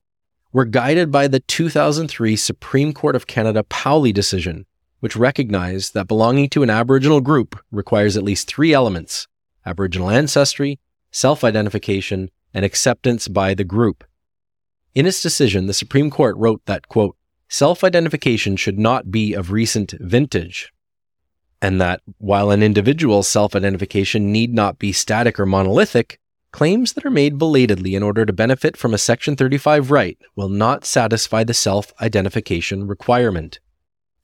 were 0.52 0.66
guided 0.66 1.12
by 1.12 1.28
the 1.28 1.40
2003 1.40 2.36
Supreme 2.36 2.94
Court 2.94 3.16
of 3.16 3.28
Canada 3.28 3.62
Powley 3.62 4.12
decision, 4.12 4.66
which 5.00 5.16
recognized 5.16 5.94
that 5.94 6.08
belonging 6.08 6.50
to 6.50 6.64
an 6.64 6.72
Aboriginal 6.72 7.22
group 7.22 7.64
requires 7.70 8.18
at 8.18 8.24
least 8.24 8.48
three 8.48 8.74
elements 8.74 9.28
Aboriginal 9.68 10.10
ancestry, 10.10 10.80
self 11.12 11.44
identification, 11.44 12.32
and 12.56 12.66
acceptance 12.66 13.28
by 13.28 13.54
the 13.54 13.64
group. 13.64 14.04
In 14.96 15.06
its 15.06 15.22
decision, 15.22 15.68
the 15.68 15.76
Supreme 15.76 16.10
Court 16.10 16.36
wrote 16.38 16.66
that, 16.66 16.88
quote, 16.88 17.16
self 17.50 17.84
identification 17.84 18.56
should 18.56 18.80
not 18.80 19.12
be 19.12 19.36
of 19.36 19.52
recent 19.52 19.92
vintage, 20.00 20.74
and 21.62 21.80
that 21.80 22.02
while 22.18 22.50
an 22.50 22.64
individual's 22.64 23.28
self 23.28 23.56
identification 23.56 24.32
need 24.32 24.56
not 24.56 24.80
be 24.80 24.92
static 24.92 25.40
or 25.40 25.46
monolithic, 25.46 26.20
claims 26.52 26.94
that 26.94 27.06
are 27.06 27.12
made 27.12 27.38
belatedly 27.38 27.96
in 27.96 28.04
order 28.04 28.26
to 28.26 28.34
benefit 28.34 28.76
from 28.76 28.94
a 28.94 28.98
Section 28.98 29.36
35 29.36 29.92
right 29.92 30.18
will 30.36 30.50
not 30.50 30.86
satisfy 30.86 31.44
the 31.44 31.54
self 31.54 31.94
identification 32.02 32.88
requirement. 32.88 33.60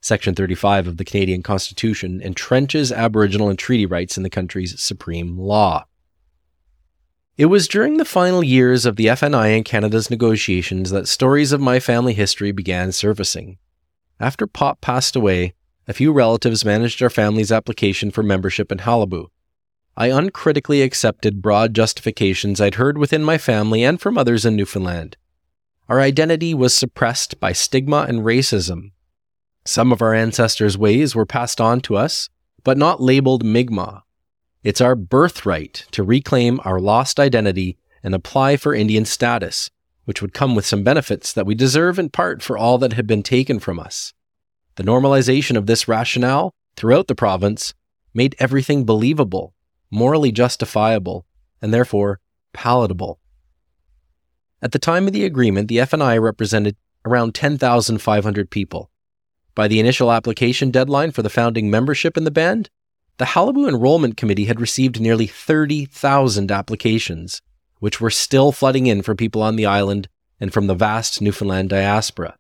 Section 0.02 0.36
35 0.36 0.88
of 0.88 0.98
the 0.98 1.06
Canadian 1.06 1.42
Constitution 1.42 2.22
entrenches 2.24 2.96
Aboriginal 2.96 3.50
and 3.50 3.58
treaty 3.58 3.86
rights 3.86 4.18
in 4.18 4.24
the 4.24 4.30
country's 4.30 4.80
supreme 4.82 5.38
law. 5.38 5.86
It 7.38 7.48
was 7.48 7.68
during 7.68 7.98
the 7.98 8.06
final 8.06 8.44
years 8.44 8.86
of 8.86 8.96
the 8.96 9.08
FNI 9.08 9.56
and 9.56 9.66
Canada's 9.66 10.10
negotiations 10.10 10.92
that 10.92 11.08
stories 11.08 11.52
of 11.52 11.60
my 11.60 11.80
family 11.80 12.14
history 12.14 12.52
began 12.52 12.92
surfacing. 12.92 13.58
After 14.20 14.48
Pop 14.48 14.80
passed 14.80 15.16
away, 15.16 15.54
a 15.88 15.94
few 15.94 16.14
relatives 16.14 16.64
managed 16.64 17.02
our 17.02 17.10
family's 17.10 17.52
application 17.52 18.10
for 18.10 18.24
membership 18.24 18.72
in 18.72 18.78
Qalipu. 18.78 19.28
I 19.98 20.08
uncritically 20.08 20.82
accepted 20.82 21.42
broad 21.42 21.74
justifications 21.74 22.60
I'd 22.60 22.76
heard 22.76 22.98
within 22.98 23.24
my 23.24 23.38
family 23.38 23.84
and 23.84 24.00
from 24.00 24.18
others 24.18 24.46
in 24.46 24.56
Newfoundland. 24.56 25.16
our 25.88 26.00
identity 26.00 26.54
was 26.54 26.74
suppressed 26.74 27.40
by 27.40 27.54
stigma 27.54 28.06
and 28.08 28.22
racism. 28.22 28.92
Some 29.66 29.92
of 29.92 30.02
our 30.02 30.14
ancestors' 30.14 30.78
ways 30.78 31.16
were 31.16 31.26
passed 31.26 31.62
on 31.62 31.82
to 31.82 31.96
us, 31.96 32.30
but 32.64 32.78
not 32.78 33.02
labeled 33.02 33.44
Mi'kmaq. 33.44 34.02
It's 34.64 34.82
our 34.82 34.96
birthright 34.96 35.86
to 35.92 36.04
reclaim 36.04 36.60
our 36.66 36.80
lost 36.80 37.20
identity 37.20 37.78
and 38.04 38.16
apply 38.16 38.58
for 38.58 38.74
Indian 38.74 39.06
status, 39.06 39.70
which 40.06 40.22
would 40.22 40.34
come 40.34 40.56
with 40.56 40.66
some 40.66 40.84
benefits 40.84 41.32
that 41.34 41.46
we 41.46 41.56
deserve 41.56 42.00
in 42.00 42.10
part 42.10 42.42
for 42.42 42.58
all 42.58 42.78
that 42.80 42.94
had 42.94 43.08
been 43.08 43.24
taken 43.24 43.60
from 43.60 43.80
us. 43.80 44.14
The 44.76 44.84
normalization 44.84 45.56
of 45.56 45.68
this 45.68 45.88
rationale 45.88 46.52
throughout 46.76 47.08
the 47.08 47.16
province 47.16 47.74
made 48.14 48.36
everything 48.40 48.86
believable, 48.86 49.54
morally 49.96 50.32
justifiable, 50.32 51.26
and 51.62 51.74
therefore 51.74 52.20
palatable. 52.54 53.20
At 54.62 54.74
the 54.74 54.80
time 54.80 55.08
of 55.08 55.14
the 55.14 55.26
agreement, 55.26 55.70
the 55.70 55.78
FNI 55.78 56.22
represented 56.22 56.76
around 57.06 57.34
10,500 57.34 58.50
people. 58.50 58.92
By 59.56 59.68
the 59.68 59.80
initial 59.80 60.12
application 60.12 60.70
deadline 60.70 61.12
for 61.12 61.22
the 61.22 61.30
founding 61.30 61.70
membership 61.70 62.18
in 62.18 62.26
the 62.26 62.32
band, 62.32 62.70
the 63.18 63.26
Qalipu 63.26 63.70
Enrollment 63.70 64.18
Committee 64.18 64.46
had 64.46 64.60
received 64.60 65.00
nearly 65.00 65.28
30,000 65.28 66.52
applications, 66.52 67.42
which 67.80 68.02
were 68.02 68.10
still 68.10 68.52
flooding 68.52 68.88
in 68.88 69.02
from 69.02 69.16
people 69.16 69.42
on 69.42 69.56
the 69.56 69.66
island 69.66 70.10
and 70.42 70.52
from 70.52 70.68
the 70.68 70.76
vast 70.76 71.22
Newfoundland 71.22 71.70
diaspora. 71.70 72.36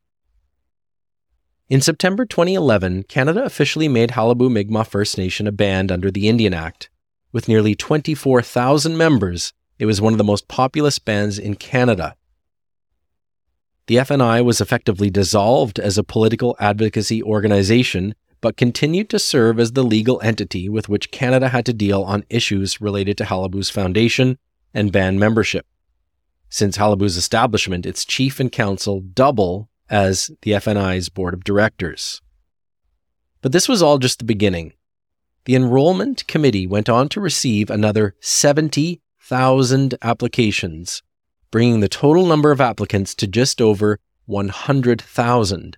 In 1.69 1.79
September 1.79 2.25
2011, 2.25 3.03
Canada 3.03 3.45
officially 3.45 3.87
made 3.87 4.11
Qalipu 4.11 4.51
Mi'kmaq 4.51 4.87
First 4.87 5.17
Nation 5.17 5.47
a 5.47 5.51
band 5.53 5.91
under 5.91 6.11
the 6.11 6.27
Indian 6.27 6.53
Act. 6.53 6.89
With 7.35 7.49
nearly 7.49 7.75
24,000 7.75 8.97
members, 8.97 9.51
it 9.77 9.85
was 9.85 9.99
one 9.99 10.13
of 10.13 10.17
the 10.17 10.23
most 10.23 10.47
populous 10.47 10.99
bands 10.99 11.37
in 11.37 11.55
Canada. 11.55 12.15
The 13.87 13.97
FNI 13.97 14.41
was 14.41 14.61
effectively 14.61 15.09
dissolved 15.09 15.77
as 15.77 15.97
a 15.97 16.03
political 16.05 16.55
advocacy 16.61 17.21
organization 17.21 18.15
but 18.39 18.55
continued 18.55 19.09
to 19.09 19.19
serve 19.19 19.59
as 19.59 19.73
the 19.73 19.83
legal 19.83 20.21
entity 20.21 20.69
with 20.69 20.87
which 20.87 21.11
Canada 21.11 21.49
had 21.49 21.65
to 21.65 21.73
deal 21.73 22.03
on 22.03 22.23
issues 22.29 22.79
related 22.79 23.17
to 23.17 23.25
Qalipu's 23.25 23.69
foundation 23.69 24.37
and 24.73 24.93
band 24.93 25.19
membership. 25.19 25.65
Since 26.47 26.77
Qalipu's 26.77 27.17
establishment, 27.17 27.85
its 27.85 28.05
chief 28.05 28.39
and 28.39 28.49
council 28.49 29.01
double 29.01 29.67
as 29.89 30.31
the 30.43 30.51
FNI's 30.51 31.09
board 31.09 31.33
of 31.33 31.43
directors. 31.43 32.21
But 33.41 33.51
this 33.51 33.67
was 33.67 33.81
all 33.81 33.97
just 33.97 34.19
the 34.19 34.25
beginning. 34.25 34.71
The 35.45 35.55
enrollment 35.55 36.27
committee 36.27 36.67
went 36.67 36.89
on 36.89 37.09
to 37.09 37.21
receive 37.21 37.69
another 37.69 38.15
70,000 38.19 39.95
applications, 40.01 41.03
bringing 41.51 41.79
the 41.79 41.87
total 41.87 42.25
number 42.25 42.51
of 42.51 42.61
applicants 42.61 43.15
to 43.15 43.27
just 43.27 43.61
over 43.61 43.99
100,000 44.25 45.77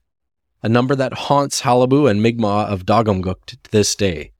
a 0.63 0.69
number 0.69 0.95
that 0.95 1.13
haunts 1.13 1.62
Qalipu 1.62 2.10
and 2.10 2.21
Mi'kmaq 2.21 2.67
of 2.67 2.86
Ktaqmkuk 2.86 3.45
to 3.45 3.58
this 3.71 3.95
day. 3.95 4.32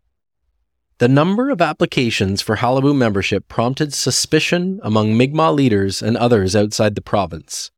The 0.98 1.08
number 1.08 1.50
of 1.50 1.62
applications 1.62 2.42
for 2.42 2.58
Qalipu 2.58 2.96
membership 2.96 3.48
prompted 3.48 3.94
suspicion 3.94 4.80
among 4.82 5.16
Mi'kmaq 5.16 5.56
leaders 5.56 6.02
and 6.02 6.18
others 6.18 6.56
outside 6.56 6.96
the 6.96 7.02
province. 7.02 7.72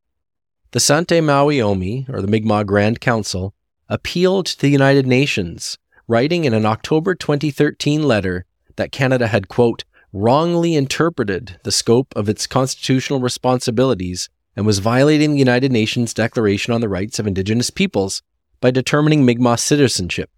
The 0.72 0.80
Sante' 0.80 1.22
Mawio'mi 1.22 2.08
or 2.10 2.22
the 2.22 2.28
Mi'kmaq 2.28 2.66
Grand 2.66 3.02
Council, 3.02 3.54
appealed 3.90 4.46
to 4.46 4.62
the 4.62 4.70
United 4.70 5.06
Nations, 5.06 5.78
writing 6.10 6.44
in 6.44 6.56
an 6.56 6.66
October 6.66 7.14
2013 7.14 8.02
letter 8.02 8.44
that 8.78 8.92
Canada 8.92 9.28
had, 9.28 9.48
quote, 9.48 9.84
wrongly 10.12 10.76
interpreted 10.76 11.60
the 11.64 11.72
scope 11.72 12.12
of 12.16 12.28
its 12.28 12.48
constitutional 12.48 13.20
responsibilities 13.20 14.28
and 14.56 14.66
was 14.66 14.80
violating 14.80 15.32
the 15.32 15.38
United 15.38 15.72
Nations 15.72 16.16
Declaration 16.16 16.74
on 16.74 16.82
the 16.82 16.90
Rights 16.90 17.20
of 17.20 17.28
Indigenous 17.28 17.70
Peoples 17.70 18.24
by 18.60 18.72
determining 18.72 19.24
Mi'kmaq 19.24 19.60
citizenship, 19.60 20.32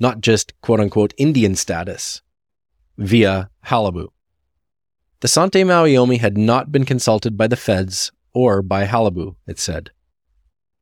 not 0.00 0.22
just 0.22 0.58
quote 0.62 0.80
unquote 0.80 1.12
Indian 1.18 1.54
status, 1.54 2.22
via 2.96 3.50
Qalipu. 3.66 4.08
The 5.20 5.28
Sante' 5.28 5.66
Mawio'mi 5.66 6.20
had 6.20 6.38
not 6.38 6.72
been 6.72 6.86
consulted 6.86 7.36
by 7.36 7.46
the 7.46 7.56
feds 7.56 8.12
or 8.32 8.62
by 8.62 8.86
Qalipu, 8.86 9.36
it 9.46 9.58
said. 9.58 9.90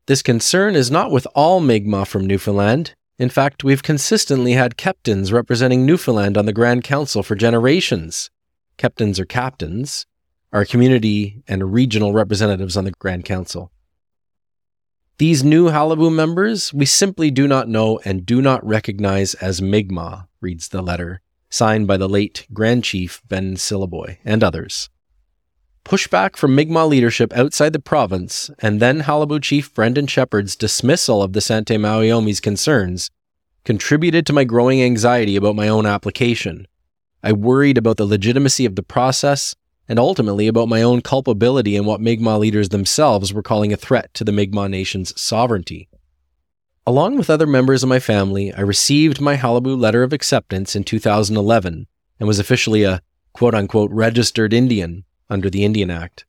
This 0.07 0.23
concern 0.23 0.77
is 0.77 0.89
not 0.89 1.11
with 1.11 1.27
all 1.35 1.59
Mi'kmaq 1.59 2.07
from 2.07 2.29
Newfoundland. 2.29 2.95
In 3.19 3.29
fact, 3.29 3.65
we've 3.65 3.83
consistently 3.83 4.53
had 4.53 4.77
captains 4.77 5.33
representing 5.33 5.85
Newfoundland 5.85 6.39
on 6.39 6.47
the 6.47 6.53
Grand 6.53 6.85
Council 6.85 7.25
for 7.25 7.35
generations. 7.35 8.31
Keptins 8.79 9.19
or 9.19 9.25
captains 9.25 10.07
are 10.53 10.65
community 10.65 11.43
and 11.49 11.73
regional 11.73 12.13
representatives 12.13 12.77
on 12.77 12.85
the 12.85 12.93
Grand 12.93 13.25
Council. 13.25 13.73
These 15.19 15.43
new 15.43 15.69
Qalipu 15.69 16.15
members 16.15 16.73
we 16.73 16.87
simply 16.87 17.33
do 17.33 17.49
not 17.49 17.69
know 17.69 17.99
and 18.05 18.25
do 18.25 18.41
not 18.41 18.65
recognize 18.65 19.35
as 19.35 19.61
Mi'kmaq, 19.61 20.29
reads 20.41 20.69
the 20.69 20.81
letter, 20.81 21.21
signed 21.51 21.89
by 21.89 21.97
the 21.97 22.09
late 22.09 22.47
Grand 22.53 22.85
Chief 22.85 23.21
Ben 23.27 23.57
Sylliboy 23.57 24.19
and 24.25 24.45
others. 24.45 24.91
Pushback 25.89 26.37
from 26.37 26.55
Mi'kmaq 26.55 26.87
leadership 26.87 27.33
outside 27.33 27.73
the 27.73 27.79
province, 27.79 28.51
and 28.59 28.79
then 28.79 29.05
Qalipu 29.05 29.43
Chief 29.43 29.73
Brendan 29.73 30.07
Sheppard's 30.07 30.55
dismissal 30.55 31.23
of 31.23 31.33
the 31.33 31.41
Sante' 31.41 31.81
Mawio'mi 31.81 32.43
concerns, 32.43 33.11
contributed 33.65 34.27
to 34.27 34.35
my 34.35 34.45
growing 34.45 34.83
anxiety 34.83 35.35
about 35.35 35.57
my 35.57 35.67
own 35.67 35.87
application. 35.87 36.69
I 37.23 37.33
worried 37.33 37.79
about 37.79 37.97
the 37.97 38.05
legitimacy 38.05 38.67
of 38.67 38.77
the 38.77 38.83
process 38.83 39.57
and 39.89 39.99
ultimately 39.99 40.47
about 40.47 40.69
my 40.69 40.83
own 40.83 41.01
culpability 41.01 41.75
in 41.75 41.87
what 41.87 42.03
Mi'kmaq 42.03 42.39
leaders 42.39 42.69
themselves 42.69 43.33
were 43.33 43.43
calling 43.43 43.73
a 43.73 43.79
threat 43.79 44.13
to 44.13 44.25
the 44.25 44.33
Mi'kmaq 44.33 44.69
nation's 44.69 45.19
sovereignty. 45.19 45.89
Along 46.87 47.17
with 47.17 47.31
other 47.31 47.47
members 47.47 47.83
of 47.83 47.89
my 47.89 47.99
family, 47.99 48.53
I 48.53 48.61
received 48.61 49.23
my 49.23 49.39
Qalipu 49.39 49.81
letter 49.81 50.03
of 50.03 50.13
acceptance 50.13 50.77
in 50.77 50.85
2011 50.85 51.87
and 52.21 52.27
was 52.29 52.39
officially 52.39 52.83
a 52.83 53.01
quote 53.33 53.55
unquote 53.55 53.91
registered 53.91 54.53
Indian 54.53 55.07
under 55.31 55.51
the 55.51 55.65
Indian 55.65 55.91
Act. 55.91 56.25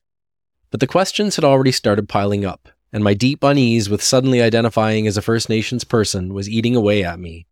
But 0.70 0.80
the 0.80 0.86
questions 0.86 1.36
had 1.36 1.44
already 1.44 1.72
started 1.72 2.08
piling 2.08 2.44
up, 2.44 2.68
and 2.92 3.02
my 3.02 3.14
deep 3.14 3.42
unease 3.42 3.88
with 3.88 4.02
suddenly 4.02 4.40
identifying 4.42 5.06
as 5.06 5.16
a 5.16 5.22
First 5.22 5.48
Nations 5.48 5.84
person 5.84 6.34
was 6.34 6.48
eating 6.48 6.76
away 6.76 7.04
at 7.04 7.18
me. 7.18 7.46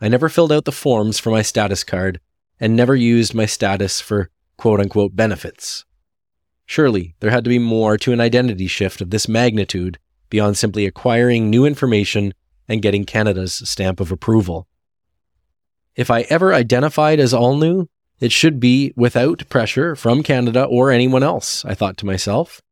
I 0.00 0.08
never 0.08 0.28
filled 0.28 0.52
out 0.52 0.64
the 0.64 0.72
forms 0.72 1.18
for 1.18 1.30
my 1.30 1.42
status 1.42 1.84
card 1.84 2.20
and 2.60 2.74
never 2.74 2.94
used 2.94 3.34
my 3.34 3.46
status 3.46 4.00
for 4.00 4.30
quote 4.56 4.80
unquote 4.80 5.14
benefits. 5.14 5.84
Surely 6.64 7.14
there 7.20 7.30
had 7.30 7.44
to 7.44 7.50
be 7.50 7.58
more 7.58 7.96
to 7.98 8.12
an 8.12 8.20
identity 8.20 8.66
shift 8.66 9.00
of 9.00 9.10
this 9.10 9.28
magnitude 9.28 9.98
beyond 10.28 10.56
simply 10.56 10.86
acquiring 10.86 11.48
new 11.48 11.64
information 11.64 12.34
and 12.68 12.82
getting 12.82 13.04
Canada's 13.04 13.54
stamp 13.68 14.00
of 14.00 14.10
approval. 14.10 14.66
If 15.94 16.10
I 16.10 16.22
ever 16.22 16.52
identified 16.52 17.20
as 17.20 17.32
L'nu, 17.32 17.88
it 18.20 18.32
should 18.32 18.58
be 18.58 18.92
without 18.96 19.48
pressure 19.48 19.94
from 19.94 20.22
Canada 20.22 20.64
or 20.64 20.90
anyone 20.90 21.22
else, 21.22 21.64
I 21.64 21.74
thought 21.74 21.96
to 21.98 22.06
myself. 22.06 22.62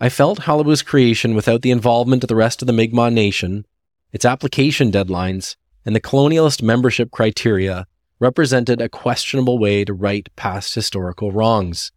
I 0.00 0.08
felt 0.08 0.40
Qalipu's 0.40 0.82
creation 0.82 1.34
without 1.34 1.62
the 1.62 1.70
involvement 1.70 2.24
of 2.24 2.28
the 2.28 2.36
rest 2.36 2.62
of 2.62 2.66
the 2.66 2.72
Mi'kmaq 2.72 3.12
nation, 3.12 3.66
its 4.12 4.24
application 4.24 4.90
deadlines, 4.90 5.56
and 5.84 5.94
the 5.94 6.00
colonialist 6.00 6.62
membership 6.62 7.10
criteria 7.10 7.86
represented 8.18 8.80
a 8.80 8.88
questionable 8.88 9.58
way 9.58 9.84
to 9.84 9.92
right 9.92 10.28
past 10.36 10.74
historical 10.74 11.30
wrongs. 11.30 11.92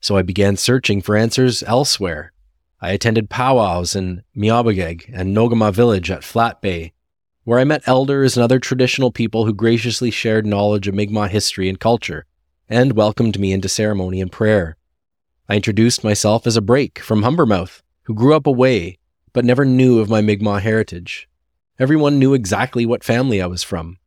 So 0.00 0.16
I 0.16 0.22
began 0.22 0.56
searching 0.56 1.00
for 1.00 1.16
answers 1.16 1.62
elsewhere. 1.62 2.32
I 2.80 2.90
attended 2.90 3.30
powwows 3.30 3.94
in 3.94 4.22
Miawpukek 4.36 5.10
and 5.12 5.36
Nogamah 5.36 5.72
village 5.72 6.10
at 6.10 6.24
Flat 6.24 6.60
Bay, 6.60 6.92
where 7.44 7.58
I 7.58 7.64
met 7.64 7.82
elders 7.86 8.36
and 8.36 8.44
other 8.44 8.58
traditional 8.58 9.10
people 9.10 9.46
who 9.46 9.54
graciously 9.54 10.10
shared 10.10 10.46
knowledge 10.46 10.86
of 10.88 10.94
Mi'kmaq 10.94 11.30
history 11.30 11.68
and 11.68 11.80
culture 11.80 12.26
and 12.68 12.92
welcomed 12.92 13.38
me 13.38 13.52
into 13.52 13.68
ceremony 13.68 14.20
and 14.20 14.30
prayer. 14.30 14.76
I 15.48 15.56
introduced 15.56 16.04
myself 16.04 16.46
as 16.46 16.56
a 16.56 16.62
Brake 16.62 17.00
from 17.00 17.22
Humbermouth, 17.22 17.82
who 18.04 18.14
grew 18.14 18.34
up 18.34 18.46
away 18.46 18.98
but 19.32 19.44
never 19.44 19.64
knew 19.64 19.98
of 19.98 20.10
my 20.10 20.20
Mi'kmaq 20.20 20.60
heritage. 20.60 21.28
Everyone 21.78 22.18
knew 22.18 22.34
exactly 22.34 22.86
what 22.86 23.02
family 23.02 23.40
I 23.40 23.46
was 23.46 23.62
from. 23.62 23.98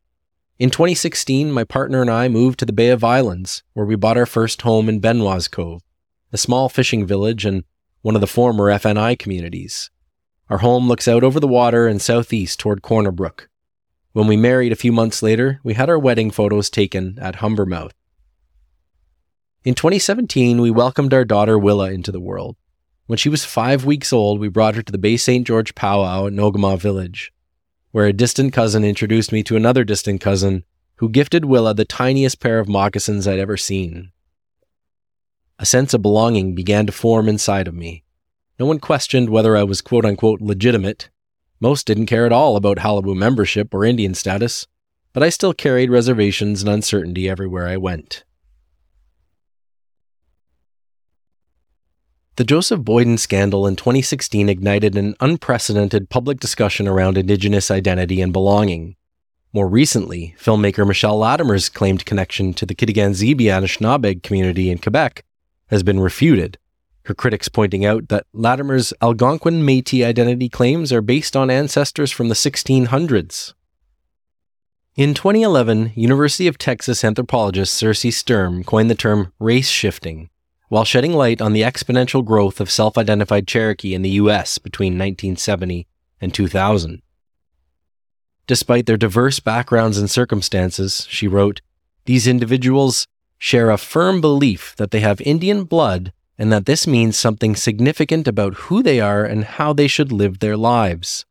In 0.58 0.70
2016, 0.70 1.52
my 1.52 1.64
partner 1.64 2.00
and 2.00 2.10
I 2.10 2.28
moved 2.28 2.58
to 2.60 2.64
the 2.64 2.72
Bay 2.72 2.88
of 2.88 3.04
Islands, 3.04 3.62
where 3.74 3.84
we 3.84 3.96
bought 3.96 4.16
our 4.16 4.24
first 4.24 4.62
home 4.62 4.88
in 4.88 5.00
Benoit's 5.00 5.48
Cove, 5.48 5.82
a 6.32 6.38
small 6.38 6.68
fishing 6.68 7.06
village 7.06 7.44
and 7.44 7.64
one 8.00 8.14
of 8.14 8.20
the 8.22 8.26
former 8.26 8.70
FNI 8.70 9.18
communities. 9.18 9.90
Our 10.48 10.58
home 10.58 10.88
looks 10.88 11.08
out 11.08 11.24
over 11.24 11.40
the 11.40 11.48
water 11.48 11.86
and 11.86 12.00
southeast 12.00 12.60
toward 12.60 12.82
Corner 12.82 13.10
Brook. 13.10 13.48
When 14.12 14.26
we 14.26 14.36
married 14.36 14.72
a 14.72 14.76
few 14.76 14.92
months 14.92 15.22
later, 15.22 15.60
we 15.62 15.74
had 15.74 15.90
our 15.90 15.98
wedding 15.98 16.30
photos 16.30 16.70
taken 16.70 17.18
at 17.20 17.36
Humbermouth. 17.36 17.92
In 19.64 19.74
2017, 19.74 20.60
we 20.60 20.70
welcomed 20.70 21.12
our 21.12 21.24
daughter 21.24 21.58
Willa 21.58 21.90
into 21.90 22.12
the 22.12 22.20
world. 22.20 22.56
When 23.06 23.16
she 23.16 23.28
was 23.28 23.44
five 23.44 23.84
weeks 23.84 24.12
old, 24.12 24.40
we 24.40 24.48
brought 24.48 24.74
her 24.76 24.82
to 24.82 24.92
the 24.92 24.98
Bay 24.98 25.16
St. 25.16 25.46
George 25.46 25.74
powwow 25.74 26.26
at 26.26 26.32
Nogamah 26.32 26.78
Village 26.78 27.32
where 27.96 28.04
a 28.04 28.12
distant 28.12 28.52
cousin 28.52 28.84
introduced 28.84 29.32
me 29.32 29.42
to 29.42 29.56
another 29.56 29.82
distant 29.82 30.20
cousin 30.20 30.62
who 30.96 31.08
gifted 31.08 31.46
Willa 31.46 31.72
the 31.72 31.86
tiniest 31.86 32.40
pair 32.40 32.58
of 32.58 32.68
moccasins 32.68 33.26
I'd 33.26 33.38
ever 33.38 33.56
seen. 33.56 34.12
A 35.58 35.64
sense 35.64 35.94
of 35.94 36.02
belonging 36.02 36.54
began 36.54 36.84
to 36.84 36.92
form 36.92 37.26
inside 37.26 37.66
of 37.66 37.74
me. 37.74 38.04
No 38.58 38.66
one 38.66 38.78
questioned 38.80 39.28
whether 39.28 39.56
I 39.56 39.64
was 39.64 39.82
quote 39.82 40.04
unquote 40.04 40.40
legitimate. 40.40 41.10
Most 41.60 41.86
didn't 41.86 42.06
care 42.06 42.26
at 42.26 42.32
all 42.32 42.56
about 42.56 42.78
Qalipu 42.78 43.14
membership 43.14 43.74
or 43.74 43.84
Indian 43.84 44.14
status, 44.14 44.66
but 45.12 45.22
I 45.22 45.28
still 45.28 45.52
carried 45.52 45.90
reservations 45.90 46.62
and 46.62 46.70
uncertainty 46.70 47.28
everywhere 47.28 47.68
I 47.68 47.76
went. 47.76 48.24
The 52.36 52.44
Joseph 52.44 52.80
Boyden 52.80 53.16
scandal 53.16 53.66
in 53.66 53.76
2016 53.76 54.50
ignited 54.50 54.94
an 54.94 55.14
unprecedented 55.20 56.10
public 56.10 56.38
discussion 56.38 56.86
around 56.86 57.16
Indigenous 57.16 57.70
identity 57.70 58.20
and 58.20 58.30
belonging. 58.30 58.96
More 59.54 59.66
recently, 59.66 60.34
filmmaker 60.38 60.86
Michelle 60.86 61.18
Latimer's 61.18 61.70
claimed 61.70 62.04
connection 62.04 62.52
to 62.52 62.66
the 62.66 62.74
Kitigan-Zibi 62.74 63.44
Anishinaabe 63.44 64.22
community 64.22 64.70
in 64.70 64.76
Quebec 64.76 65.24
has 65.68 65.82
been 65.82 65.98
refuted, 65.98 66.58
her 67.06 67.14
critics 67.14 67.48
pointing 67.48 67.84
out 67.84 68.08
that 68.08 68.26
Latimer's 68.32 68.92
Algonquin 69.00 69.62
Métis 69.62 70.04
identity 70.04 70.48
claims 70.48 70.92
are 70.92 71.00
based 71.00 71.36
on 71.36 71.50
ancestors 71.50 72.10
from 72.10 72.28
the 72.28 72.34
1600s. 72.34 73.54
In 74.96 75.14
2011, 75.14 75.92
University 75.94 76.46
of 76.46 76.58
Texas 76.58 77.04
anthropologist 77.04 77.74
Circe 77.74 78.14
Sturm 78.16 78.64
coined 78.64 78.90
the 78.90 78.94
term 78.94 79.32
race 79.38 79.68
shifting 79.68 80.30
while 80.68 80.84
shedding 80.84 81.12
light 81.12 81.40
on 81.40 81.52
the 81.52 81.62
exponential 81.62 82.24
growth 82.24 82.60
of 82.60 82.70
self 82.70 82.98
identified 82.98 83.46
Cherokee 83.46 83.94
in 83.94 84.02
the 84.02 84.10
U.S. 84.10 84.58
between 84.58 84.94
1970 84.94 85.86
and 86.20 86.34
2000. 86.34 87.02
Despite 88.46 88.86
their 88.86 88.96
diverse 88.96 89.38
backgrounds 89.40 89.98
and 89.98 90.10
circumstances, 90.10 91.06
she 91.08 91.28
wrote, 91.28 91.60
these 92.04 92.26
individuals 92.26 93.06
share 93.38 93.70
a 93.70 93.76
firm 93.76 94.20
belief 94.20 94.74
that 94.76 94.92
they 94.92 95.00
have 95.00 95.20
Indian 95.20 95.64
blood 95.64 96.12
and 96.38 96.52
that 96.52 96.66
this 96.66 96.86
means 96.86 97.16
something 97.16 97.56
significant 97.56 98.28
about 98.28 98.54
who 98.54 98.82
they 98.82 99.00
are 99.00 99.24
and 99.24 99.44
how 99.44 99.72
they 99.72 99.88
should 99.88 100.12
live 100.12 100.38
their 100.38 100.56
lives. 100.56 101.24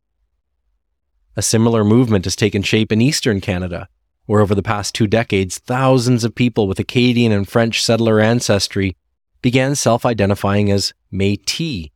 A 1.35 1.41
similar 1.41 1.83
movement 1.83 2.25
has 2.25 2.35
taken 2.35 2.63
shape 2.63 2.91
in 2.91 3.01
eastern 3.01 3.41
Canada, 3.41 3.87
where 4.25 4.41
over 4.41 4.55
the 4.55 4.63
past 4.63 4.95
two 4.95 5.07
decades, 5.07 5.59
thousands 5.59 6.23
of 6.23 6.33
people 6.33 6.67
with 6.67 6.79
Acadian 6.79 7.31
and 7.31 7.47
French 7.47 7.83
settler 7.83 8.19
ancestry 8.19 8.95
began 9.41 9.75
self 9.75 10.05
identifying 10.05 10.71
as 10.71 10.93
Metis. 11.11 11.89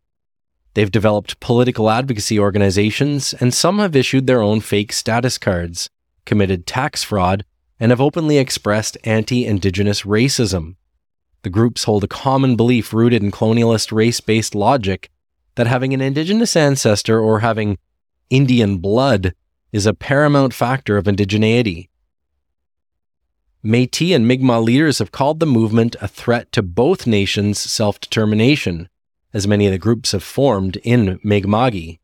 They've 0.75 0.91
developed 0.91 1.39
political 1.39 1.89
advocacy 1.89 2.39
organizations, 2.39 3.33
and 3.33 3.53
some 3.53 3.79
have 3.79 3.95
issued 3.95 4.27
their 4.27 4.41
own 4.41 4.61
fake 4.61 4.93
status 4.93 5.37
cards, 5.37 5.89
committed 6.25 6.67
tax 6.67 7.03
fraud, 7.03 7.43
and 7.79 7.91
have 7.91 8.01
openly 8.01 8.37
expressed 8.37 8.97
anti 9.03 9.45
Indigenous 9.45 10.03
racism. 10.03 10.75
The 11.41 11.49
groups 11.49 11.85
hold 11.85 12.03
a 12.03 12.07
common 12.07 12.55
belief 12.55 12.93
rooted 12.93 13.23
in 13.23 13.31
colonialist 13.31 13.91
race 13.91 14.19
based 14.19 14.55
logic 14.55 15.09
that 15.55 15.67
having 15.67 15.93
an 15.93 16.01
Indigenous 16.01 16.55
ancestor 16.55 17.19
or 17.19 17.39
having 17.39 17.77
Indian 18.29 18.77
blood 18.77 19.33
is 19.71 19.85
a 19.85 19.93
paramount 19.93 20.53
factor 20.53 20.97
of 20.97 21.05
indigeneity. 21.05 21.89
Metis 23.61 24.13
and 24.13 24.27
Mi'kmaq 24.27 24.63
leaders 24.63 24.99
have 24.99 25.11
called 25.11 25.39
the 25.39 25.45
movement 25.45 25.95
a 26.01 26.07
threat 26.07 26.51
to 26.53 26.61
both 26.61 27.05
nations' 27.05 27.59
self 27.59 27.99
determination, 27.99 28.87
as 29.33 29.47
many 29.47 29.65
of 29.65 29.71
the 29.71 29.77
groups 29.77 30.13
have 30.13 30.23
formed 30.23 30.77
in 30.77 31.19
Mi'kma'ki. 31.23 31.99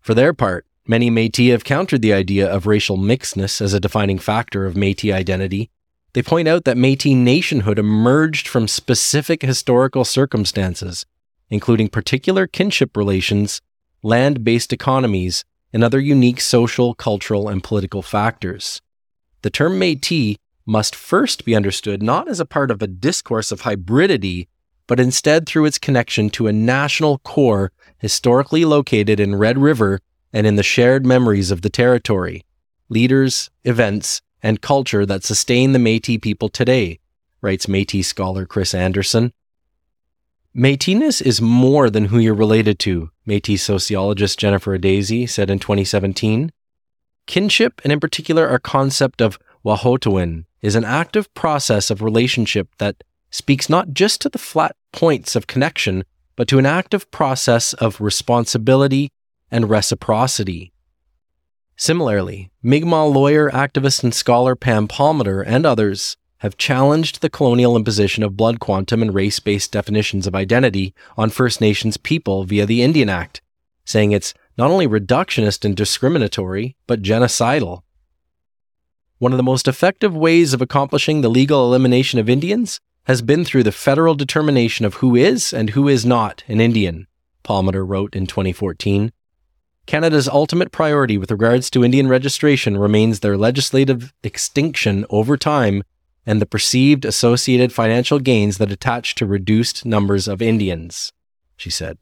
For 0.00 0.14
their 0.14 0.34
part, 0.34 0.66
many 0.86 1.08
Metis 1.08 1.50
have 1.50 1.64
countered 1.64 2.02
the 2.02 2.12
idea 2.12 2.50
of 2.50 2.66
racial 2.66 2.98
mixedness 2.98 3.60
as 3.60 3.72
a 3.72 3.80
defining 3.80 4.18
factor 4.18 4.66
of 4.66 4.76
Metis 4.76 5.12
identity. 5.12 5.70
They 6.14 6.22
point 6.22 6.46
out 6.46 6.64
that 6.64 6.76
Metis 6.76 7.14
nationhood 7.14 7.78
emerged 7.78 8.46
from 8.46 8.68
specific 8.68 9.42
historical 9.42 10.04
circumstances, 10.04 11.06
including 11.48 11.88
particular 11.88 12.46
kinship 12.46 12.96
relations, 12.96 13.60
land 14.02 14.44
based 14.44 14.72
economies, 14.72 15.44
and 15.72 15.82
other 15.82 16.00
unique 16.00 16.40
social, 16.40 16.94
cultural, 16.94 17.48
and 17.48 17.64
political 17.64 18.02
factors. 18.02 18.82
The 19.40 19.50
term 19.50 19.78
Metis 19.78 20.36
must 20.66 20.94
first 20.94 21.44
be 21.46 21.56
understood 21.56 22.02
not 22.02 22.28
as 22.28 22.40
a 22.40 22.46
part 22.46 22.70
of 22.70 22.82
a 22.82 22.86
discourse 22.86 23.50
of 23.50 23.62
hybridity, 23.62 24.48
but 24.86 25.00
instead 25.00 25.46
through 25.46 25.64
its 25.64 25.78
connection 25.78 26.28
to 26.30 26.46
a 26.46 26.52
national 26.52 27.18
core 27.18 27.72
historically 27.98 28.64
located 28.64 29.18
in 29.18 29.36
Red 29.36 29.56
River 29.56 30.00
and 30.32 30.46
in 30.46 30.56
the 30.56 30.62
shared 30.62 31.06
memories 31.06 31.50
of 31.50 31.62
the 31.62 31.70
territory, 31.70 32.44
leaders, 32.88 33.50
events, 33.64 34.20
and 34.42 34.60
culture 34.60 35.06
that 35.06 35.24
sustain 35.24 35.72
the 35.72 35.78
Metis 35.78 36.18
people 36.20 36.48
today, 36.48 36.98
writes 37.40 37.68
Metis 37.68 38.08
scholar 38.08 38.46
Chris 38.46 38.74
Anderson. 38.74 39.32
Métisness 40.54 41.22
is 41.22 41.40
more 41.40 41.88
than 41.88 42.06
who 42.06 42.18
you're 42.18 42.34
related 42.34 42.78
to, 42.80 43.10
Métis 43.26 43.60
sociologist 43.60 44.38
Jennifer 44.38 44.74
Adese 44.74 45.32
said 45.32 45.48
in 45.48 45.58
2017. 45.58 46.52
Kinship, 47.26 47.80
and 47.84 47.92
in 47.92 48.00
particular 48.00 48.48
our 48.48 48.58
concept 48.58 49.22
of 49.22 49.38
wahkohtowin, 49.64 50.44
is 50.60 50.74
an 50.74 50.84
active 50.84 51.32
process 51.34 51.90
of 51.90 52.02
relationship 52.02 52.68
that 52.78 53.02
speaks 53.30 53.68
not 53.68 53.92
just 53.92 54.20
to 54.20 54.28
the 54.28 54.38
flat 54.38 54.76
points 54.92 55.34
of 55.34 55.46
connection, 55.46 56.04
but 56.36 56.48
to 56.48 56.58
an 56.58 56.66
active 56.66 57.10
process 57.10 57.72
of 57.74 58.00
responsibility 58.00 59.10
and 59.50 59.70
reciprocity. 59.70 60.71
Similarly, 61.82 62.52
Mi'kmaq 62.62 63.12
lawyer, 63.12 63.50
activist, 63.50 64.04
and 64.04 64.14
scholar 64.14 64.54
Pam 64.54 64.86
Palmater 64.86 65.42
and 65.44 65.66
others 65.66 66.16
have 66.38 66.56
challenged 66.56 67.20
the 67.20 67.28
colonial 67.28 67.74
imposition 67.74 68.22
of 68.22 68.36
blood 68.36 68.60
quantum 68.60 69.02
and 69.02 69.12
race 69.12 69.40
based 69.40 69.72
definitions 69.72 70.28
of 70.28 70.34
identity 70.36 70.94
on 71.16 71.30
First 71.30 71.60
Nations 71.60 71.96
people 71.96 72.44
via 72.44 72.66
the 72.66 72.82
Indian 72.82 73.08
Act, 73.08 73.42
saying 73.84 74.12
it's 74.12 74.32
not 74.56 74.70
only 74.70 74.86
reductionist 74.86 75.64
and 75.64 75.76
discriminatory, 75.76 76.76
but 76.86 77.02
genocidal. 77.02 77.82
One 79.18 79.32
of 79.32 79.36
the 79.36 79.42
most 79.42 79.66
effective 79.66 80.16
ways 80.16 80.54
of 80.54 80.62
accomplishing 80.62 81.20
the 81.20 81.28
legal 81.28 81.66
elimination 81.66 82.20
of 82.20 82.30
Indians 82.30 82.78
has 83.06 83.22
been 83.22 83.44
through 83.44 83.64
the 83.64 83.72
federal 83.72 84.14
determination 84.14 84.86
of 84.86 84.94
who 84.94 85.16
is 85.16 85.52
and 85.52 85.70
who 85.70 85.88
is 85.88 86.06
not 86.06 86.44
an 86.46 86.60
Indian, 86.60 87.08
Palmater 87.42 87.84
wrote 87.84 88.14
in 88.14 88.28
2014. 88.28 89.10
Canada's 89.86 90.28
ultimate 90.28 90.70
priority 90.70 91.18
with 91.18 91.30
regards 91.30 91.68
to 91.70 91.84
Indian 91.84 92.08
registration 92.08 92.78
remains 92.78 93.20
their 93.20 93.36
legislative 93.36 94.12
extinction 94.22 95.04
over 95.10 95.36
time 95.36 95.82
and 96.24 96.40
the 96.40 96.46
perceived 96.46 97.04
associated 97.04 97.72
financial 97.72 98.20
gains 98.20 98.58
that 98.58 98.70
attach 98.70 99.14
to 99.16 99.26
reduced 99.26 99.84
numbers 99.84 100.28
of 100.28 100.40
Indians, 100.40 101.12
she 101.56 101.68
said. 101.68 101.98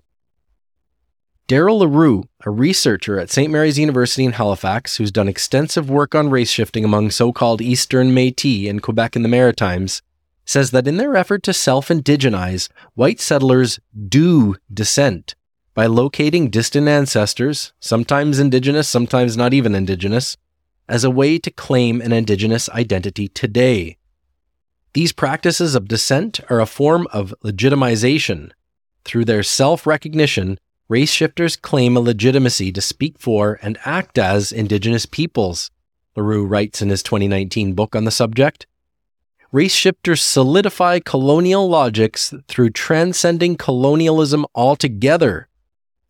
Darryl 1.48 1.80
Leroux, 1.80 2.28
a 2.44 2.50
researcher 2.50 3.18
at 3.18 3.30
St. 3.30 3.50
Mary's 3.50 3.78
University 3.78 4.24
in 4.24 4.32
Halifax 4.32 4.98
who's 4.98 5.10
done 5.10 5.26
extensive 5.26 5.90
work 5.90 6.14
on 6.14 6.30
race 6.30 6.50
shifting 6.50 6.84
among 6.84 7.10
so 7.10 7.32
called 7.32 7.60
Eastern 7.60 8.14
Metis 8.14 8.68
in 8.68 8.78
Quebec 8.80 9.16
and 9.16 9.24
the 9.24 9.28
Maritimes, 9.28 10.02
says 10.44 10.70
that 10.70 10.86
in 10.86 10.96
their 10.96 11.16
effort 11.16 11.42
to 11.44 11.52
self 11.52 11.88
indigenize, 11.88 12.68
white 12.94 13.20
settlers 13.20 13.80
do 14.08 14.54
dissent 14.72 15.34
by 15.80 15.86
locating 15.86 16.50
distant 16.50 16.86
ancestors, 16.88 17.72
sometimes 17.80 18.38
indigenous, 18.38 18.86
sometimes 18.86 19.34
not 19.34 19.54
even 19.54 19.74
indigenous, 19.74 20.36
as 20.90 21.04
a 21.04 21.10
way 21.10 21.38
to 21.38 21.50
claim 21.50 22.02
an 22.02 22.12
indigenous 22.12 22.68
identity 22.68 23.28
today. 23.28 23.96
These 24.92 25.14
practices 25.14 25.74
of 25.74 25.88
descent 25.88 26.38
are 26.50 26.60
a 26.60 26.66
form 26.66 27.08
of 27.14 27.34
legitimization. 27.42 28.50
Through 29.06 29.24
their 29.24 29.42
self 29.42 29.86
recognition, 29.86 30.60
race 30.90 31.12
shifters 31.12 31.56
claim 31.56 31.96
a 31.96 32.00
legitimacy 32.00 32.72
to 32.72 32.82
speak 32.82 33.18
for 33.18 33.58
and 33.62 33.78
act 33.86 34.18
as 34.18 34.52
Indigenous 34.52 35.06
peoples, 35.06 35.70
Leroux 36.14 36.44
writes 36.44 36.82
in 36.82 36.90
his 36.90 37.02
2019 37.02 37.72
book 37.72 37.96
on 37.96 38.04
the 38.04 38.10
subject. 38.10 38.66
Race 39.50 39.74
shifters 39.74 40.20
solidify 40.20 40.98
colonial 40.98 41.66
logics 41.66 42.34
through 42.48 42.68
transcending 42.68 43.56
colonialism 43.56 44.44
altogether, 44.54 45.46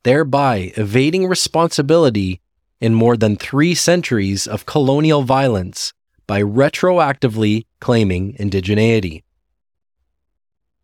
thereby 0.02 0.72
evading 0.76 1.26
responsibility 1.26 2.40
in 2.80 2.94
more 2.94 3.16
than 3.16 3.36
three 3.36 3.74
centuries 3.74 4.46
of 4.46 4.66
colonial 4.66 5.22
violence 5.22 5.92
by 6.26 6.42
retroactively 6.42 7.66
claiming 7.80 8.34
indigeneity. 8.34 9.22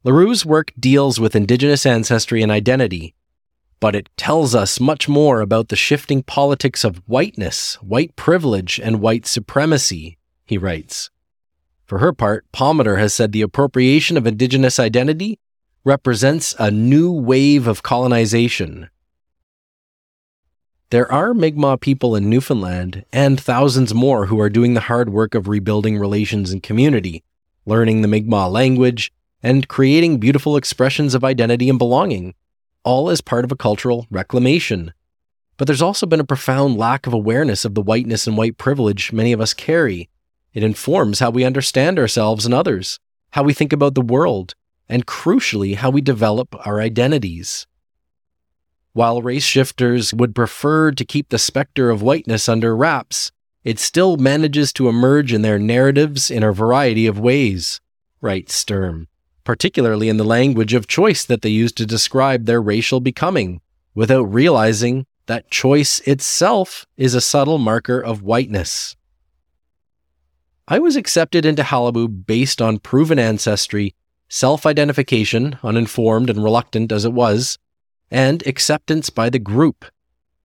Leroux's 0.04 0.46
work 0.46 0.72
deals 0.78 1.18
with 1.18 1.34
Indigenous 1.34 1.86
ancestry 1.86 2.42
and 2.42 2.52
identity, 2.52 3.14
but 3.80 3.96
it 3.96 4.08
tells 4.16 4.54
us 4.54 4.78
much 4.78 5.08
more 5.08 5.40
about 5.40 5.68
the 5.68 5.76
shifting 5.76 6.22
politics 6.22 6.84
of 6.84 7.02
whiteness, 7.06 7.74
white 7.82 8.14
privilege, 8.16 8.78
and 8.78 9.00
white 9.00 9.26
supremacy, 9.26 10.18
he 10.44 10.58
writes. 10.58 11.10
For 11.86 11.98
her 11.98 12.12
part, 12.12 12.44
Palmater 12.52 12.98
has 12.98 13.14
said 13.14 13.32
the 13.32 13.42
appropriation 13.42 14.16
of 14.16 14.26
Indigenous 14.26 14.78
identity 14.78 15.38
represents 15.84 16.54
a 16.58 16.70
new 16.70 17.12
wave 17.12 17.68
of 17.68 17.82
colonization. 17.82 18.90
There 20.90 21.10
are 21.10 21.34
Mi'kmaq 21.34 21.80
people 21.80 22.14
in 22.14 22.30
Newfoundland 22.30 23.04
and 23.12 23.40
thousands 23.40 23.92
more 23.92 24.26
who 24.26 24.40
are 24.40 24.48
doing 24.48 24.74
the 24.74 24.82
hard 24.82 25.10
work 25.10 25.34
of 25.34 25.48
rebuilding 25.48 25.98
relations 25.98 26.52
and 26.52 26.62
community, 26.62 27.24
learning 27.64 28.02
the 28.02 28.08
Mi'kmaq 28.08 28.52
language, 28.52 29.12
and 29.42 29.66
creating 29.66 30.18
beautiful 30.18 30.56
expressions 30.56 31.12
of 31.12 31.24
identity 31.24 31.68
and 31.68 31.76
belonging 31.76 32.34
all 32.84 33.10
as 33.10 33.20
part 33.20 33.44
of 33.44 33.50
a 33.50 33.56
cultural 33.56 34.06
reclamation. 34.12 34.92
But 35.56 35.66
there's 35.66 35.82
also 35.82 36.06
been 36.06 36.20
a 36.20 36.24
profound 36.24 36.76
lack 36.76 37.08
of 37.08 37.12
awareness 37.12 37.64
of 37.64 37.74
the 37.74 37.82
whiteness 37.82 38.28
and 38.28 38.36
white 38.36 38.56
privilege 38.56 39.12
many 39.12 39.32
of 39.32 39.40
us 39.40 39.54
carry. 39.54 40.08
It 40.54 40.62
informs 40.62 41.18
how 41.18 41.30
we 41.30 41.42
understand 41.42 41.98
ourselves 41.98 42.44
and 42.44 42.54
others, 42.54 43.00
how 43.30 43.42
we 43.42 43.54
think 43.54 43.72
about 43.72 43.96
the 43.96 44.02
world, 44.02 44.54
and 44.88 45.04
crucially, 45.04 45.74
how 45.74 45.90
we 45.90 46.00
develop 46.00 46.54
our 46.64 46.80
identities. 46.80 47.66
While 48.96 49.20
race 49.20 49.44
shifters 49.44 50.14
would 50.14 50.34
prefer 50.34 50.90
to 50.90 51.04
keep 51.04 51.28
the 51.28 51.38
specter 51.38 51.90
of 51.90 52.00
whiteness 52.00 52.48
under 52.48 52.74
wraps, 52.74 53.30
it 53.62 53.78
still 53.78 54.16
manages 54.16 54.72
to 54.72 54.88
emerge 54.88 55.34
in 55.34 55.42
their 55.42 55.58
narratives 55.58 56.30
in 56.30 56.42
a 56.42 56.50
variety 56.50 57.06
of 57.06 57.20
ways, 57.20 57.82
writes 58.22 58.54
Sturm, 58.54 59.08
particularly 59.44 60.08
in 60.08 60.16
the 60.16 60.24
language 60.24 60.72
of 60.72 60.86
choice 60.86 61.26
that 61.26 61.42
they 61.42 61.50
use 61.50 61.72
to 61.72 61.84
describe 61.84 62.46
their 62.46 62.62
racial 62.62 63.00
becoming, 63.00 63.60
without 63.94 64.32
realizing 64.32 65.04
that 65.26 65.50
choice 65.50 65.98
itself 66.06 66.86
is 66.96 67.14
a 67.14 67.20
subtle 67.20 67.58
marker 67.58 68.00
of 68.00 68.22
whiteness. 68.22 68.96
I 70.68 70.78
was 70.78 70.96
accepted 70.96 71.44
into 71.44 71.64
Qalipu 71.64 72.24
based 72.24 72.62
on 72.62 72.78
proven 72.78 73.18
ancestry, 73.18 73.94
self 74.30 74.64
identification, 74.64 75.58
uninformed 75.62 76.30
and 76.30 76.42
reluctant 76.42 76.92
as 76.92 77.04
it 77.04 77.12
was, 77.12 77.58
and 78.10 78.46
acceptance 78.46 79.10
by 79.10 79.30
the 79.30 79.38
group. 79.38 79.84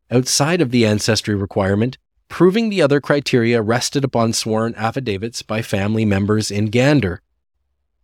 Outside 0.09 0.61
of 0.61 0.71
the 0.71 0.85
ancestry 0.85 1.35
requirement, 1.35 1.97
Proving 2.31 2.69
the 2.69 2.81
other 2.81 3.01
criteria 3.01 3.61
rested 3.61 4.05
upon 4.05 4.31
sworn 4.31 4.73
affidavits 4.75 5.41
by 5.41 5.61
family 5.61 6.05
members 6.05 6.49
in 6.49 6.67
Gander. 6.67 7.21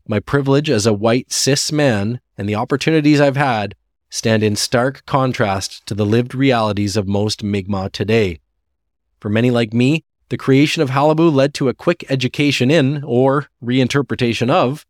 My 0.05 0.19
privilege 0.19 0.69
as 0.69 0.85
a 0.85 0.93
white 0.93 1.31
cis 1.31 1.71
man 1.71 2.19
and 2.37 2.47
the 2.47 2.53
opportunities 2.53 3.21
I've 3.21 3.37
had 3.37 3.73
stand 4.09 4.43
in 4.43 4.57
stark 4.57 5.05
contrast 5.05 5.85
to 5.85 5.93
the 5.93 6.05
lived 6.05 6.35
realities 6.35 6.97
of 6.97 7.07
most 7.07 7.41
Mi'kmaq 7.41 7.93
today. 7.93 8.41
For 9.21 9.29
many 9.29 9.49
like 9.49 9.73
me, 9.73 10.03
the 10.27 10.37
creation 10.37 10.83
of 10.83 10.89
Qalipu 10.89 11.33
led 11.33 11.53
to 11.53 11.69
a 11.69 11.73
quick 11.73 12.03
education 12.09 12.69
in, 12.69 13.05
or 13.05 13.47
reinterpretation 13.63 14.49
of, 14.49 14.85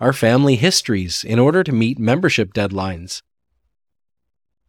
our 0.00 0.14
family 0.14 0.56
histories 0.56 1.24
in 1.24 1.38
order 1.38 1.62
to 1.62 1.72
meet 1.72 1.98
membership 1.98 2.54
deadlines. 2.54 3.20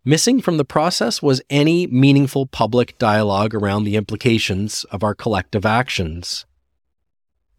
Missing 0.09 0.41
from 0.41 0.57
the 0.57 0.65
process 0.65 1.21
was 1.21 1.39
any 1.51 1.85
meaningful 1.85 2.47
public 2.47 2.97
dialogue 2.97 3.53
around 3.53 3.83
the 3.83 3.95
implications 3.95 4.83
of 4.85 5.03
our 5.03 5.13
collective 5.13 5.67
actions. 5.67 6.47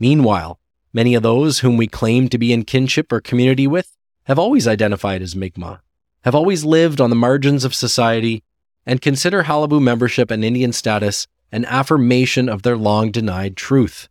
Meanwhile, 0.01 0.59
many 0.93 1.15
of 1.15 1.23
those 1.23 1.61
whom 1.61 1.77
we 1.77 1.87
claim 1.87 2.29
to 2.29 2.39
be 2.39 2.53
in 2.53 2.65
kinship 2.65 3.13
or 3.13 3.21
community 3.21 3.69
with 3.69 3.97
have 4.25 4.37
always 4.37 4.67
identified 4.67 5.23
as 5.23 5.37
Mi'kmaq, 5.37 5.79
have 6.25 6.35
always 6.35 6.65
lived 6.65 7.01
on 7.01 7.09
the 7.09 7.15
margins 7.15 7.65
of 7.65 7.73
society, 7.73 8.43
and 8.85 9.01
consider 9.01 9.45
Qalipu 9.45 9.81
membership 9.81 10.29
and 10.29 10.45
Indian 10.45 10.73
status 10.73 11.29
an 11.53 11.65
affirmation 11.67 12.49
of 12.49 12.63
their 12.63 12.77
long 12.77 13.13
denied 13.13 13.57
truth. 13.57 14.09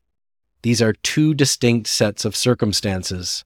These 0.62 0.82
are 0.82 0.94
two 0.94 1.34
distinct 1.34 1.90
sets 1.90 2.24
of 2.24 2.38
circumstances. 2.38 3.44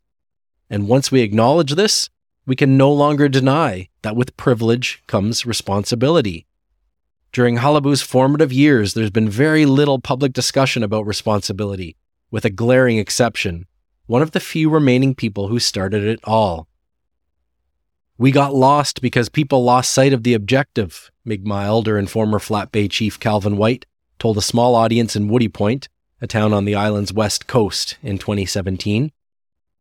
And 0.69 0.87
once 0.87 1.11
we 1.11 1.21
acknowledge 1.21 1.73
this, 1.73 2.11
we 2.45 2.55
can 2.55 2.77
no 2.77 2.91
longer 2.91 3.29
deny 3.29 3.89
that 4.01 4.15
with 4.15 4.37
privilege 4.37 5.01
comes 5.07 5.45
responsibility. 5.45 6.45
During 7.31 7.57
Qalipu's 7.57 8.01
formative 8.01 8.53
years, 8.53 8.93
there's 8.93 9.09
been 9.09 9.29
very 9.29 9.65
little 9.65 9.99
public 9.99 10.33
discussion 10.33 10.83
about 10.83 11.07
responsibility, 11.07 11.95
with 12.29 12.45
a 12.45 12.49
glaring 12.49 12.97
exception 12.97 13.65
one 14.05 14.21
of 14.21 14.31
the 14.31 14.39
few 14.39 14.69
remaining 14.69 15.15
people 15.15 15.47
who 15.47 15.59
started 15.59 16.03
it 16.03 16.19
all. 16.23 16.67
We 18.17 18.31
got 18.31 18.53
lost 18.53 19.01
because 19.01 19.29
people 19.29 19.63
lost 19.63 19.91
sight 19.91 20.13
of 20.13 20.23
the 20.23 20.33
objective, 20.33 21.09
Mi'kmaq 21.25 21.65
elder 21.65 21.97
and 21.97 22.09
former 22.09 22.39
Flat 22.39 22.71
Bay 22.71 22.87
chief 22.87 23.19
Calvin 23.19 23.57
White 23.57 23.85
told 24.19 24.37
a 24.37 24.41
small 24.41 24.75
audience 24.75 25.15
in 25.15 25.29
Woody 25.29 25.47
Point, 25.47 25.87
a 26.21 26.27
town 26.27 26.53
on 26.53 26.65
the 26.65 26.75
island's 26.75 27.13
west 27.13 27.47
coast, 27.47 27.97
in 28.03 28.17
2017. 28.17 29.11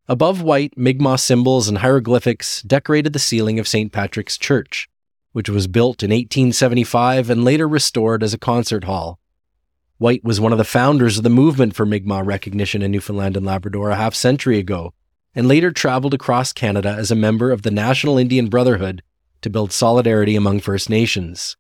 Above 0.09 0.43
white, 0.43 0.77
Mi'kmaq 0.77 1.21
symbols 1.21 1.69
and 1.69 1.79
hieroglyphics 1.79 2.61
decorated 2.63 3.13
the 3.13 3.21
ceiling 3.21 3.61
of 3.61 3.69
St. 3.69 3.93
Patrick's 3.93 4.37
Church, 4.37 4.89
which 5.31 5.49
was 5.49 5.69
built 5.69 6.03
in 6.03 6.11
1875 6.11 7.31
and 7.31 7.45
later 7.45 7.69
restored 7.69 8.23
as 8.23 8.35
a 8.35 8.39
concert 8.39 8.85
hall. 8.85 9.21
White 9.99 10.25
was 10.25 10.41
one 10.41 10.51
of 10.51 10.59
the 10.59 10.65
founders 10.65 11.19
of 11.19 11.23
the 11.23 11.31
movement 11.31 11.77
for 11.77 11.87
Mi'kmaq 11.87 12.27
recognition 12.27 12.83
in 12.83 12.91
Newfoundland 12.91 13.37
and 13.37 13.47
Labrador 13.47 13.91
a 13.91 13.97
half 13.97 14.17
century 14.17 14.59
ago, 14.59 14.93
and 15.37 15.47
later 15.47 15.71
traveled 15.71 16.15
across 16.15 16.53
Canada 16.53 16.91
as 16.99 17.13
a 17.13 17.17
member 17.17 17.53
of 17.53 17.63
the 17.63 17.71
National 17.71 18.19
Indian 18.19 18.49
Brotherhood 18.49 19.05
to 19.41 19.51
build 19.51 19.71
solidarity 19.71 20.35
among 20.35 20.59
First 20.59 20.91
Nations. 20.91 21.57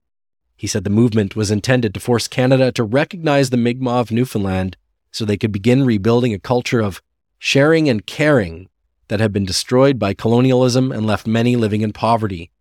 He 0.56 0.66
said 0.66 0.82
the 0.82 0.90
movement 0.90 1.36
was 1.36 1.52
intended 1.52 1.94
to 1.94 2.00
force 2.00 2.26
Canada 2.26 2.72
to 2.72 2.82
recognize 2.82 3.50
the 3.50 3.56
Mi'kmaq 3.56 4.00
of 4.00 4.10
Newfoundland 4.10 4.76
so 5.12 5.24
they 5.24 5.36
could 5.36 5.52
begin 5.52 5.84
rebuilding 5.84 6.34
a 6.34 6.40
culture 6.40 6.80
of 6.80 7.00
sharing 7.44 7.88
and 7.88 8.06
caring 8.06 8.68
that 9.08 9.18
have 9.18 9.32
been 9.32 9.44
destroyed 9.44 9.98
by 9.98 10.14
colonialism 10.14 10.92
and 10.92 11.04
left 11.04 11.26
many 11.26 11.56
living 11.56 11.80
in 11.80 11.92
poverty. 11.92 12.52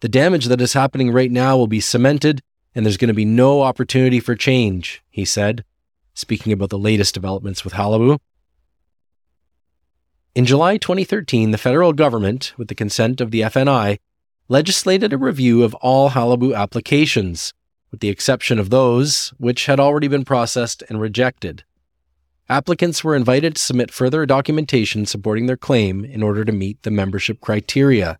The 0.00 0.08
damage 0.08 0.46
that 0.46 0.60
is 0.60 0.72
happening 0.72 1.12
right 1.12 1.30
now 1.30 1.56
will 1.56 1.68
be 1.68 1.78
cemented, 1.78 2.42
and 2.74 2.84
there's 2.84 2.96
going 2.96 3.06
to 3.06 3.14
be 3.14 3.24
no 3.24 3.62
opportunity 3.62 4.18
for 4.18 4.34
change, 4.34 5.00
he 5.10 5.24
said, 5.24 5.64
speaking 6.12 6.52
about 6.52 6.70
the 6.70 6.76
latest 6.76 7.14
developments 7.14 7.62
with 7.62 7.74
Qalipu. 7.74 8.18
In 10.34 10.44
July 10.44 10.76
2013, 10.76 11.52
the 11.52 11.56
federal 11.56 11.92
government, 11.92 12.52
with 12.58 12.66
the 12.66 12.74
consent 12.74 13.20
of 13.20 13.30
the 13.30 13.42
FNI, 13.42 13.98
legislated 14.48 15.12
a 15.12 15.18
review 15.18 15.62
of 15.62 15.76
all 15.76 16.10
Qalipu 16.10 16.52
applications, 16.52 17.54
with 17.92 18.00
the 18.00 18.08
exception 18.08 18.58
of 18.58 18.70
those 18.70 19.28
which 19.38 19.66
had 19.66 19.78
already 19.78 20.08
been 20.08 20.24
processed 20.24 20.82
and 20.88 21.00
rejected 21.00 21.62
applicants 22.50 23.04
were 23.04 23.14
invited 23.14 23.54
to 23.54 23.62
submit 23.62 23.92
further 23.92 24.26
documentation 24.26 25.06
supporting 25.06 25.46
their 25.46 25.56
claim 25.56 26.04
in 26.04 26.20
order 26.20 26.44
to 26.44 26.50
meet 26.50 26.82
the 26.82 26.90
membership 26.90 27.40
criteria. 27.40 28.18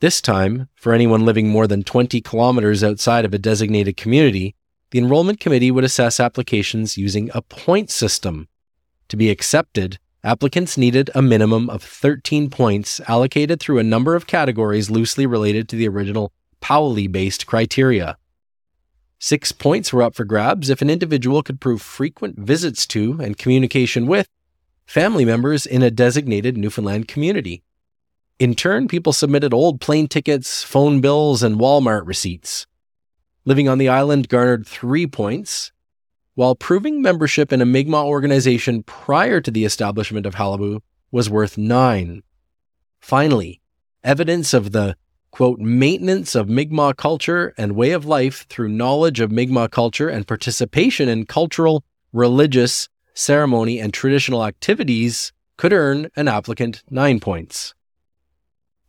This 0.00 0.22
time, 0.22 0.68
for 0.74 0.94
anyone 0.94 1.26
living 1.26 1.48
more 1.48 1.66
than 1.66 1.84
20 1.84 2.22
kilometers 2.22 2.82
outside 2.82 3.26
of 3.26 3.34
a 3.34 3.38
designated 3.38 3.98
community, 3.98 4.54
the 4.90 4.98
enrollment 4.98 5.38
committee 5.38 5.70
would 5.70 5.84
assess 5.84 6.18
applications 6.18 6.96
using 6.96 7.30
a 7.34 7.42
point 7.42 7.90
system. 7.90 8.48
To 9.08 9.18
be 9.18 9.28
accepted, 9.28 9.98
applicants 10.24 10.78
needed 10.78 11.10
a 11.14 11.20
minimum 11.20 11.68
of 11.68 11.82
13 11.82 12.48
points 12.48 13.00
allocated 13.06 13.60
through 13.60 13.78
a 13.78 13.84
number 13.84 14.14
of 14.14 14.26
categories 14.26 14.90
loosely 14.90 15.26
related 15.26 15.68
to 15.68 15.76
the 15.76 15.88
original 15.88 16.32
Paoli 16.60 17.06
based 17.06 17.46
criteria. 17.46 18.16
Six 19.18 19.50
points 19.50 19.92
were 19.92 20.02
up 20.02 20.14
for 20.14 20.24
grabs 20.24 20.68
if 20.68 20.82
an 20.82 20.90
individual 20.90 21.42
could 21.42 21.60
prove 21.60 21.80
frequent 21.80 22.38
visits 22.38 22.86
to 22.88 23.18
and 23.20 23.38
communication 23.38 24.06
with 24.06 24.28
family 24.86 25.24
members 25.24 25.66
in 25.66 25.82
a 25.82 25.90
designated 25.90 26.56
Newfoundland 26.56 27.08
community. 27.08 27.62
In 28.38 28.54
turn, 28.54 28.86
people 28.86 29.14
submitted 29.14 29.54
old 29.54 29.80
plane 29.80 30.08
tickets, 30.08 30.62
phone 30.62 31.00
bills, 31.00 31.42
and 31.42 31.56
Walmart 31.56 32.06
receipts. 32.06 32.66
Living 33.46 33.68
on 33.68 33.78
the 33.78 33.88
island 33.88 34.28
garnered 34.28 34.66
three 34.66 35.06
points, 35.06 35.72
while 36.34 36.54
proving 36.54 37.00
membership 37.00 37.50
in 37.50 37.62
a 37.62 37.66
Mi'kmaq 37.66 38.04
organization 38.04 38.82
prior 38.82 39.40
to 39.40 39.50
the 39.50 39.64
establishment 39.64 40.26
of 40.26 40.34
Qalipu 40.34 40.80
was 41.10 41.30
worth 41.30 41.56
nine. 41.56 42.22
Finally, 43.00 43.62
evidence 44.04 44.52
of 44.52 44.72
the 44.72 44.96
quote, 45.36 45.58
maintenance 45.58 46.34
of 46.34 46.48
Mi'kmaq 46.48 46.96
culture 46.96 47.52
and 47.58 47.76
way 47.76 47.90
of 47.90 48.06
life 48.06 48.46
through 48.48 48.70
knowledge 48.70 49.20
of 49.20 49.30
Mi'kmaq 49.30 49.70
culture 49.70 50.08
and 50.08 50.26
participation 50.26 51.10
in 51.10 51.26
cultural, 51.26 51.84
religious, 52.14 52.88
ceremony, 53.12 53.78
and 53.78 53.92
traditional 53.92 54.46
activities 54.46 55.34
could 55.58 55.74
earn 55.74 56.08
an 56.16 56.26
applicant 56.26 56.82
nine 56.88 57.20
points. 57.20 57.74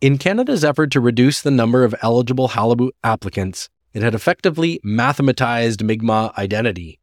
In 0.00 0.16
Canada's 0.16 0.64
effort 0.64 0.90
to 0.92 1.00
reduce 1.00 1.42
the 1.42 1.50
number 1.50 1.84
of 1.84 1.94
eligible 2.00 2.48
Qalipu 2.48 2.92
applicants, 3.04 3.68
it 3.92 4.00
had 4.00 4.14
effectively 4.14 4.80
mathematized 4.82 5.82
Mi'kmaq 5.82 6.34
identity. 6.38 6.98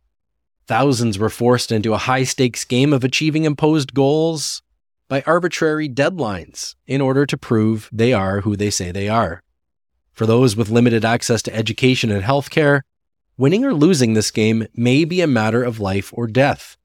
Thousands 0.66 1.20
were 1.20 1.30
forced 1.30 1.72
into 1.72 1.94
a 1.94 2.00
high 2.00 2.24
stakes 2.24 2.64
game 2.66 2.92
of 2.92 3.04
achieving 3.04 3.44
imposed 3.44 3.94
goals, 3.94 4.64
by 5.08 5.24
arbitrary 5.26 5.88
deadlines 5.88 6.76
in 6.88 7.02
order 7.02 7.26
to 7.26 7.38
prove 7.38 7.90
they 7.92 8.14
are 8.14 8.42
who 8.42 8.56
they 8.56 8.70
say 8.70 8.92
they 8.92 9.08
are. 9.08 9.42
For 10.14 10.26
those 10.26 10.56
with 10.56 10.70
limited 10.70 11.04
access 11.04 11.42
to 11.44 11.56
education 11.56 12.12
and 12.12 12.24
healthcare, 12.24 12.82
winning 13.38 13.66
or 13.66 13.74
losing 13.74 14.14
this 14.14 14.32
game 14.32 14.68
may 14.74 15.06
be 15.06 15.22
a 15.22 15.28
matter 15.28 15.64
of 15.64 15.80
life 15.80 16.12
or 16.14 16.28
death. 16.28 16.78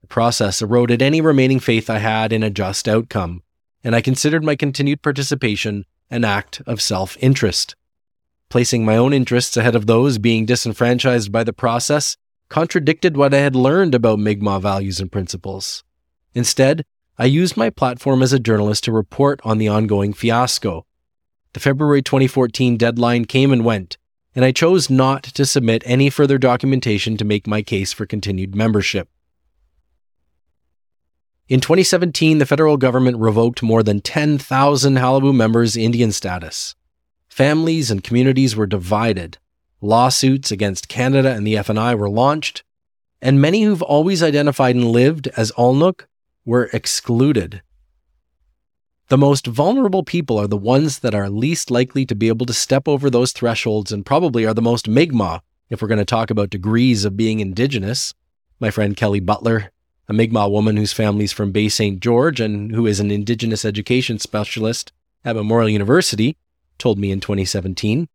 The 0.00 0.08
process 0.08 0.60
eroded 0.60 1.00
any 1.00 1.20
remaining 1.20 1.60
faith 1.60 1.88
I 1.88 1.98
had 1.98 2.32
in 2.32 2.42
a 2.42 2.50
just 2.50 2.88
outcome, 2.88 3.42
and 3.84 3.94
I 3.94 4.00
considered 4.00 4.44
my 4.44 4.56
continued 4.56 5.02
participation 5.02 5.84
an 6.10 6.24
act 6.24 6.62
of 6.66 6.80
self 6.80 7.16
interest. 7.20 7.76
Placing 8.48 8.84
my 8.84 8.96
own 8.96 9.12
interests 9.12 9.56
ahead 9.56 9.76
of 9.76 9.86
those 9.86 10.18
being 10.18 10.46
disenfranchised 10.46 11.30
by 11.30 11.44
the 11.44 11.52
process 11.52 12.16
contradicted 12.48 13.16
what 13.16 13.34
I 13.34 13.38
had 13.38 13.54
learned 13.54 13.94
about 13.94 14.18
Mi'kmaq 14.18 14.62
values 14.62 15.00
and 15.00 15.12
principles. 15.12 15.84
Instead, 16.34 16.84
I 17.20 17.24
used 17.24 17.56
my 17.56 17.68
platform 17.68 18.22
as 18.22 18.32
a 18.32 18.38
journalist 18.38 18.84
to 18.84 18.92
report 18.92 19.40
on 19.42 19.58
the 19.58 19.66
ongoing 19.66 20.12
fiasco. 20.12 20.86
The 21.52 21.58
February 21.58 22.00
2014 22.00 22.76
deadline 22.76 23.24
came 23.24 23.50
and 23.50 23.64
went, 23.64 23.98
and 24.36 24.44
I 24.44 24.52
chose 24.52 24.88
not 24.88 25.24
to 25.24 25.44
submit 25.44 25.82
any 25.84 26.10
further 26.10 26.38
documentation 26.38 27.16
to 27.16 27.24
make 27.24 27.48
my 27.48 27.60
case 27.60 27.92
for 27.92 28.06
continued 28.06 28.54
membership. 28.54 29.08
In 31.48 31.60
2017, 31.60 32.38
the 32.38 32.46
federal 32.46 32.76
government 32.76 33.16
revoked 33.18 33.64
more 33.64 33.82
than 33.82 34.00
10,000 34.00 34.94
Qalipu 34.94 35.34
members' 35.34 35.76
Indian 35.76 36.12
status. 36.12 36.76
Families 37.28 37.90
and 37.90 38.04
communities 38.04 38.54
were 38.54 38.66
divided. 38.66 39.38
Lawsuits 39.80 40.52
against 40.52 40.88
Canada 40.88 41.32
and 41.32 41.44
the 41.44 41.54
FNI 41.54 41.98
were 41.98 42.10
launched, 42.10 42.62
and 43.20 43.40
many 43.40 43.62
who've 43.62 43.82
always 43.82 44.22
identified 44.22 44.76
and 44.76 44.92
lived 44.92 45.26
as 45.36 45.50
L'nuk 45.58 46.06
were 46.44 46.70
excluded. 46.72 47.62
The 49.08 49.16
most 49.16 49.46
vulnerable 49.46 50.02
people 50.02 50.38
are 50.38 50.46
the 50.46 50.56
ones 50.58 50.98
that 50.98 51.14
are 51.14 51.30
least 51.30 51.70
likely 51.70 52.04
to 52.04 52.14
be 52.14 52.28
able 52.28 52.44
to 52.44 52.52
step 52.52 52.86
over 52.86 53.08
those 53.08 53.32
thresholds 53.32 53.90
and 53.90 54.04
probably 54.04 54.44
are 54.44 54.52
the 54.52 54.60
most 54.60 54.86
Mi'kmaq 54.86 55.40
if 55.70 55.80
we're 55.80 55.88
going 55.88 55.98
to 55.98 56.04
talk 56.04 56.30
about 56.30 56.50
degrees 56.50 57.06
of 57.06 57.16
being 57.16 57.40
Indigenous. 57.40 58.12
My 58.60 58.70
friend 58.70 58.94
Kelly 58.94 59.20
Butler, 59.20 59.70
a 60.08 60.12
Mi'kmaq 60.12 60.50
woman 60.50 60.76
whose 60.76 60.92
family's 60.92 61.32
from 61.32 61.52
Bay 61.52 61.70
St. 61.70 62.00
George 62.00 62.38
and 62.38 62.74
who 62.74 62.86
is 62.86 63.00
an 63.00 63.10
Indigenous 63.10 63.64
education 63.64 64.18
specialist 64.18 64.92
at 65.24 65.36
Memorial 65.36 65.70
University, 65.70 66.36
told 66.76 66.98
me 66.98 67.10
in 67.10 67.20
2017. 67.20 68.08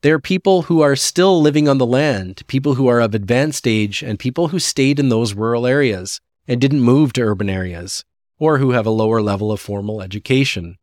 There 0.00 0.16
are 0.16 0.20
people 0.20 0.62
who 0.62 0.80
are 0.80 0.96
still 0.96 1.40
living 1.40 1.68
on 1.68 1.78
the 1.78 1.86
land, 1.86 2.42
people 2.48 2.74
who 2.74 2.88
are 2.88 3.00
of 3.00 3.14
advanced 3.14 3.68
age, 3.68 4.02
and 4.02 4.18
people 4.18 4.48
who 4.48 4.58
stayed 4.58 4.98
in 4.98 5.10
those 5.10 5.34
rural 5.34 5.64
areas 5.64 6.20
and 6.46 6.60
didn't 6.60 6.80
move 6.80 7.12
to 7.12 7.22
urban 7.22 7.48
areas, 7.48 8.04
or 8.38 8.58
who 8.58 8.72
have 8.72 8.86
a 8.86 8.90
lower 8.90 9.22
level 9.22 9.52
of 9.52 9.60
formal 9.60 10.02
education. 10.02 10.76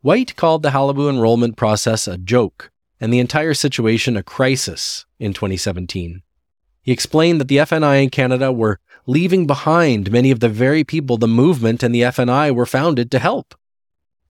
White 0.00 0.36
called 0.36 0.62
the 0.62 0.70
Qalipu 0.70 1.08
enrollment 1.08 1.56
process 1.56 2.06
a 2.06 2.18
joke 2.18 2.70
and 3.00 3.12
the 3.12 3.18
entire 3.18 3.54
situation 3.54 4.16
a 4.16 4.22
crisis 4.22 5.06
in 5.18 5.32
2017. 5.32 6.22
He 6.82 6.92
explained 6.92 7.40
that 7.40 7.48
the 7.48 7.56
FNI 7.56 8.02
in 8.02 8.10
Canada 8.10 8.52
were 8.52 8.78
leaving 9.06 9.46
behind 9.46 10.12
many 10.12 10.30
of 10.30 10.40
the 10.40 10.48
very 10.48 10.84
people 10.84 11.16
the 11.16 11.26
movement 11.26 11.82
and 11.82 11.94
the 11.94 12.02
FNI 12.02 12.54
were 12.54 12.66
founded 12.66 13.10
to 13.10 13.18
help. 13.18 13.54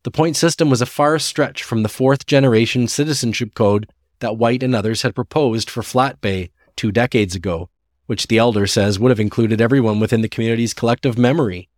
The 0.04 0.10
point 0.10 0.36
system 0.36 0.70
was 0.70 0.80
a 0.80 0.86
far 0.86 1.18
stretch 1.18 1.62
from 1.62 1.82
the 1.82 1.88
fourth 1.88 2.26
generation 2.26 2.86
citizenship 2.86 3.54
code 3.54 3.88
that 4.20 4.36
White 4.36 4.62
and 4.62 4.74
others 4.74 5.02
had 5.02 5.14
proposed 5.14 5.68
for 5.68 5.82
Flat 5.82 6.20
Bay 6.20 6.50
two 6.76 6.92
decades 6.92 7.34
ago, 7.34 7.70
which 8.06 8.26
the 8.26 8.38
elder 8.38 8.66
says 8.66 8.98
would 8.98 9.10
have 9.10 9.20
included 9.20 9.60
everyone 9.60 10.00
within 10.00 10.20
the 10.20 10.28
community's 10.28 10.74
collective 10.74 11.16
memory. 11.18 11.68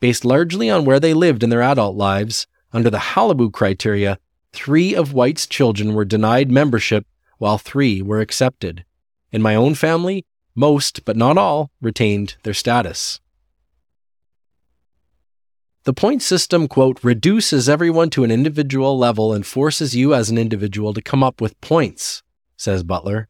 Based 0.00 0.24
largely 0.24 0.68
on 0.68 0.84
where 0.84 0.98
they 0.98 1.14
lived 1.14 1.42
in 1.42 1.50
their 1.50 1.62
adult 1.62 1.96
lives, 1.96 2.46
under 2.72 2.90
the 2.90 2.98
Qalipu 2.98 3.52
criteria, 3.52 4.18
three 4.52 4.94
of 4.94 5.12
White's 5.12 5.46
children 5.46 5.94
were 5.94 6.04
denied 6.04 6.50
membership 6.50 7.06
while 7.38 7.58
three 7.58 8.02
were 8.02 8.20
accepted. 8.20 8.84
In 9.30 9.42
my 9.42 9.54
own 9.54 9.74
family, 9.74 10.24
most, 10.54 11.04
but 11.04 11.16
not 11.16 11.38
all, 11.38 11.70
retained 11.80 12.36
their 12.42 12.54
status. 12.54 13.20
The 15.84 15.92
point 15.92 16.22
system, 16.22 16.68
quote, 16.68 17.02
reduces 17.02 17.68
everyone 17.68 18.10
to 18.10 18.22
an 18.22 18.30
individual 18.30 18.96
level 18.96 19.32
and 19.32 19.44
forces 19.44 19.96
you 19.96 20.14
as 20.14 20.30
an 20.30 20.38
individual 20.38 20.94
to 20.94 21.02
come 21.02 21.24
up 21.24 21.40
with 21.40 21.60
points, 21.60 22.22
says 22.56 22.84
Butler. 22.84 23.28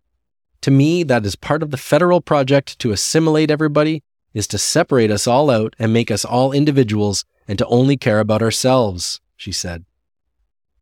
To 0.63 0.71
me, 0.71 1.03
that 1.05 1.27
is 1.27 1.37
part 1.37 1.63
of 1.63 1.71
the 1.71 1.77
federal 1.77 2.21
project 2.21 2.79
to 2.81 2.93
assimilate 2.93 3.51
everybody, 3.51 4.03
is 4.33 4.47
to 4.49 4.59
separate 4.59 5.11
us 5.11 5.27
all 5.27 5.51
out 5.51 5.75
and 5.79 5.93
make 5.93 6.11
us 6.11 6.25
all 6.25 6.53
individuals 6.53 7.25
and 7.47 7.59
to 7.59 7.67
only 7.67 7.97
care 7.97 8.21
about 8.21 8.43
ourselves, 8.43 9.21
she 9.37 9.53
said. 9.53 9.85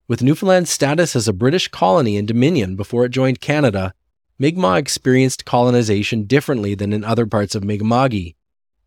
With 0.07 0.23
Newfoundland's 0.23 0.71
status 0.71 1.17
as 1.17 1.29
a 1.29 1.33
British 1.33 1.69
colony 1.69 2.17
and 2.17 2.29
dominion 2.29 2.77
before 2.77 3.05
it 3.05 3.11
joined 3.11 3.41
Canada, 3.41 3.95
Mi'kmaq 4.39 4.79
experienced 4.79 5.45
colonization 5.45 6.25
differently 6.25 6.75
than 6.75 6.93
in 6.93 7.05
other 7.05 7.27
parts 7.27 7.55
of 7.55 7.65
Mi'kma'ki, 7.65 8.35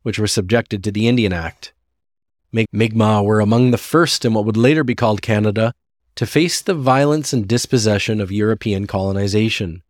which 0.04 0.20
were 0.20 0.28
subjected 0.28 0.84
to 0.84 0.92
the 0.92 1.08
Indian 1.08 1.34
Act. 1.34 1.74
Mi'kmaq 2.52 3.24
were 3.24 3.40
among 3.40 3.72
the 3.72 3.78
first 3.78 4.26
in 4.26 4.34
what 4.34 4.46
would 4.46 4.58
later 4.58 4.84
be 4.84 4.96
called 4.96 5.22
Canada 5.22 5.74
to 6.16 6.28
face 6.28 6.62
the 6.62 6.76
violence 6.76 7.34
and 7.34 7.48
dispossession 7.48 8.22
of 8.22 8.32
European 8.32 8.86
colonization. 8.86 9.82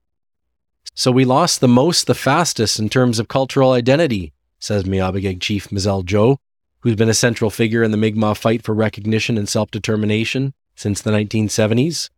So 0.96 1.12
we 1.12 1.26
lost 1.26 1.60
the 1.60 1.68
most 1.68 2.06
the 2.06 2.14
fastest 2.14 2.80
in 2.80 2.88
terms 2.88 3.18
of 3.18 3.28
cultural 3.28 3.72
identity, 3.72 4.32
says 4.60 4.84
Miawpukek 4.84 5.42
Chief 5.42 5.72
Mi'sel 5.72 6.04
Joe, 6.04 6.38
who's 6.82 6.96
been 6.96 7.10
a 7.10 7.16
central 7.16 7.50
figure 7.50 7.82
in 7.82 7.90
the 7.90 7.98
Mi'kmaq 7.98 8.38
fight 8.38 8.64
for 8.64 8.76
recognition 8.76 9.38
and 9.38 9.50
self 9.50 9.72
determination 9.72 10.54
since 10.76 11.02
the 11.02 11.12
1970s. 11.12 12.10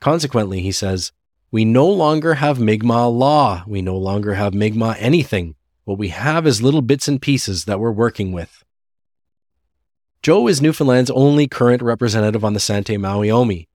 Consequently, 0.00 0.60
he 0.60 0.70
says, 0.70 1.12
we 1.50 1.64
no 1.64 1.88
longer 1.88 2.34
have 2.34 2.58
Mi'kmaq 2.58 3.16
law. 3.16 3.64
We 3.66 3.80
no 3.80 3.96
longer 3.96 4.34
have 4.34 4.52
Mi'kmaq 4.52 4.96
anything. 4.98 5.54
What 5.84 5.98
we 5.98 6.08
have 6.08 6.46
is 6.46 6.62
little 6.62 6.82
bits 6.82 7.08
and 7.08 7.22
pieces 7.22 7.64
that 7.64 7.80
we're 7.80 7.90
working 7.90 8.32
with. 8.32 8.64
Joe 10.22 10.46
is 10.46 10.60
Newfoundland's 10.60 11.10
only 11.10 11.46
current 11.46 11.80
representative 11.80 12.44
on 12.44 12.54
the 12.54 12.60
Sante' 12.60 12.98
Mawio'mi 12.98 13.68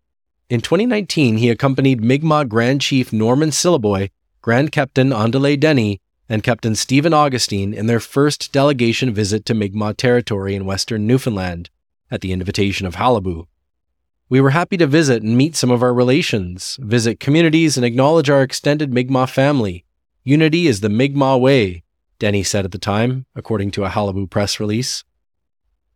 In 0.50 0.62
2019, 0.62 1.38
he 1.38 1.50
accompanied 1.50 2.04
Mi'kmaq 2.04 2.48
Grand 2.48 2.82
Chief 2.82 3.14
Norman 3.14 3.50
Sylliboy, 3.50 4.10
Grand 4.42 4.72
Keptin 4.72 5.12
Antle 5.14 5.60
Denny, 5.60 6.00
and 6.30 6.44
Keptin 6.44 6.78
Stephen 6.78 7.14
Augustine 7.14 7.74
in 7.74 7.88
their 7.88 8.00
first 8.00 8.54
delegation 8.54 9.14
visit 9.14 9.46
to 9.46 9.54
Mi'kmaq 9.54 9.98
territory 9.98 10.56
in 10.56 10.64
western 10.64 11.06
Newfoundland, 11.06 11.70
at 12.10 12.22
the 12.22 12.32
invitation 12.32 12.88
of 12.88 12.96
Qalipu. 12.96 13.48
We 14.30 14.40
were 14.40 14.52
happy 14.52 14.78
to 14.78 14.88
visit 14.88 15.24
and 15.24 15.36
meet 15.36 15.58
some 15.58 15.72
of 15.72 15.84
our 15.84 15.94
relations, 15.94 16.78
visit 16.82 17.20
communities, 17.20 17.76
and 17.76 17.86
acknowledge 17.86 18.30
our 18.30 18.42
extended 18.42 18.94
Mi'kmaq 18.94 19.30
family. 19.30 19.84
Unity 20.24 20.68
is 20.68 20.80
the 20.80 20.88
Mi'kmaq 20.88 21.42
way, 21.42 21.84
Denny 22.18 22.44
said 22.44 22.64
at 22.64 22.72
the 22.72 22.78
time, 22.78 23.26
according 23.36 23.72
to 23.72 23.84
a 23.84 23.90
Qalipu 23.90 24.30
press 24.30 24.58
release. 24.58 25.04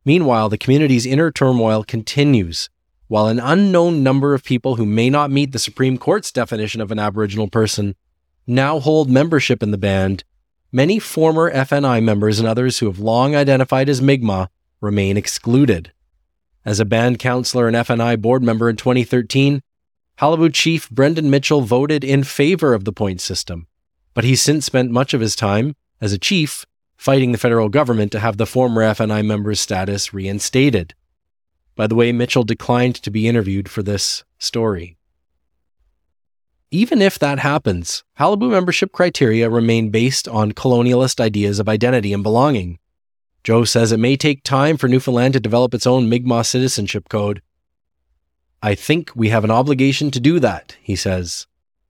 Meanwhile, 0.03 0.49
the 0.49 0.57
community's 0.57 1.05
inner 1.05 1.31
turmoil 1.31 1.85
continues, 1.85 2.69
while 3.07 3.27
an 3.27 3.39
unknown 3.39 4.03
number 4.03 4.33
of 4.33 4.43
people 4.43 4.75
who 4.75 4.85
may 4.85 5.09
not 5.09 5.31
meet 5.31 5.53
the 5.53 5.59
Supreme 5.59 5.97
Court's 5.97 6.31
definition 6.31 6.81
of 6.81 6.91
an 6.91 6.99
Aboriginal 6.99 7.47
person 7.47 7.95
now 8.45 8.79
hold 8.79 9.09
membership 9.09 9.63
in 9.63 9.71
the 9.71 9.77
band. 9.77 10.23
Many 10.71 10.99
former 10.99 11.51
FNI 11.53 12.03
members 12.03 12.39
and 12.39 12.47
others 12.47 12.79
who 12.79 12.87
have 12.87 12.99
long 12.99 13.35
identified 13.35 13.89
as 13.89 14.01
Mi'kmaq 14.01 14.49
remain 14.81 15.17
excluded. 15.17 15.91
As 16.65 16.79
a 16.79 16.85
band 16.85 17.19
counselor 17.19 17.67
and 17.67 17.75
FNI 17.75 18.21
board 18.21 18.43
member 18.43 18.69
in 18.69 18.75
2013, 18.75 19.61
Qalipu 20.17 20.53
chief 20.53 20.89
Brendan 20.89 21.29
Mitchell 21.29 21.61
voted 21.61 22.03
in 22.03 22.23
favor 22.23 22.73
of 22.73 22.85
the 22.85 22.93
point 22.93 23.19
system, 23.19 23.67
but 24.13 24.23
he's 24.23 24.41
since 24.41 24.65
spent 24.65 24.91
much 24.91 25.13
of 25.13 25.21
his 25.21 25.35
time 25.35 25.75
as 25.99 26.13
a 26.13 26.19
chief 26.19 26.65
fighting 26.97 27.31
the 27.31 27.37
federal 27.37 27.69
government 27.69 28.11
to 28.11 28.19
have 28.19 28.37
the 28.37 28.45
former 28.45 28.81
FNI 28.81 29.25
member's 29.25 29.59
status 29.59 30.13
reinstated. 30.13 30.93
By 31.75 31.87
the 31.87 31.95
way, 31.95 32.11
Mitchell 32.11 32.43
declined 32.43 32.95
to 32.95 33.11
be 33.11 33.27
interviewed 33.27 33.67
for 33.67 33.83
this 33.83 34.23
story. 34.37 34.97
Even 36.73 37.03
if 37.03 37.19
that 37.19 37.37
happens, 37.37 38.03
Qalipu 38.19 38.49
membership 38.49 38.91
criteria 38.91 39.47
remain 39.47 39.91
based 39.91 40.27
on 40.27 40.53
colonialist 40.53 41.19
ideas 41.19 41.59
of 41.59 41.69
identity 41.69 42.11
and 42.11 42.23
belonging. 42.23 42.79
Joe 43.43 43.63
says 43.63 43.91
it 43.91 43.99
may 43.99 44.17
take 44.17 44.41
time 44.41 44.77
for 44.77 44.87
Newfoundland 44.87 45.35
to 45.35 45.39
develop 45.39 45.75
its 45.75 45.85
own 45.85 46.09
Mi'kmaq 46.09 46.47
citizenship 46.47 47.09
code. 47.09 47.43
I 48.63 48.73
think 48.73 49.11
we 49.13 49.29
have 49.29 49.43
an 49.43 49.51
obligation 49.51 50.09
to 50.09 50.19
do 50.19 50.39
that, 50.39 50.75
he 50.81 50.95
says 50.95 51.45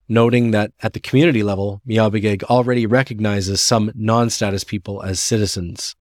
noting 0.06 0.50
that 0.50 0.70
at 0.82 0.92
the 0.92 1.00
community 1.00 1.42
level, 1.42 1.80
Miawpukek 1.88 2.42
already 2.42 2.84
recognizes 2.84 3.62
some 3.62 3.90
non 3.94 4.28
status 4.28 4.64
people 4.64 5.02
as 5.02 5.18
citizens. 5.18 5.96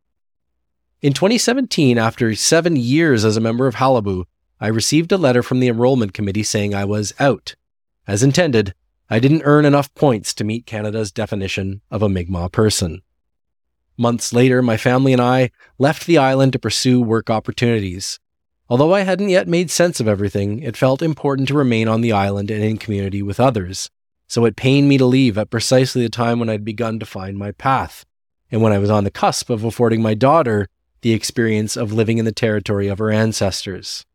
In 1.02 1.14
2017, 1.14 1.98
after 1.98 2.36
seven 2.36 2.76
years 2.76 3.24
as 3.24 3.38
a 3.38 3.42
member 3.48 3.66
of 3.66 3.76
Qalipu, 3.76 4.26
I 4.60 4.68
received 4.68 5.14
a 5.14 5.18
letter 5.18 5.42
from 5.42 5.62
the 5.62 5.70
enrollment 5.70 6.14
committee 6.14 6.44
saying 6.44 6.76
I 6.76 6.84
was 6.84 7.14
out. 7.18 7.56
As 8.08 8.24
intended, 8.24 8.74
I 9.10 9.20
didn't 9.20 9.44
earn 9.46 9.66
enough 9.66 9.94
points 9.96 10.34
to 10.36 10.44
meet 10.44 10.66
Canada's 10.66 11.12
definition 11.12 11.82
of 11.90 12.02
a 12.02 12.10
Mi'kmaq 12.10 12.52
person. 12.52 13.02
Months 13.98 14.34
later, 14.34 14.62
my 14.62 14.76
family 14.76 15.14
and 15.14 15.22
I 15.22 15.52
left 15.78 16.06
the 16.06 16.18
island 16.18 16.54
to 16.54 16.60
pursue 16.60 17.02
work 17.02 17.30
opportunities. 17.30 18.20
Although 18.70 18.94
I 18.94 19.02
hadn't 19.02 19.30
yet 19.30 19.48
made 19.48 19.70
sense 19.70 20.00
of 20.00 20.08
everything, 20.08 20.60
it 20.64 20.76
felt 20.76 21.02
important 21.02 21.48
to 21.50 21.54
remain 21.54 21.88
on 21.88 22.02
the 22.02 22.12
island 22.12 22.50
and 22.50 22.64
in 22.64 22.78
community 22.78 23.22
with 23.22 23.40
others. 23.40 23.90
So 24.28 24.46
it 24.46 24.56
pained 24.56 24.90
me 24.90 24.98
to 24.98 25.06
leave 25.06 25.38
at 25.38 25.52
precisely 25.52 26.02
the 26.02 26.10
time 26.10 26.40
when 26.40 26.50
I'd 26.50 26.66
begun 26.66 26.98
to 27.00 27.06
find 27.06 27.38
my 27.38 27.52
path, 27.52 28.04
and 28.52 28.62
when 28.62 28.74
I 28.74 28.80
was 28.80 28.90
on 28.90 29.04
the 29.04 29.12
cusp 29.12 29.50
of 29.50 29.64
affording 29.64 30.02
my 30.02 30.14
daughter 30.14 30.68
the 31.02 31.14
experience 31.14 31.78
of 31.78 31.94
living 31.94 32.18
in 32.18 32.26
the 32.26 32.32
territory 32.32 32.88
of 32.88 32.98
her 32.98 33.12
ancestors. 33.12 34.06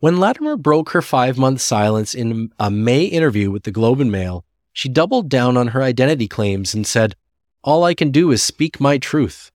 When 0.00 0.18
Latimer 0.18 0.56
broke 0.56 0.90
her 0.90 1.02
five 1.02 1.36
month 1.36 1.60
silence 1.60 2.14
in 2.14 2.50
a 2.58 2.70
May 2.70 3.04
interview 3.04 3.50
with 3.50 3.64
the 3.64 3.70
Globe 3.70 4.00
and 4.00 4.10
Mail, 4.10 4.46
she 4.72 4.88
doubled 4.88 5.28
down 5.28 5.58
on 5.58 5.68
her 5.68 5.82
identity 5.82 6.26
claims 6.26 6.72
and 6.72 6.86
said, 6.86 7.16
All 7.62 7.84
I 7.84 7.92
can 7.92 8.10
do 8.10 8.30
is 8.30 8.42
speak 8.42 8.80
my 8.80 8.96
truth. 8.96 9.52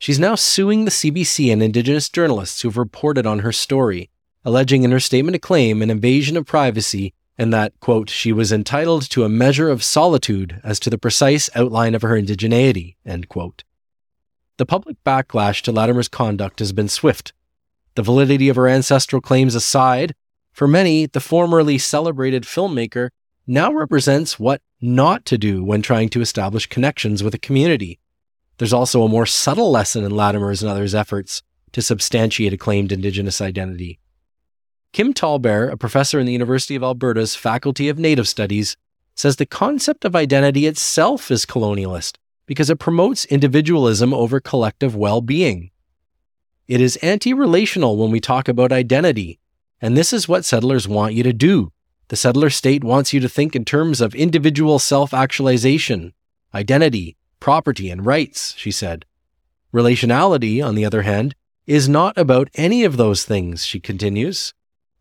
She's 0.00 0.18
now 0.18 0.34
suing 0.34 0.84
the 0.84 0.90
CBC 0.90 1.52
and 1.52 1.62
Indigenous 1.62 2.08
journalists 2.08 2.62
who've 2.62 2.76
reported 2.76 3.24
on 3.24 3.40
her 3.40 3.52
story, 3.52 4.10
alleging 4.44 4.82
in 4.82 4.90
her 4.90 4.98
statement 4.98 5.36
of 5.36 5.42
claim 5.42 5.80
an 5.80 5.90
invasion 5.90 6.36
of 6.36 6.44
privacy 6.44 7.14
and 7.38 7.52
that, 7.52 7.78
quote, 7.78 8.10
she 8.10 8.32
was 8.32 8.50
entitled 8.50 9.08
to 9.10 9.22
a 9.22 9.28
measure 9.28 9.70
of 9.70 9.84
solitude 9.84 10.60
as 10.64 10.80
to 10.80 10.90
the 10.90 10.98
precise 10.98 11.48
outline 11.54 11.94
of 11.94 12.02
her 12.02 12.20
indigeneity, 12.20 12.96
end 13.06 13.28
quote. 13.28 13.62
The 14.56 14.66
public 14.66 14.96
backlash 15.04 15.62
to 15.62 15.72
Latimer's 15.72 16.08
conduct 16.08 16.58
has 16.58 16.72
been 16.72 16.88
swift. 16.88 17.32
The 17.98 18.04
validity 18.04 18.48
of 18.48 18.54
her 18.54 18.68
ancestral 18.68 19.20
claims 19.20 19.56
aside, 19.56 20.14
for 20.52 20.68
many, 20.68 21.06
the 21.06 21.18
formerly 21.18 21.78
celebrated 21.78 22.44
filmmaker 22.44 23.08
now 23.44 23.72
represents 23.72 24.38
what 24.38 24.62
not 24.80 25.24
to 25.24 25.36
do 25.36 25.64
when 25.64 25.82
trying 25.82 26.08
to 26.10 26.20
establish 26.20 26.68
connections 26.68 27.24
with 27.24 27.34
a 27.34 27.40
community. 27.40 27.98
There's 28.58 28.72
also 28.72 29.02
a 29.02 29.08
more 29.08 29.26
subtle 29.26 29.72
lesson 29.72 30.04
in 30.04 30.12
Latimer's 30.12 30.62
and 30.62 30.70
others' 30.70 30.94
efforts 30.94 31.42
to 31.72 31.82
substantiate 31.82 32.52
a 32.52 32.56
claimed 32.56 32.92
Indigenous 32.92 33.40
identity. 33.40 33.98
Kim 34.92 35.12
Tallbear, 35.12 35.68
a 35.68 35.76
professor 35.76 36.20
in 36.20 36.26
the 36.26 36.32
University 36.32 36.76
of 36.76 36.84
Alberta's 36.84 37.34
Faculty 37.34 37.88
of 37.88 37.98
Native 37.98 38.28
Studies, 38.28 38.76
says 39.16 39.34
the 39.34 39.44
concept 39.44 40.04
of 40.04 40.14
identity 40.14 40.66
itself 40.66 41.32
is 41.32 41.44
colonialist 41.44 42.14
because 42.46 42.70
it 42.70 42.78
promotes 42.78 43.24
individualism 43.24 44.14
over 44.14 44.38
collective 44.38 44.94
well 44.94 45.20
being. 45.20 45.72
It 46.68 46.82
is 46.82 46.96
anti 46.96 47.32
relational 47.32 47.96
when 47.96 48.10
we 48.10 48.20
talk 48.20 48.46
about 48.46 48.72
identity, 48.72 49.40
and 49.80 49.96
this 49.96 50.12
is 50.12 50.28
what 50.28 50.44
settlers 50.44 50.86
want 50.86 51.14
you 51.14 51.22
to 51.22 51.32
do. 51.32 51.72
The 52.08 52.16
settler 52.16 52.50
state 52.50 52.84
wants 52.84 53.14
you 53.14 53.20
to 53.20 53.28
think 53.28 53.56
in 53.56 53.64
terms 53.64 54.02
of 54.02 54.14
individual 54.14 54.78
self 54.78 55.14
actualization, 55.14 56.12
identity, 56.54 57.16
property, 57.40 57.88
and 57.88 58.04
rights, 58.04 58.54
she 58.58 58.70
said. 58.70 59.06
Relationality, 59.72 60.62
on 60.62 60.74
the 60.74 60.84
other 60.84 61.02
hand, 61.02 61.34
is 61.66 61.88
not 61.88 62.18
about 62.18 62.50
any 62.54 62.84
of 62.84 62.98
those 62.98 63.24
things, 63.24 63.64
she 63.64 63.80
continues. 63.80 64.52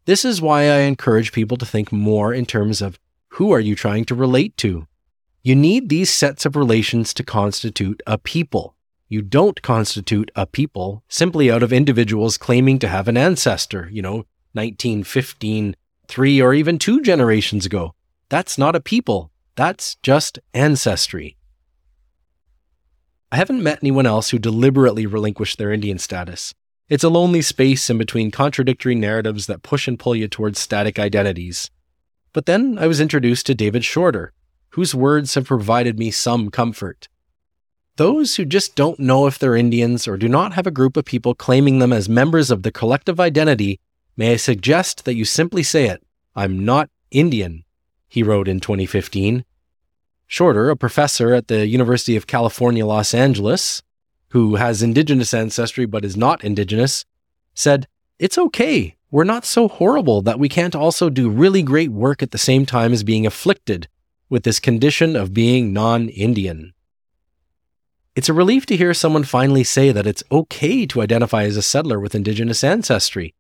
This 0.06 0.24
is 0.24 0.42
why 0.42 0.64
I 0.70 0.80
encourage 0.80 1.34
people 1.34 1.58
to 1.58 1.66
think 1.66 1.92
more 1.92 2.34
in 2.34 2.46
terms 2.46 2.82
of 2.82 2.98
who 3.32 3.52
are 3.52 3.60
you 3.60 3.76
trying 3.76 4.06
to 4.06 4.16
relate 4.16 4.56
to? 4.58 4.88
You 5.44 5.54
need 5.54 5.90
these 5.90 6.10
sets 6.10 6.46
of 6.46 6.56
relations 6.56 7.14
to 7.16 7.24
constitute 7.24 8.02
a 8.08 8.18
people. 8.18 8.77
You 9.10 9.22
don't 9.22 9.62
constitute 9.62 10.32
a 10.36 10.46
people 10.46 11.04
simply 11.08 11.50
out 11.50 11.64
of 11.64 11.72
individuals 11.72 12.38
claiming 12.38 12.78
to 12.80 12.90
have 12.90 13.08
an 13.08 13.16
ancestor, 13.16 13.88
you 13.92 14.02
know, 14.02 14.26
1915, 14.54 15.76
three 16.08 16.42
or 16.42 16.54
even 16.54 16.78
two 16.78 17.02
generations 17.02 17.66
ago. 17.66 17.94
That's 18.30 18.58
not 18.58 18.76
a 18.76 18.82
people. 18.82 19.32
That's 19.56 19.96
just 20.04 20.40
ancestry. 20.54 21.38
I 23.32 23.38
haven't 23.38 23.64
met 23.64 23.80
anyone 23.82 24.06
else 24.06 24.30
who 24.30 24.40
deliberately 24.40 25.06
relinquished 25.06 25.58
their 25.58 25.72
Indian 25.72 26.00
status. 26.00 26.54
It's 26.90 27.04
a 27.04 27.10
lonely 27.10 27.42
space 27.42 27.90
in 27.90 27.98
between 27.98 28.32
contradictory 28.32 28.96
narratives 28.96 29.48
that 29.48 29.64
push 29.64 29.88
and 29.88 30.00
pull 30.00 30.16
you 30.16 30.28
towards 30.28 30.60
static 30.60 31.00
identities. 31.00 31.70
But 32.34 32.46
then 32.46 32.78
I 32.78 32.88
was 32.88 33.02
introduced 33.02 33.46
to 33.48 33.56
David 33.56 33.84
Shorter, 33.84 34.34
whose 34.72 34.94
words 34.94 35.36
have 35.36 35.46
provided 35.46 35.98
me 35.98 36.12
some 36.12 36.50
comfort. 36.50 37.08
Those 37.98 38.36
who 38.36 38.46
just 38.46 38.76
don't 38.76 39.00
know 39.00 39.26
if 39.26 39.40
they're 39.40 39.56
Indians 39.56 40.08
or 40.08 40.18
do 40.18 40.30
not 40.30 40.54
have 40.54 40.68
a 40.68 40.72
group 40.72 40.98
of 40.98 41.06
people 41.06 41.34
claiming 41.34 41.80
them 41.80 41.92
as 41.92 42.08
members 42.08 42.52
of 42.52 42.62
the 42.62 42.72
collective 42.72 43.20
identity, 43.20 43.80
may 44.16 44.34
I 44.34 44.36
suggest 44.36 45.04
that 45.06 45.16
you 45.16 45.26
simply 45.26 45.64
say 45.64 45.88
it 45.88 46.04
I'm 46.36 46.64
not 46.64 46.92
Indian, 47.10 47.64
he 48.08 48.22
wrote 48.22 48.48
in 48.48 48.60
2015. 48.60 49.44
Shorter, 50.28 50.70
a 50.70 50.76
professor 50.76 51.34
at 51.34 51.48
the 51.48 51.66
University 51.66 52.16
of 52.16 52.28
California, 52.28 52.86
Los 52.86 53.16
Angeles, 53.16 53.82
who 54.30 54.58
has 54.58 54.84
indigenous 54.84 55.34
ancestry 55.34 55.88
but 55.88 56.06
is 56.06 56.16
not 56.16 56.44
indigenous, 56.44 57.04
said, 57.56 57.88
It's 58.20 58.38
okay. 58.38 58.96
We're 59.10 59.24
not 59.24 59.44
so 59.44 59.68
horrible 59.68 60.22
that 60.22 60.38
we 60.38 60.50
can't 60.50 60.76
also 60.76 61.10
do 61.10 61.32
really 61.32 61.64
great 61.64 61.92
work 61.92 62.22
at 62.22 62.30
the 62.30 62.38
same 62.38 62.68
time 62.68 62.94
as 62.94 63.04
being 63.04 63.26
afflicted 63.26 63.88
with 64.30 64.44
this 64.44 64.60
condition 64.60 65.16
of 65.16 65.34
being 65.34 65.74
non 65.74 66.10
Indian. 66.10 66.76
It's 68.18 68.30
a 68.30 68.34
relief 68.34 68.66
to 68.66 68.76
hear 68.76 68.96
someone 68.96 69.26
finally 69.26 69.64
say 69.64 69.92
that 69.92 70.08
it's 70.08 70.24
okay 70.32 70.88
to 70.88 71.04
identify 71.04 71.44
as 71.44 71.56
a 71.56 71.62
settler 71.62 72.00
with 72.00 72.16
indigenous 72.16 72.64
ancestry. 72.64 73.36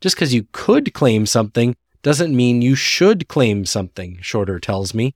Just 0.00 0.16
because 0.16 0.34
you 0.34 0.48
could 0.50 0.92
claim 0.92 1.26
something 1.26 1.76
doesn't 2.02 2.34
mean 2.34 2.60
you 2.60 2.74
should 2.74 3.28
claim 3.28 3.64
something, 3.64 4.18
Shorter 4.20 4.58
tells 4.58 4.92
me. 4.92 5.14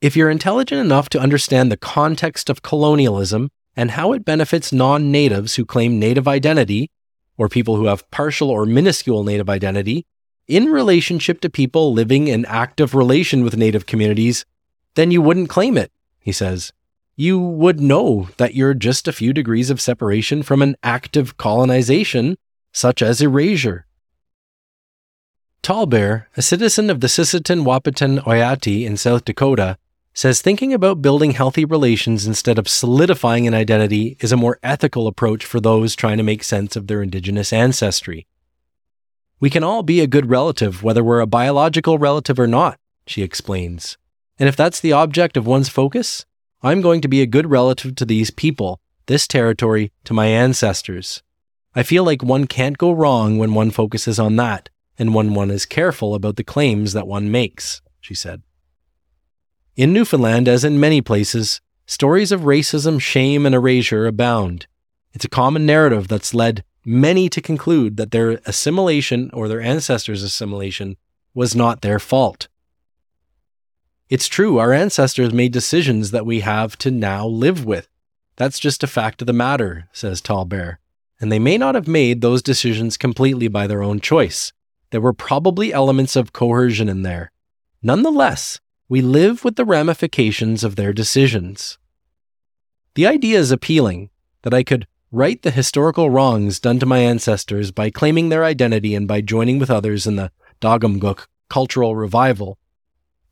If 0.00 0.14
you're 0.14 0.30
intelligent 0.30 0.80
enough 0.80 1.08
to 1.08 1.18
understand 1.18 1.72
the 1.72 1.76
context 1.76 2.48
of 2.48 2.62
colonialism 2.62 3.50
and 3.74 3.90
how 3.90 4.12
it 4.12 4.24
benefits 4.24 4.72
non 4.72 5.10
natives 5.10 5.56
who 5.56 5.64
claim 5.64 5.98
native 5.98 6.28
identity, 6.28 6.88
or 7.36 7.48
people 7.48 7.74
who 7.74 7.86
have 7.86 8.08
partial 8.12 8.48
or 8.48 8.64
minuscule 8.64 9.24
native 9.24 9.50
identity, 9.50 10.06
in 10.46 10.66
relationship 10.66 11.40
to 11.40 11.50
people 11.50 11.92
living 11.92 12.28
in 12.28 12.44
active 12.44 12.94
relation 12.94 13.42
with 13.42 13.56
native 13.56 13.86
communities, 13.86 14.46
then 14.94 15.10
you 15.10 15.20
wouldn't 15.20 15.48
claim 15.48 15.76
it, 15.76 15.90
he 16.20 16.30
says. 16.30 16.72
You 17.16 17.38
would 17.38 17.78
know 17.78 18.28
that 18.38 18.54
you're 18.54 18.74
just 18.74 19.06
a 19.06 19.12
few 19.12 19.32
degrees 19.32 19.68
of 19.68 19.80
separation 19.80 20.42
from 20.42 20.62
an 20.62 20.76
active 20.82 21.36
colonization, 21.36 22.38
such 22.72 23.02
as 23.02 23.20
erasure. 23.20 23.86
Tallbear, 25.62 26.26
a 26.36 26.42
citizen 26.42 26.88
of 26.88 27.00
the 27.00 27.06
Sisseton 27.06 27.64
Wahpeton 27.64 28.20
Oyate 28.24 28.84
in 28.84 28.96
South 28.96 29.24
Dakota, 29.24 29.76
says 30.14 30.42
thinking 30.42 30.72
about 30.72 31.02
building 31.02 31.32
healthy 31.32 31.64
relations 31.64 32.26
instead 32.26 32.58
of 32.58 32.68
solidifying 32.68 33.46
an 33.46 33.54
identity 33.54 34.16
is 34.20 34.32
a 34.32 34.36
more 34.36 34.58
ethical 34.62 35.06
approach 35.06 35.44
for 35.44 35.60
those 35.60 35.94
trying 35.94 36.16
to 36.16 36.22
make 36.22 36.42
sense 36.42 36.76
of 36.76 36.86
their 36.86 37.02
indigenous 37.02 37.52
ancestry. 37.52 38.26
We 39.38 39.50
can 39.50 39.64
all 39.64 39.82
be 39.82 40.00
a 40.00 40.06
good 40.06 40.30
relative, 40.30 40.82
whether 40.82 41.04
we're 41.04 41.20
a 41.20 41.26
biological 41.26 41.98
relative 41.98 42.38
or 42.38 42.46
not, 42.46 42.78
she 43.06 43.22
explains. 43.22 43.98
And 44.38 44.48
if 44.48 44.56
that's 44.56 44.80
the 44.80 44.92
object 44.92 45.36
of 45.36 45.46
one's 45.46 45.68
focus, 45.68 46.26
I'm 46.64 46.80
going 46.80 47.00
to 47.00 47.08
be 47.08 47.20
a 47.22 47.26
good 47.26 47.50
relative 47.50 47.96
to 47.96 48.04
these 48.04 48.30
people, 48.30 48.80
this 49.06 49.26
territory, 49.26 49.90
to 50.04 50.14
my 50.14 50.26
ancestors. 50.26 51.22
I 51.74 51.82
feel 51.82 52.04
like 52.04 52.22
one 52.22 52.46
can't 52.46 52.78
go 52.78 52.92
wrong 52.92 53.36
when 53.36 53.54
one 53.54 53.72
focuses 53.72 54.20
on 54.20 54.36
that, 54.36 54.68
and 54.96 55.12
when 55.12 55.34
one 55.34 55.50
is 55.50 55.66
careful 55.66 56.14
about 56.14 56.36
the 56.36 56.44
claims 56.44 56.92
that 56.92 57.08
one 57.08 57.32
makes, 57.32 57.82
she 58.00 58.14
said. 58.14 58.42
In 59.74 59.92
Newfoundland, 59.92 60.46
as 60.46 60.64
in 60.64 60.78
many 60.78 61.00
places, 61.00 61.60
stories 61.86 62.30
of 62.30 62.42
racism, 62.42 63.00
shame, 63.00 63.44
and 63.44 63.54
erasure 63.54 64.06
abound. 64.06 64.66
It's 65.14 65.24
a 65.24 65.30
common 65.30 65.66
narrative 65.66 66.06
that's 66.06 66.32
led 66.32 66.62
many 66.84 67.28
to 67.30 67.40
conclude 67.40 67.96
that 67.96 68.12
their 68.12 68.40
assimilation 68.46 69.30
or 69.32 69.48
their 69.48 69.60
ancestors' 69.60 70.22
assimilation 70.22 70.96
was 71.34 71.56
not 71.56 71.80
their 71.80 71.98
fault. 71.98 72.46
It's 74.12 74.28
true, 74.28 74.58
our 74.58 74.74
ancestors 74.74 75.32
made 75.32 75.52
decisions 75.54 76.10
that 76.10 76.26
we 76.26 76.40
have 76.40 76.76
to 76.80 76.90
now 76.90 77.26
live 77.26 77.64
with. 77.64 77.88
That's 78.36 78.58
just 78.58 78.82
a 78.82 78.86
fact 78.86 79.22
of 79.22 79.26
the 79.26 79.32
matter, 79.32 79.88
says 79.90 80.20
Tallbear. 80.20 80.76
And 81.18 81.32
they 81.32 81.38
may 81.38 81.56
not 81.56 81.74
have 81.74 81.88
made 81.88 82.20
those 82.20 82.42
decisions 82.42 82.98
completely 82.98 83.48
by 83.48 83.66
their 83.66 83.82
own 83.82 84.00
choice. 84.00 84.52
There 84.90 85.00
were 85.00 85.14
probably 85.14 85.72
elements 85.72 86.14
of 86.14 86.34
coercion 86.34 86.90
in 86.90 87.04
there. 87.04 87.32
Nonetheless, 87.82 88.60
we 88.86 89.00
live 89.00 89.44
with 89.44 89.56
the 89.56 89.64
ramifications 89.64 90.62
of 90.62 90.76
their 90.76 90.92
decisions. 90.92 91.78
The 92.94 93.06
idea 93.06 93.38
is 93.38 93.50
appealing 93.50 94.10
that 94.42 94.52
I 94.52 94.62
could 94.62 94.86
right 95.10 95.40
the 95.40 95.50
historical 95.50 96.10
wrongs 96.10 96.60
done 96.60 96.78
to 96.80 96.84
my 96.84 96.98
ancestors 96.98 97.70
by 97.70 97.88
claiming 97.88 98.28
their 98.28 98.44
identity 98.44 98.94
and 98.94 99.08
by 99.08 99.22
joining 99.22 99.58
with 99.58 99.70
others 99.70 100.06
in 100.06 100.16
the 100.16 100.30
Ktaqmkuk 100.60 101.24
cultural 101.48 101.96
revival, 101.96 102.58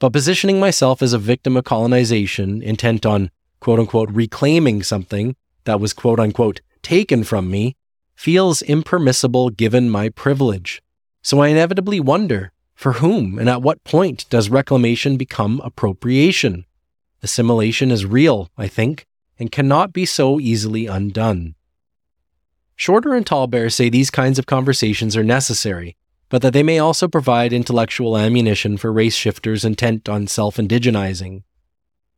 but 0.00 0.12
positioning 0.12 0.58
myself 0.58 1.02
as 1.02 1.12
a 1.12 1.18
victim 1.18 1.56
of 1.56 1.64
colonization 1.64 2.62
intent 2.62 3.06
on 3.06 3.30
quote 3.60 3.78
unquote 3.78 4.10
reclaiming 4.10 4.82
something 4.82 5.36
that 5.64 5.78
was 5.78 5.92
quote 5.92 6.18
unquote 6.18 6.60
taken 6.82 7.22
from 7.22 7.50
me 7.50 7.76
feels 8.16 8.62
impermissible 8.62 9.50
given 9.50 9.88
my 9.88 10.08
privilege. 10.08 10.82
So 11.22 11.40
I 11.40 11.48
inevitably 11.48 12.00
wonder 12.00 12.50
for 12.74 12.94
whom 12.94 13.38
and 13.38 13.48
at 13.48 13.62
what 13.62 13.84
point 13.84 14.24
does 14.30 14.48
reclamation 14.48 15.18
become 15.18 15.60
appropriation? 15.62 16.64
Assimilation 17.22 17.90
is 17.90 18.06
real, 18.06 18.50
I 18.56 18.68
think, 18.68 19.06
and 19.38 19.52
cannot 19.52 19.92
be 19.92 20.06
so 20.06 20.40
easily 20.40 20.86
undone. 20.86 21.54
Shorter 22.74 23.14
and 23.14 23.26
Tallbear 23.26 23.70
say 23.70 23.90
these 23.90 24.10
kinds 24.10 24.38
of 24.38 24.46
conversations 24.46 25.14
are 25.14 25.22
necessary, 25.22 25.98
but 26.30 26.40
that 26.40 26.54
they 26.54 26.62
may 26.62 26.78
also 26.78 27.06
provide 27.06 27.52
intellectual 27.52 28.16
ammunition 28.16 28.78
for 28.78 28.90
race 28.90 29.14
shifters 29.14 29.64
intent 29.64 30.08
on 30.08 30.26
self 30.26 30.56
indigenizing. 30.56 31.42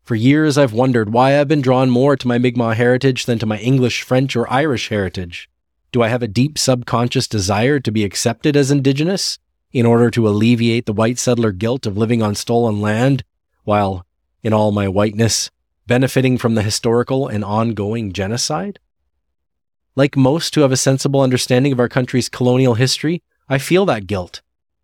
For 0.04 0.14
years, 0.14 0.56
I've 0.56 0.72
wondered 0.72 1.12
why 1.12 1.38
I've 1.38 1.48
been 1.48 1.60
drawn 1.60 1.90
more 1.90 2.16
to 2.16 2.28
my 2.28 2.38
Mi'kmaq 2.38 2.76
heritage 2.76 3.26
than 3.26 3.40
to 3.40 3.46
my 3.46 3.58
English, 3.58 4.02
French, 4.02 4.36
or 4.36 4.52
Irish 4.52 4.88
heritage. 4.88 5.48
Do 5.90 6.02
I 6.02 6.08
have 6.08 6.22
a 6.22 6.28
deep 6.28 6.58
subconscious 6.58 7.26
desire 7.26 7.80
to 7.80 7.90
be 7.90 8.04
accepted 8.04 8.56
as 8.56 8.70
Indigenous? 8.70 9.38
in 9.72 9.86
order 9.86 10.10
to 10.10 10.28
alleviate 10.28 10.86
the 10.86 10.92
white 10.92 11.18
settler 11.18 11.50
guilt 11.50 11.86
of 11.86 11.96
living 11.96 12.22
on 12.22 12.34
stolen 12.34 12.80
land, 12.80 13.24
while, 13.64 14.04
in 14.42 14.52
all 14.52 14.70
my 14.70 14.86
whiteness, 14.86 15.50
benefiting 15.86 16.36
from 16.36 16.54
the 16.54 16.62
historical 16.62 17.26
and 17.26 17.44
ongoing 17.44 18.12
genocide? 18.12 18.78
Like 19.96 20.16
most 20.16 20.54
who 20.54 20.60
have 20.60 20.72
a 20.72 20.76
sensible 20.76 21.20
understanding 21.20 21.72
of 21.72 21.80
our 21.80 21.88
country's 21.88 22.28
colonial 22.28 22.74
history, 22.74 23.22
I 23.52 23.58
feel 23.58 23.84
that 23.84 24.06
guilt. 24.06 24.40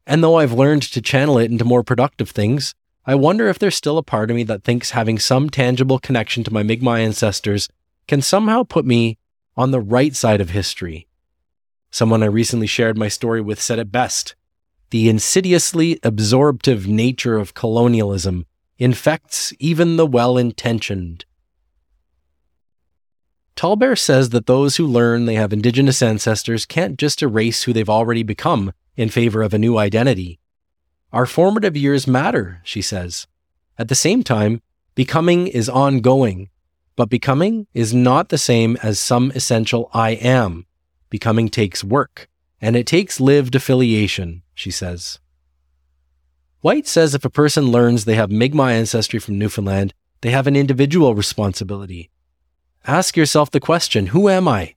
And 0.06 0.22
though 0.22 0.36
I've 0.36 0.52
learned 0.52 0.82
to 0.82 1.00
channel 1.00 1.38
it 1.38 1.50
into 1.50 1.64
more 1.64 1.82
productive 1.82 2.28
things, 2.28 2.74
I 3.06 3.14
wonder 3.14 3.48
if 3.48 3.58
there's 3.58 3.74
still 3.74 3.96
a 3.96 4.02
part 4.02 4.30
of 4.30 4.36
me 4.36 4.42
that 4.42 4.62
thinks 4.62 4.90
having 4.90 5.18
some 5.18 5.48
tangible 5.48 5.98
connection 5.98 6.44
to 6.44 6.52
my 6.52 6.62
Mi'kmaq 6.62 7.00
ancestors 7.00 7.70
can 8.06 8.20
somehow 8.20 8.64
put 8.64 8.84
me 8.84 9.16
on 9.56 9.70
the 9.70 9.80
right 9.80 10.14
side 10.14 10.42
of 10.42 10.50
history. 10.50 11.08
Someone 11.90 12.22
I 12.22 12.26
recently 12.26 12.66
shared 12.66 12.98
my 12.98 13.08
story 13.08 13.40
with 13.40 13.58
said 13.58 13.78
it 13.78 13.90
best. 13.90 14.34
The 14.90 15.08
insidiously 15.08 15.98
absorptive 16.02 16.86
nature 16.86 17.38
of 17.38 17.54
colonialism 17.54 18.44
infects 18.76 19.54
even 19.58 19.96
the 19.96 20.06
well 20.06 20.36
intentioned. 20.36 21.24
Tallbear 23.58 23.98
says 23.98 24.30
that 24.30 24.46
those 24.46 24.76
who 24.76 24.86
learn 24.86 25.24
they 25.24 25.34
have 25.34 25.52
Indigenous 25.52 26.00
ancestors 26.00 26.64
can't 26.64 26.96
just 26.96 27.22
erase 27.22 27.64
who 27.64 27.72
they've 27.72 27.90
already 27.90 28.22
become 28.22 28.72
in 28.96 29.08
favor 29.08 29.42
of 29.42 29.52
a 29.52 29.58
new 29.58 29.76
identity. 29.76 30.38
Our 31.12 31.26
formative 31.26 31.76
years 31.76 32.06
matter, 32.06 32.60
she 32.62 32.80
says. 32.80 33.26
At 33.76 33.88
the 33.88 33.96
same 33.96 34.22
time, 34.22 34.62
becoming 34.94 35.48
is 35.48 35.68
ongoing, 35.68 36.50
but 36.94 37.10
becoming 37.10 37.66
is 37.74 37.92
not 37.92 38.28
the 38.28 38.38
same 38.38 38.76
as 38.80 39.00
some 39.00 39.32
essential 39.32 39.90
I 39.92 40.10
am. 40.10 40.64
Becoming 41.10 41.48
takes 41.48 41.82
work, 41.82 42.28
and 42.60 42.76
it 42.76 42.86
takes 42.86 43.18
lived 43.18 43.56
affiliation, 43.56 44.42
she 44.54 44.70
says. 44.70 45.18
White 46.60 46.86
says 46.86 47.12
if 47.12 47.24
a 47.24 47.28
person 47.28 47.72
learns 47.72 48.04
they 48.04 48.14
have 48.14 48.30
Mi'kmaq 48.30 48.70
ancestry 48.70 49.18
from 49.18 49.36
Newfoundland, 49.36 49.94
they 50.20 50.30
have 50.30 50.46
an 50.46 50.54
individual 50.54 51.16
responsibility. 51.16 52.08
Ask 52.88 53.18
yourself 53.18 53.50
the 53.50 53.60
question 53.60 54.06
Who 54.06 54.30
am 54.30 54.48
I? 54.48 54.74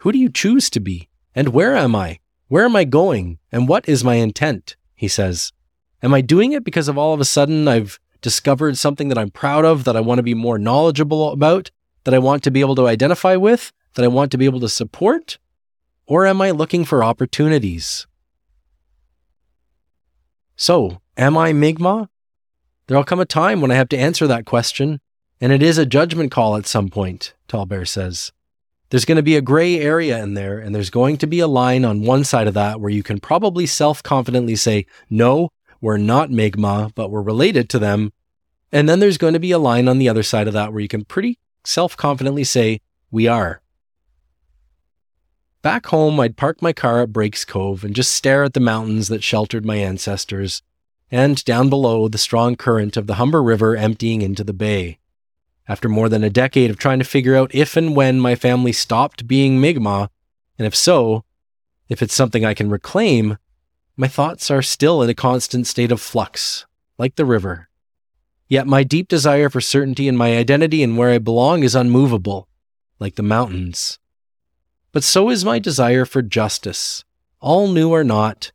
Who 0.00 0.12
do 0.12 0.18
you 0.18 0.28
choose 0.28 0.68
to 0.68 0.78
be? 0.78 1.08
And 1.34 1.48
where 1.48 1.74
am 1.74 1.96
I? 1.96 2.20
Where 2.48 2.66
am 2.66 2.76
I 2.76 2.84
going? 2.84 3.38
And 3.50 3.66
what 3.66 3.88
is 3.88 4.04
my 4.04 4.16
intent? 4.16 4.76
He 4.94 5.08
says. 5.08 5.54
Am 6.02 6.12
I 6.12 6.20
doing 6.20 6.52
it 6.52 6.64
because 6.64 6.86
of 6.86 6.98
all 6.98 7.14
of 7.14 7.20
a 7.20 7.24
sudden 7.24 7.66
I've 7.66 7.98
discovered 8.20 8.76
something 8.76 9.08
that 9.08 9.16
I'm 9.16 9.30
proud 9.30 9.64
of, 9.64 9.84
that 9.84 9.96
I 9.96 10.02
want 10.02 10.18
to 10.18 10.22
be 10.22 10.34
more 10.34 10.58
knowledgeable 10.58 11.32
about, 11.32 11.70
that 12.04 12.12
I 12.12 12.18
want 12.18 12.42
to 12.44 12.50
be 12.50 12.60
able 12.60 12.74
to 12.74 12.88
identify 12.88 13.36
with, 13.36 13.72
that 13.94 14.04
I 14.04 14.08
want 14.08 14.30
to 14.32 14.38
be 14.38 14.44
able 14.44 14.60
to 14.60 14.68
support? 14.68 15.38
Or 16.06 16.26
am 16.26 16.42
I 16.42 16.50
looking 16.50 16.84
for 16.84 17.02
opportunities? 17.02 18.06
So, 20.56 21.00
am 21.16 21.38
I 21.38 21.54
Mi'kmaq? 21.54 22.10
There'll 22.86 23.02
come 23.02 23.20
a 23.20 23.24
time 23.24 23.62
when 23.62 23.70
I 23.70 23.76
have 23.76 23.88
to 23.88 23.98
answer 23.98 24.26
that 24.26 24.44
question, 24.44 25.00
and 25.40 25.52
it 25.52 25.62
is 25.62 25.78
a 25.78 25.86
judgment 25.86 26.30
call 26.30 26.56
at 26.56 26.66
some 26.66 26.88
point, 26.88 27.34
Tallbear 27.48 27.86
says. 27.86 28.32
There's 28.90 29.04
going 29.04 29.16
to 29.16 29.22
be 29.22 29.36
a 29.36 29.42
gray 29.42 29.80
area 29.80 30.22
in 30.22 30.34
there, 30.34 30.58
and 30.58 30.74
there's 30.74 30.90
going 30.90 31.16
to 31.18 31.26
be 31.26 31.40
a 31.40 31.48
line 31.48 31.84
on 31.84 32.02
one 32.02 32.22
side 32.22 32.46
of 32.46 32.54
that 32.54 32.80
where 32.80 32.90
you 32.90 33.02
can 33.02 33.18
probably 33.18 33.66
self 33.66 34.02
confidently 34.02 34.54
say, 34.56 34.86
No, 35.10 35.50
we're 35.80 35.96
not 35.96 36.30
Mi'kmaq, 36.30 36.94
but 36.94 37.10
we're 37.10 37.22
related 37.22 37.68
to 37.70 37.78
them. 37.78 38.12
And 38.70 38.88
then 38.88 39.00
there's 39.00 39.18
going 39.18 39.32
to 39.32 39.40
be 39.40 39.50
a 39.50 39.58
line 39.58 39.88
on 39.88 39.98
the 39.98 40.08
other 40.08 40.22
side 40.22 40.46
of 40.46 40.54
that 40.54 40.72
where 40.72 40.82
you 40.82 40.88
can 40.88 41.04
pretty 41.04 41.38
self 41.64 41.96
confidently 41.96 42.44
say, 42.44 42.80
We 43.10 43.26
are. 43.26 43.60
Back 45.62 45.86
home, 45.86 46.20
I'd 46.20 46.36
park 46.36 46.62
my 46.62 46.72
car 46.72 47.02
at 47.02 47.12
Brakes 47.12 47.44
Cove 47.44 47.82
and 47.82 47.94
just 47.94 48.14
stare 48.14 48.44
at 48.44 48.54
the 48.54 48.60
mountains 48.60 49.08
that 49.08 49.24
sheltered 49.24 49.66
my 49.66 49.76
ancestors, 49.76 50.62
and 51.10 51.44
down 51.44 51.68
below, 51.68 52.06
the 52.06 52.18
strong 52.18 52.54
current 52.54 52.96
of 52.96 53.08
the 53.08 53.14
Humber 53.14 53.42
River 53.42 53.76
emptying 53.76 54.22
into 54.22 54.44
the 54.44 54.52
bay. 54.52 54.98
After 55.68 55.88
more 55.88 56.08
than 56.08 56.22
a 56.22 56.30
decade 56.30 56.70
of 56.70 56.78
trying 56.78 57.00
to 57.00 57.04
figure 57.04 57.34
out 57.34 57.54
if 57.54 57.76
and 57.76 57.96
when 57.96 58.20
my 58.20 58.34
family 58.34 58.72
stopped 58.72 59.26
being 59.26 59.60
Mi'kmaq, 59.60 60.10
and 60.58 60.66
if 60.66 60.76
so, 60.76 61.24
if 61.88 62.02
it's 62.02 62.14
something 62.14 62.44
I 62.44 62.54
can 62.54 62.70
reclaim, 62.70 63.38
my 63.96 64.08
thoughts 64.08 64.50
are 64.50 64.62
still 64.62 65.02
in 65.02 65.10
a 65.10 65.14
constant 65.14 65.66
state 65.66 65.90
of 65.90 66.00
flux, 66.00 66.66
like 66.98 67.16
the 67.16 67.24
river. 67.24 67.68
Yet 68.48 68.66
my 68.66 68.84
deep 68.84 69.08
desire 69.08 69.50
for 69.50 69.60
certainty 69.60 70.06
in 70.06 70.16
my 70.16 70.36
identity 70.36 70.82
and 70.82 70.96
where 70.96 71.10
I 71.10 71.18
belong 71.18 71.62
is 71.62 71.74
unmovable, 71.74 72.48
like 73.00 73.16
the 73.16 73.22
mountains. 73.22 73.98
But 74.92 75.02
so 75.02 75.30
is 75.30 75.44
my 75.44 75.58
desire 75.58 76.04
for 76.04 76.22
justice. 76.22 77.04
L'nu 77.42 77.90
or 77.90 78.04
not, 78.04 78.52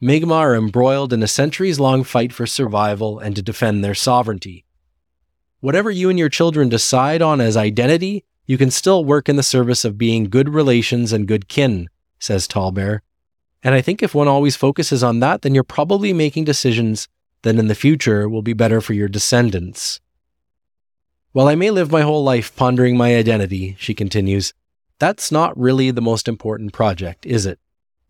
Mi'kmaq 0.00 0.32
are 0.32 0.54
embroiled 0.54 1.12
in 1.12 1.22
a 1.22 1.28
centuries 1.28 1.80
long 1.80 2.04
fight 2.04 2.32
for 2.32 2.46
survival 2.46 3.18
and 3.18 3.34
to 3.36 3.42
defend 3.42 3.82
their 3.82 3.94
sovereignty. 3.94 4.64
Whatever 5.60 5.90
you 5.90 6.08
and 6.08 6.18
your 6.18 6.30
children 6.30 6.70
decide 6.70 7.20
on 7.20 7.40
as 7.40 7.56
identity, 7.56 8.24
you 8.46 8.56
can 8.56 8.70
still 8.70 9.04
work 9.04 9.28
in 9.28 9.36
the 9.36 9.42
service 9.42 9.84
of 9.84 9.98
being 9.98 10.24
good 10.24 10.48
relations 10.48 11.12
and 11.12 11.28
good 11.28 11.48
kin, 11.48 11.88
says 12.18 12.48
Tallbear. 12.48 13.00
And 13.62 13.74
I 13.74 13.82
think 13.82 14.02
if 14.02 14.14
one 14.14 14.26
always 14.26 14.56
focuses 14.56 15.04
on 15.04 15.20
that, 15.20 15.42
then 15.42 15.54
you're 15.54 15.62
probably 15.62 16.14
making 16.14 16.44
decisions 16.44 17.08
that 17.42 17.56
in 17.56 17.68
the 17.68 17.74
future 17.74 18.26
will 18.26 18.40
be 18.40 18.54
better 18.54 18.80
for 18.80 18.94
your 18.94 19.08
descendants. 19.08 20.00
While 21.32 21.46
I 21.46 21.54
may 21.54 21.70
live 21.70 21.92
my 21.92 22.00
whole 22.00 22.24
life 22.24 22.56
pondering 22.56 22.96
my 22.96 23.14
identity, 23.14 23.76
she 23.78 23.94
continues, 23.94 24.54
that's 24.98 25.30
not 25.30 25.56
really 25.58 25.90
the 25.90 26.00
most 26.00 26.26
important 26.26 26.72
project, 26.72 27.26
is 27.26 27.44
it? 27.44 27.58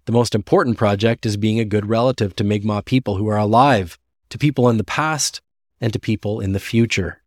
The 0.06 0.12
most 0.12 0.34
important 0.34 0.78
project 0.78 1.26
is 1.26 1.36
being 1.36 1.58
a 1.58 1.64
good 1.64 1.86
relative 1.86 2.34
to 2.36 2.44
Mi'kmaq 2.44 2.84
people 2.84 3.16
who 3.16 3.28
are 3.28 3.36
alive, 3.36 3.98
to 4.28 4.38
people 4.38 4.68
in 4.68 4.78
the 4.78 4.84
past, 4.84 5.40
and 5.80 5.92
to 5.92 5.98
people 5.98 6.40
in 6.40 6.52
the 6.52 6.60
future. 6.60 7.19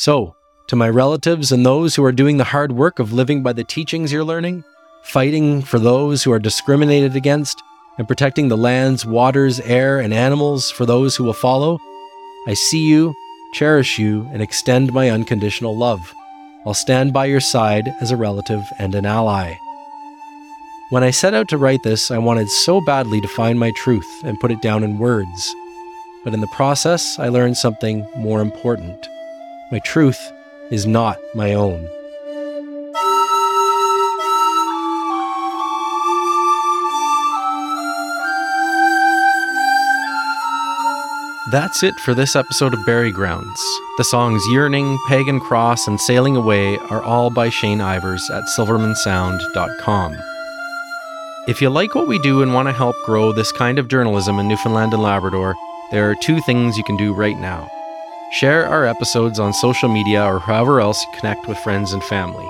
So, 0.00 0.34
to 0.68 0.76
my 0.76 0.88
relatives 0.88 1.52
and 1.52 1.66
those 1.66 1.94
who 1.94 2.02
are 2.04 2.10
doing 2.10 2.38
the 2.38 2.44
hard 2.44 2.72
work 2.72 2.98
of 2.98 3.12
living 3.12 3.42
by 3.42 3.52
the 3.52 3.64
teachings 3.64 4.10
you're 4.10 4.24
learning, 4.24 4.64
fighting 5.02 5.60
for 5.60 5.78
those 5.78 6.22
who 6.22 6.32
are 6.32 6.38
discriminated 6.38 7.16
against, 7.16 7.62
and 7.98 8.08
protecting 8.08 8.48
the 8.48 8.56
lands, 8.56 9.04
waters, 9.04 9.60
air, 9.60 10.00
and 10.00 10.14
animals 10.14 10.70
for 10.70 10.86
those 10.86 11.16
who 11.16 11.24
will 11.24 11.34
follow, 11.34 11.78
I 12.46 12.54
see 12.54 12.86
you, 12.86 13.14
cherish 13.52 13.98
you, 13.98 14.26
and 14.32 14.40
extend 14.40 14.90
my 14.94 15.10
unconditional 15.10 15.76
love. 15.76 16.14
I'll 16.64 16.72
stand 16.72 17.12
by 17.12 17.26
your 17.26 17.40
side 17.40 17.94
as 18.00 18.10
a 18.10 18.16
relative 18.16 18.64
and 18.78 18.94
an 18.94 19.04
ally. 19.04 19.52
When 20.88 21.04
I 21.04 21.10
set 21.10 21.34
out 21.34 21.48
to 21.48 21.58
write 21.58 21.82
this, 21.82 22.10
I 22.10 22.16
wanted 22.16 22.48
so 22.48 22.80
badly 22.80 23.20
to 23.20 23.28
find 23.28 23.60
my 23.60 23.70
truth 23.76 24.08
and 24.24 24.40
put 24.40 24.50
it 24.50 24.62
down 24.62 24.82
in 24.82 24.96
words. 24.96 25.54
But 26.24 26.32
in 26.32 26.40
the 26.40 26.54
process, 26.56 27.18
I 27.18 27.28
learned 27.28 27.58
something 27.58 28.06
more 28.16 28.40
important. 28.40 29.06
My 29.70 29.78
truth 29.78 30.32
is 30.72 30.84
not 30.84 31.16
my 31.32 31.54
own. 31.54 31.88
That's 41.52 41.84
it 41.84 41.94
for 42.00 42.14
this 42.14 42.34
episode 42.34 42.74
of 42.74 42.84
Bury 42.84 43.12
Grounds. 43.12 43.60
The 43.96 44.02
songs 44.02 44.42
Yearning, 44.50 44.98
Pagan 45.06 45.38
Cross, 45.38 45.86
and 45.86 46.00
Sailing 46.00 46.34
Away 46.34 46.76
are 46.90 47.02
all 47.02 47.30
by 47.30 47.48
Shane 47.48 47.78
Ivers 47.78 48.28
at 48.28 48.42
sivermansound.com. 48.58 50.16
If 51.46 51.62
you 51.62 51.70
like 51.70 51.94
what 51.94 52.08
we 52.08 52.18
do 52.18 52.42
and 52.42 52.54
want 52.54 52.66
to 52.66 52.72
help 52.72 52.96
grow 53.04 53.32
this 53.32 53.52
kind 53.52 53.78
of 53.78 53.86
journalism 53.86 54.40
in 54.40 54.48
Newfoundland 54.48 54.92
and 54.94 55.02
Labrador, 55.02 55.54
there 55.92 56.10
are 56.10 56.16
two 56.16 56.40
things 56.40 56.76
you 56.76 56.82
can 56.82 56.96
do 56.96 57.14
right 57.14 57.38
now. 57.38 57.70
Share 58.30 58.64
our 58.64 58.86
episodes 58.86 59.40
on 59.40 59.52
social 59.52 59.88
media 59.88 60.24
or 60.24 60.38
however 60.38 60.80
else 60.80 61.02
you 61.02 61.18
connect 61.18 61.48
with 61.48 61.58
friends 61.58 61.92
and 61.92 62.02
family. 62.04 62.48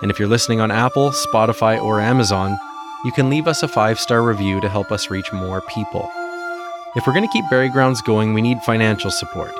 And 0.00 0.08
if 0.08 0.20
you're 0.20 0.28
listening 0.28 0.60
on 0.60 0.70
Apple, 0.70 1.10
Spotify, 1.10 1.82
or 1.82 2.00
Amazon, 2.00 2.56
you 3.04 3.10
can 3.10 3.28
leave 3.28 3.48
us 3.48 3.64
a 3.64 3.68
five 3.68 3.98
star 3.98 4.22
review 4.22 4.60
to 4.60 4.68
help 4.68 4.92
us 4.92 5.10
reach 5.10 5.32
more 5.32 5.62
people. 5.62 6.08
If 6.94 7.06
we're 7.06 7.12
going 7.12 7.26
to 7.26 7.32
keep 7.32 7.44
Bury 7.50 7.68
Grounds 7.68 8.00
going, 8.02 8.34
we 8.34 8.40
need 8.40 8.60
financial 8.62 9.10
support. 9.10 9.52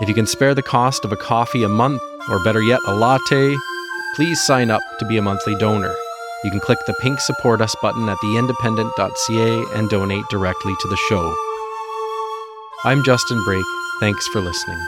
If 0.00 0.08
you 0.08 0.14
can 0.14 0.26
spare 0.26 0.56
the 0.56 0.62
cost 0.62 1.04
of 1.04 1.12
a 1.12 1.16
coffee 1.16 1.62
a 1.62 1.68
month, 1.68 2.02
or 2.28 2.42
better 2.42 2.60
yet, 2.60 2.80
a 2.88 2.92
latte, 2.92 3.56
please 4.16 4.44
sign 4.44 4.72
up 4.72 4.82
to 4.98 5.06
be 5.06 5.18
a 5.18 5.22
monthly 5.22 5.54
donor. 5.54 5.94
You 6.42 6.50
can 6.50 6.58
click 6.58 6.78
the 6.88 6.94
pink 6.94 7.20
Support 7.20 7.60
Us 7.60 7.76
button 7.80 8.08
at 8.08 8.18
theindependent.ca 8.18 9.64
and 9.76 9.88
donate 9.88 10.24
directly 10.30 10.74
to 10.80 10.88
the 10.88 10.96
show. 10.96 11.32
I'm 12.84 13.04
Justin 13.04 13.40
Brake. 13.44 13.64
Thanks 14.00 14.26
for 14.26 14.40
listening. 14.40 14.82